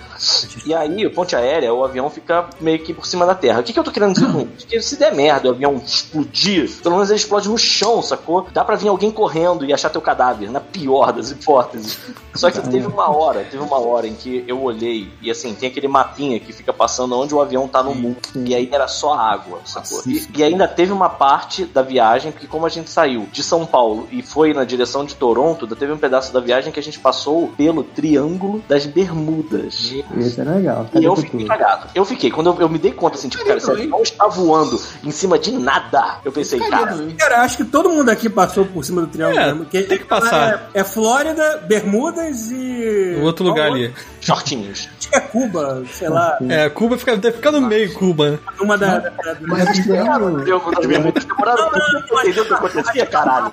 [0.65, 3.59] E aí, o ponte aérea, o avião fica meio que por cima da terra.
[3.59, 4.67] O que, que eu tô querendo dizer com isso?
[4.67, 8.47] Que se der merda, o avião explodir, pelo menos ele explode no chão, sacou?
[8.53, 11.97] Dá pra vir alguém correndo e achar teu cadáver, na pior das hipóteses.
[12.33, 15.69] Só que teve uma hora, teve uma hora em que eu olhei e assim, tem
[15.69, 18.17] aquele mapinha que fica passando onde o avião tá no mundo.
[18.35, 20.01] E aí era só água, sacou?
[20.07, 23.65] E, e ainda teve uma parte da viagem, porque como a gente saiu de São
[23.65, 26.99] Paulo e foi na direção de Toronto, teve um pedaço da viagem que a gente
[26.99, 29.93] passou pelo Triângulo das Bermudas.
[30.17, 30.85] Isso é legal.
[30.89, 31.87] E Cadê eu fiquei cagado.
[31.95, 32.29] Eu fiquei.
[32.29, 35.39] Quando eu, eu me dei conta, assim, tipo, cara, esse avião está voando em cima
[35.39, 36.17] de nada.
[36.25, 39.39] Eu pensei, cara, Cara, acho que todo mundo aqui passou por cima do Triângulo.
[39.39, 40.69] É, mesmo, que tem que passar.
[40.73, 43.15] É, é Flórida, Bermudas e.
[43.17, 43.93] O outro lugar ali.
[44.19, 44.89] shortinhos.
[44.99, 46.37] Acho que é Cuba, sei lá.
[46.49, 48.39] É, Cuba fica, deve ficar no meio, Cuba, né?
[48.59, 48.99] Uma da.
[48.99, 49.69] da- da- Mas
[51.19, 53.51] o triângulo, Triângulo das Bermudas demoraram muito pra entender o que acontecia, caralho.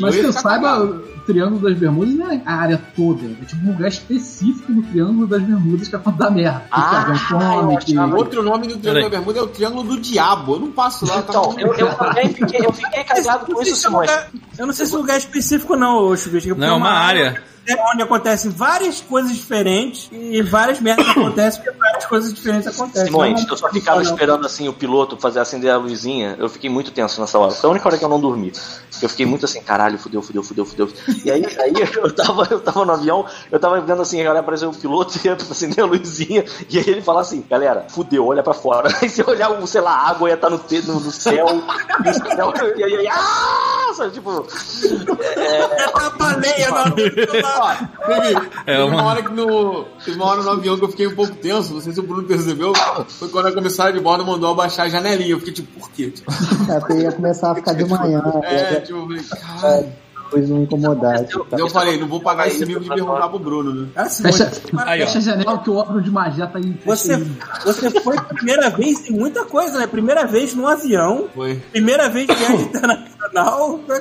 [0.00, 0.84] Eu que ia eu ficar saiba, cagado.
[0.84, 3.24] o Triângulo das Bermudas não é a área toda.
[3.24, 6.60] É tipo um lugar específico no Triângulo das Bermudas que é quando dá merda.
[6.60, 7.98] Que Ah, come, que...
[7.98, 10.54] Outro nome do Triângulo da Bermuda é o Triângulo do Diabo.
[10.56, 11.22] Eu não passo lá.
[11.22, 14.10] tá Então, eu, eu também fiquei, eu fiquei cagado com isso, é Simões.
[14.10, 14.28] lugar-
[14.58, 17.42] eu não sei se é um lugar específico, não, porque Não, é uma área.
[17.66, 23.06] é onde acontecem várias coisas diferentes e várias merdas acontecem porque várias coisas diferentes acontecem.
[23.06, 26.36] Simões, Não é eu só ficava esperando assim o piloto fazer acender a luzinha.
[26.38, 27.50] Eu fiquei muito tenso nessa hora.
[27.52, 28.52] Foi a única hora que eu não dormi.
[29.02, 30.88] Eu fiquei muito assim, caralho, fudeu, fudeu, fudeu, fudeu.
[31.24, 34.40] E aí, aí eu, tava, eu tava no avião, eu tava vendo assim, a galera
[34.40, 36.44] apareceu o piloto ia acender a luzinha.
[36.70, 38.88] E aí ele fala assim, galera, fudeu, olha pra fora.
[39.02, 41.46] Aí se olhar, o, sei lá, a água ia estar no, te- no, no céu.
[42.04, 43.92] e o céu e aí, ah!
[43.94, 44.44] Sabe, tipo.
[45.36, 46.80] É uma baleia, não.
[46.82, 47.74] Ó,
[48.06, 49.84] teve, É teve uma- uma hora que no.
[50.04, 52.02] Teve uma hora no avião que eu fiquei um pouco tenso, não sei se o
[52.02, 52.72] Bruno percebeu.
[53.08, 55.30] Foi quando a comissária de bordo mandou abaixar a janelinha.
[55.30, 56.10] Eu fiquei tipo, por quê?
[56.10, 56.30] Tipo,
[56.70, 59.92] É, porque ia começar a ficar de manhã, É, tipo, eu falei, caralho.
[60.34, 61.24] Depois não incomodar.
[61.24, 61.46] tipo.
[61.50, 63.88] Mas eu falei, não vou pagar esse mico de perguntar pro Bruno, né?
[63.94, 66.76] Ah, Fecha, Aí, fecha a janela que o óculos de magia tá aí.
[66.84, 67.16] Você,
[67.64, 69.86] você foi primeira vez em muita coisa, né?
[69.86, 71.56] Primeira vez num avião, Foi.
[71.72, 73.13] primeira vez em viagem internacional.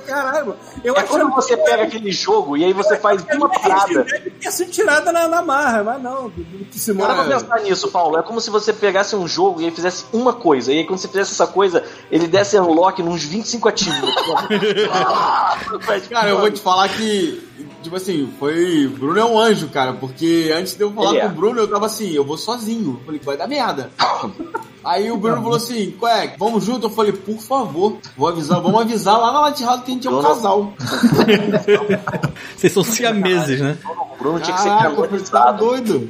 [0.06, 4.06] Caralho, eu É acho quando você pega aquele jogo e aí você faz uma parada.
[4.06, 6.32] Ter sido tirada na, na marra, mas não.
[6.72, 8.18] Simões, Para pra pensar nisso, Paulo.
[8.18, 10.72] É como se você pegasse um jogo e aí fizesse uma coisa.
[10.72, 14.14] E aí, quando você fizesse essa coisa, ele desse unlock nos 25 ativos.
[16.10, 17.42] Cara, eu vou te falar que,
[17.84, 18.88] tipo assim, foi.
[18.88, 21.30] Bruno é um anjo, cara, porque antes de eu falar Ele com é.
[21.30, 23.00] o Bruno, eu tava assim, eu vou sozinho.
[23.00, 23.92] Eu falei, vai dar merda.
[24.84, 26.88] Aí o Bruno falou assim, Qué, vamos junto?
[26.88, 30.12] Eu falei, por favor, vou avisar, vamos avisar lá na Latirrada que a gente é
[30.12, 30.74] um casal.
[32.58, 33.78] Vocês são siameses, né?
[33.86, 36.10] O Bruno tinha que ser Caraca, falei, tá doido.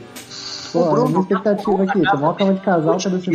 [0.74, 3.18] Pô, a minha expectativa aqui, tomar uma cama de casal, cadê?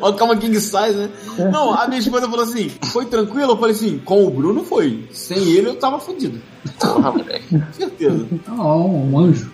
[0.00, 1.10] Olha o cama king size, né?
[1.52, 3.52] Não, a minha esposa falou assim, foi tranquilo?
[3.52, 5.06] Eu falei assim, com o Bruno foi.
[5.12, 6.40] Sem ele eu tava fudido.
[6.78, 7.62] Porra, moleque.
[7.72, 8.26] Certeza.
[8.48, 9.50] Não, um anjo.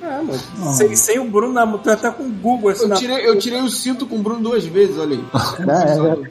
[0.75, 3.39] sem, sem o Bruno, na, tu até com o Google assim Eu na tirei, eu
[3.39, 5.25] tirei o cinto com o Bruno duas vezes, olha aí.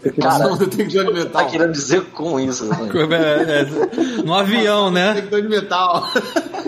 [0.04, 1.48] É, é, Cara, Eu tenho que de Tá metal.
[1.48, 2.66] querendo dizer com isso?
[2.66, 2.78] né?
[3.12, 5.14] É, é, no avião, né?
[5.14, 6.08] Detector de metal.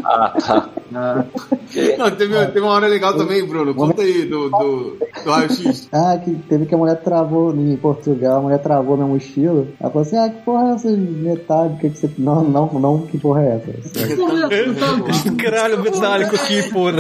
[0.04, 0.70] Ah, tá.
[1.98, 3.74] Não, teve, teve uma hora legal também, Bruno.
[3.74, 5.88] Conta aí do, do, do raio-x.
[5.92, 9.66] Ah, que teve que a mulher travou em Portugal, a mulher travou minha mochila.
[9.80, 12.10] Ela falou assim: Ah, que porra é essa de metálica que você.
[12.18, 14.03] Não, não, não, que porra é essa?
[15.42, 16.98] Caralho, metálico aqui, porra.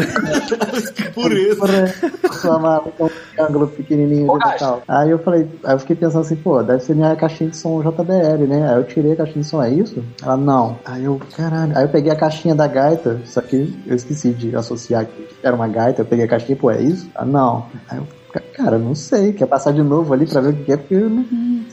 [1.13, 1.57] Por isso.
[1.59, 1.93] Porra,
[2.23, 4.81] é sua maluca, um triângulo pequenininho Ô, de metal.
[4.87, 7.81] Aí eu falei, aí eu fiquei pensando assim, pô, deve ser minha caixinha de som
[7.81, 8.69] JBL, né?
[8.69, 10.03] Aí eu tirei a caixinha de som, é isso?
[10.21, 10.77] Ela, não.
[10.85, 11.77] Aí eu, caralho.
[11.77, 15.55] Aí eu peguei a caixinha da gaita, só que eu esqueci de associar que era
[15.55, 17.09] uma gaita, eu peguei a caixinha, pô, é isso?
[17.15, 17.67] Ela, não.
[17.89, 20.71] Aí eu, ca- cara, não sei, quer passar de novo ali pra ver o que
[20.71, 21.23] é, porque eu não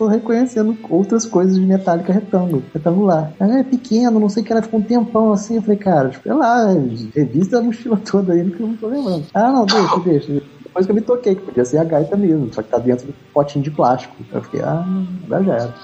[0.00, 3.34] tô reconhecendo outras coisas de metálica retângulo, retangular.
[3.38, 6.22] Ela é pequeno, não sei que, ela ficou um tempão assim, eu falei, cara, tipo,
[6.22, 6.68] sei lá,
[7.14, 9.26] revista a mochila toda aí, que eu não tô lembrando.
[9.34, 10.42] Ah, não, deixa, deixa.
[10.70, 13.08] Depois que eu me toquei, que podia ser a gaita mesmo, só que tá dentro
[13.08, 14.14] do potinho de plástico.
[14.32, 14.84] Eu fiquei, ah,
[15.24, 15.74] agora já era.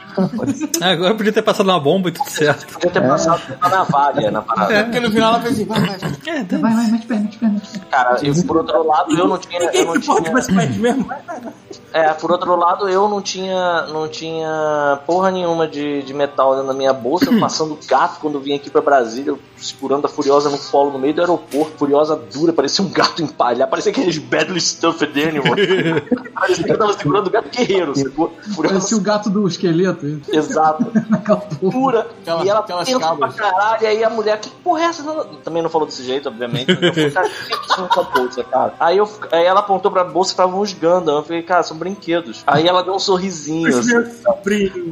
[0.92, 2.72] Agora podia ter passado uma bomba e tudo certo.
[2.74, 4.72] Podia ter passado na navalha na parada.
[4.72, 5.98] É porque no final ela fez assim, vai, vai.
[5.98, 7.80] Vai, vai, mete perna, mete mete.
[7.90, 9.58] Cara, e por outro lado, eu não tinha.
[9.60, 11.04] Eu Ninguém não tinha com esse país mesmo.
[11.04, 11.52] Vai, vai, vai.
[11.92, 13.86] é, por outro lado, eu não tinha.
[13.88, 18.34] Não tinha porra nenhuma de, de metal dentro da minha bolsa, eu passando gato quando
[18.34, 21.78] eu vim aqui pra Brasília, eu segurando a Furiosa no colo no meio do aeroporto,
[21.78, 25.54] Furiosa dura, parecia um gato empalhado, parecia aqueles Badly Stuffed Animal.
[26.68, 28.32] eu tava segurando o gato guerreiro, sacou?
[28.56, 30.06] Parecia o gato do esqueleto.
[30.06, 30.22] hein?
[30.32, 30.86] Exato.
[31.08, 31.72] Naquela porra.
[31.72, 32.06] Pura.
[32.22, 33.82] Aquela- e ela pensa pra caralho.
[33.82, 35.02] E aí a mulher, que porra é essa?
[35.42, 36.66] Também não falou desse jeito, obviamente.
[36.74, 38.74] mas Eu falei, cara, o que é isso na sua bolsa, cara?
[38.78, 41.16] Aí, eu, aí ela apontou pra bolsa e estavam uns Gundam.
[41.16, 42.42] Eu falei, cara, são brinquedos.
[42.46, 43.68] Aí ela deu um sorrisinho.
[43.68, 43.96] Assim.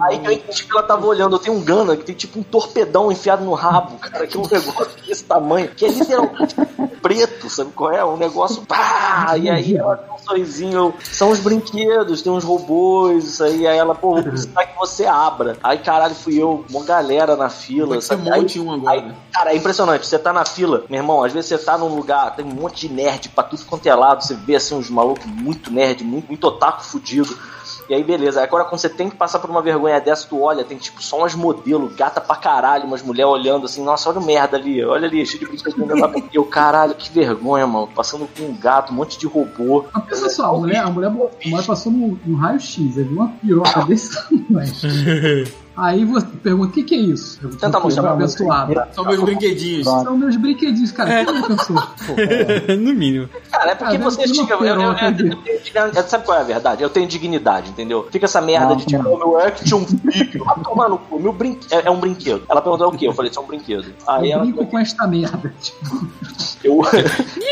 [0.03, 1.37] Aí que eu entendi que ela tava olhando.
[1.37, 4.27] Eu tenho um Gundam que tem tipo um torpedão enfiado no rabo, cara.
[4.27, 5.69] Que é um negócio desse tamanho.
[5.69, 6.55] Que é literalmente
[7.03, 8.05] preto, sabe qual é?
[8.05, 8.63] Um negócio.
[8.67, 9.35] Pá!
[9.39, 10.95] E aí ela deu um sorrisinho.
[11.03, 13.67] São os brinquedos, tem uns robôs, isso aí.
[13.67, 15.57] Aí ela, pô, vou precisar que você abra.
[15.63, 17.97] Aí, caralho, fui eu, uma galera na fila.
[17.97, 18.93] Que você monte um agora.
[18.93, 20.07] aí, Cara, é impressionante.
[20.07, 22.89] Você tá na fila, meu irmão, às vezes você tá num lugar, tem um monte
[22.89, 24.23] de nerd pra tudo quanto é lado.
[24.23, 27.37] Você vê assim uns malucos muito nerd, muito, muito otaku fudido.
[27.89, 28.43] E aí, beleza.
[28.43, 31.19] Agora, quando você tem que passar por uma vergonha dessa, tu olha, tem tipo só
[31.19, 35.07] umas modelos, gata pra caralho, umas mulheres olhando assim, nossa, olha o merda ali, olha
[35.07, 36.13] ali, cheio de lá.
[36.33, 37.89] E eu, caralho, que vergonha, mano.
[37.95, 39.85] Passando com um gato, um monte de robô.
[39.93, 43.29] Mas pensa só, a mulher, a mulher, a mulher passou no, no raio-x, viu uma
[43.29, 44.73] piroca desse tamanho.
[45.77, 47.39] Aí você pergunta, o que, que é isso?
[47.43, 48.75] Eu Tenta mostrar pra abençoado.
[48.93, 49.85] São meus brinquedinhos.
[49.85, 51.25] São meus brinquedinhos, cara.
[51.25, 51.77] Quem já pensou?
[52.79, 53.29] no mínimo.
[53.51, 54.65] Cara, é porque Ah, vocês ficam.
[54.65, 54.93] Eu, eu,
[55.95, 56.83] eu, sabe qual é a verdade?
[56.83, 58.07] Eu tenho dignidade, entendeu?
[58.11, 60.39] Fica essa merda Não, de tipo, o meu action figure.
[60.39, 61.19] Vai tomar no cu.
[61.19, 61.67] Meu brinque...
[61.75, 62.45] é, é um brinquedo.
[62.49, 63.09] Ela perguntou o quê?
[63.09, 63.93] Eu falei, isso é um brinquedo.
[64.07, 64.43] Aí Eu ela.
[64.45, 65.53] brinco com esta merda.
[65.61, 66.09] Tipo,
[66.63, 66.83] Eu,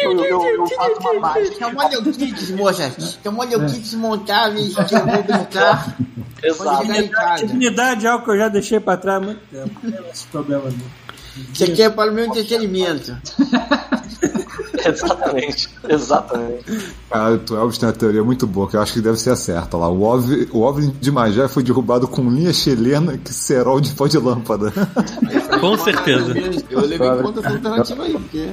[0.02, 1.56] eu, eu, eu faço uma mágica.
[1.66, 3.18] Tem molho kits, moças.
[3.22, 5.96] Tem molho kits montáveis que eu vou brincar.
[6.42, 6.86] Exato.
[7.46, 9.80] Dignidade é algo que eu já deixei pra trás há muito tempo.
[9.82, 11.02] Não tem esse problema não.
[11.52, 13.16] Isso aqui é para o meu entretenimento.
[14.84, 15.68] Exatamente.
[15.88, 16.94] Exatamente.
[17.08, 19.36] Cara, tu Elvis tem uma teoria muito boa, que eu acho que deve ser a
[19.36, 19.88] certa lá.
[19.88, 24.06] O OVNI, o OVNI de Magé foi derrubado com linha chilena que cerol de pó
[24.06, 24.72] de lâmpada.
[25.60, 26.34] Com certeza.
[26.68, 28.48] Eu levei em conta essa alternativa aí, porque.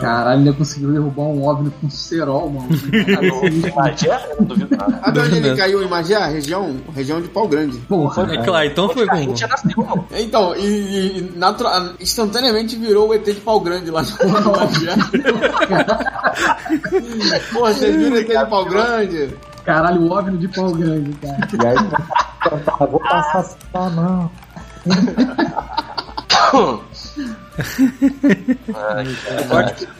[0.00, 2.68] Caralho, ele conseguiu derrubar um OVNI com cerol, mano.
[2.70, 4.20] Tem magia?
[4.30, 5.00] Eu não duvido nada.
[5.04, 6.14] Sabe onde ele caiu em Magé?
[6.16, 7.78] A região, região de pau grande.
[7.78, 9.34] Porra, É claro, então foi A mano.
[10.12, 14.94] Então, e, e- natura- instantaneamente virou o ET de pau grande lá de Magé.
[17.52, 19.34] Porra, vocês viram o ET de pau grande?
[19.64, 21.48] caralho, o OVNI de pau grande, cara.
[21.52, 21.76] E aí
[22.80, 24.28] eu vou passar assim na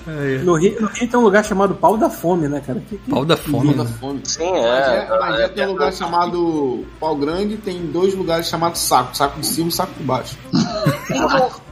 [0.07, 2.81] Aí, No Rio, no Rio tem um lugar chamado Pau da Fome, né, cara?
[2.89, 3.11] Que, que...
[3.11, 3.75] Pau da fome.
[3.75, 3.91] Da né?
[4.01, 4.21] fome.
[4.25, 5.19] Sim, Magé, é.
[5.19, 9.17] Magé tem um lugar chamado Pau Grande tem dois lugares chamados saco.
[9.17, 10.37] Saco de cima e saco de baixo.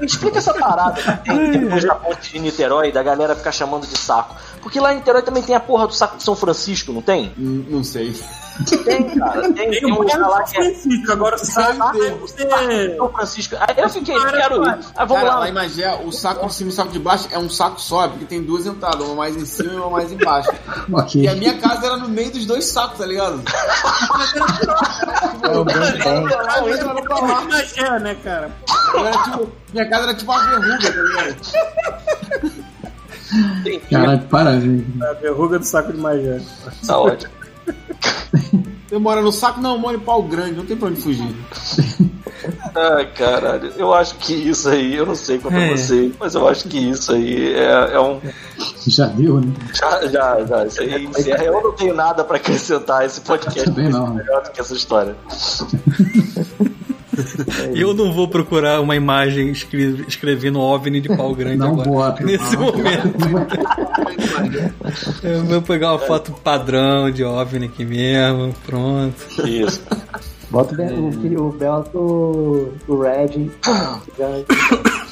[0.00, 3.96] Explica essa parada que tem depois da ponte de Niterói, da galera ficar chamando de
[3.98, 4.34] saco.
[4.62, 7.32] Porque lá em Niterói também tem a porra do saco de São Francisco, não tem?
[7.38, 8.14] Hum, Não sei.
[8.84, 9.40] Tem, cara.
[9.42, 11.78] Tem, Tem tem um um lá que é Francisco, agora sabe.
[12.96, 13.54] São Francisco.
[13.60, 14.68] Aí eu fiquei, quero ir.
[14.68, 15.38] Aí vamos Cara, lá.
[15.40, 17.80] lá em Magé, o saco de cima e o saco de baixo é um saco
[17.80, 20.50] só, porque tem duas entradas, uma mais em cima e uma mais embaixo.
[20.92, 21.22] Ok.
[21.22, 23.40] E a minha casa era no meio dos dois sacos, tá ligado?
[26.68, 27.40] Entra no pra lá.
[27.42, 28.50] Magé, né, cara?
[28.96, 31.36] Era tipo, minha casa era tipo uma verruga, tá ligado?
[33.90, 35.02] Caralho, para, gente.
[35.02, 36.40] A verruga do saco de Magé.
[36.86, 37.32] Tá ótimo.
[38.88, 39.60] Você mora no saco?
[39.60, 41.36] Não, eu moro em pau grande, não tem pra onde fugir.
[42.74, 43.70] Ai, caralho.
[43.76, 45.72] Eu acho que isso aí, eu não sei quanto É.
[45.72, 45.76] é.
[45.76, 48.18] você, mas eu acho que isso aí é, é um.
[48.86, 49.52] Já deu, né?
[49.74, 50.64] Já, já, já.
[50.66, 51.44] Isso aí encerra.
[51.44, 53.64] Eu não tenho nada pra acrescentar a esse podcast.
[53.64, 54.06] Também não.
[54.06, 55.14] É melhor do que essa história.
[57.74, 61.88] Eu não vou procurar uma imagem escre- escrevendo OVNI de pau grande Não agora.
[61.90, 62.24] bota.
[62.24, 63.18] Nesse momento.
[65.22, 68.54] Eu vou pegar uma foto padrão de OVNI aqui mesmo.
[68.66, 69.16] Pronto.
[69.46, 69.82] Isso.
[70.50, 73.50] Bota o, o, o Bota o, Red.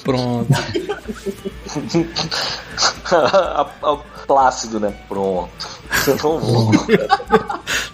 [0.02, 0.48] Pronto.
[3.12, 4.92] a, a- Plácido, né?
[5.08, 5.50] Pronto.
[6.06, 6.70] Eu não vou.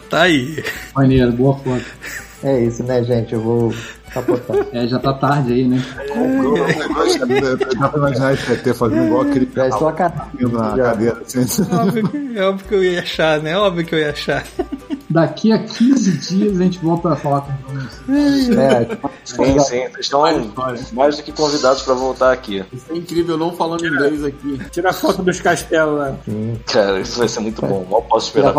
[0.09, 0.65] Tá aí.
[0.95, 1.85] Maneiro, boa foto.
[2.43, 3.35] é isso, né, gente?
[3.35, 3.75] Eu vou
[4.15, 4.57] capotar.
[4.73, 5.83] É, já tá tarde aí, né?
[7.79, 10.29] Dá pra imaginar esse ET fazendo igual aquele a cara.
[10.53, 11.23] na cadeira.
[11.25, 11.63] Assim.
[11.73, 13.57] Óbvio, que- é óbvio que eu ia achar, né?
[13.57, 14.45] Óbvio que eu ia achar.
[15.13, 18.49] Daqui a 15 dias a gente volta a falar com vocês.
[18.57, 19.89] É, Sim, sim.
[19.89, 20.23] Vocês estão
[20.93, 22.65] mais do que convidados pra voltar aqui.
[22.73, 24.59] Isso é incrível, não falando inglês aqui.
[24.71, 26.17] Tira a foto dos castelos lá.
[26.67, 27.87] Cara, isso vai ser muito bom.
[27.91, 28.55] Mal posso esperar.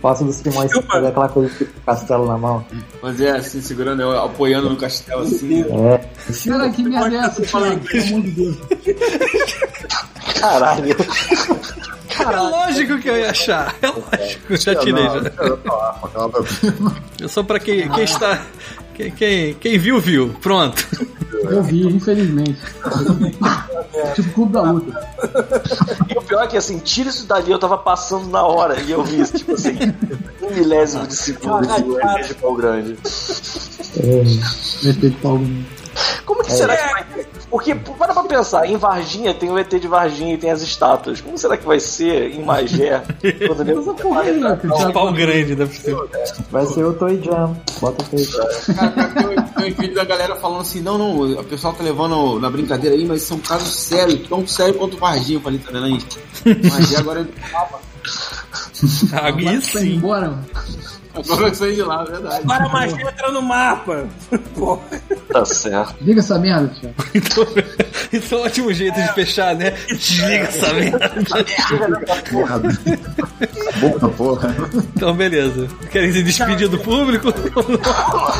[0.00, 2.64] Faço dos fazer aquela coisa de castelo na mão.
[3.02, 5.62] Mas é assim, segurando, eu apoiando no castelo assim.
[5.62, 6.00] É,
[6.48, 7.42] Cara, que merda é essa?
[7.42, 8.56] Pelo amor de Deus.
[10.40, 10.96] Caralho.
[12.18, 13.74] É lógico que eu ia achar.
[13.80, 14.56] É lógico.
[14.56, 15.22] Já tirei já.
[17.24, 18.42] É só pra quem, quem está.
[18.94, 20.34] Quem, quem, quem viu, viu.
[20.42, 20.86] Pronto.
[21.44, 22.58] Eu vi, infelizmente.
[24.14, 25.08] tipo Clube da Luta.
[26.08, 28.90] E o pior é que assim, tira isso dali, eu tava passando na hora e
[28.90, 29.78] eu vi isso, tipo assim,
[30.42, 32.98] um milésimo de segundo do ET de pau grande.
[34.84, 35.79] ET de pau grande.
[36.24, 37.28] Como que será que vai ter?
[37.50, 41.20] Porque, para pra pensar, em Varginha tem o ET de Varginha e tem as estátuas.
[41.20, 43.02] Como será que vai ser em Magé?
[43.46, 43.74] quando ele
[44.86, 45.96] De pau grande, deve ser.
[46.50, 47.56] vai ser o Toy Jam.
[47.80, 48.24] Bota o Toy
[49.56, 52.94] tem, um- vídeo da galera falando assim: não, não, o pessoal tá levando na brincadeira
[52.96, 55.38] aí, mas são casos sérios, tão sérios quanto o Varginha.
[55.38, 55.98] Eu falei, tá vendo aí?
[56.70, 57.28] Magé agora
[59.12, 59.96] Ah, Vai isso sim.
[59.96, 60.44] embora, mano.
[61.14, 62.42] Agora eu saí de lá, é verdade.
[62.44, 64.06] Agora a magia entra no mapa.
[64.54, 64.78] Pô.
[65.32, 65.94] Tá certo.
[66.00, 66.94] Diga essa merda, Thiago.
[67.14, 67.46] Então,
[68.12, 69.70] Isso é um ótimo jeito de fechar, né?
[69.88, 71.12] Desliga essa merda.
[73.80, 74.54] Boca, porra.
[74.96, 75.68] Então, beleza.
[75.90, 77.28] Querem se despedir do público?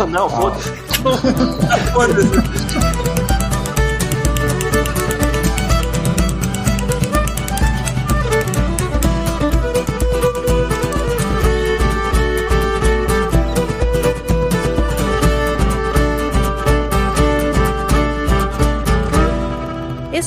[0.08, 0.70] Não, foda-se.
[1.92, 3.19] Foda-se.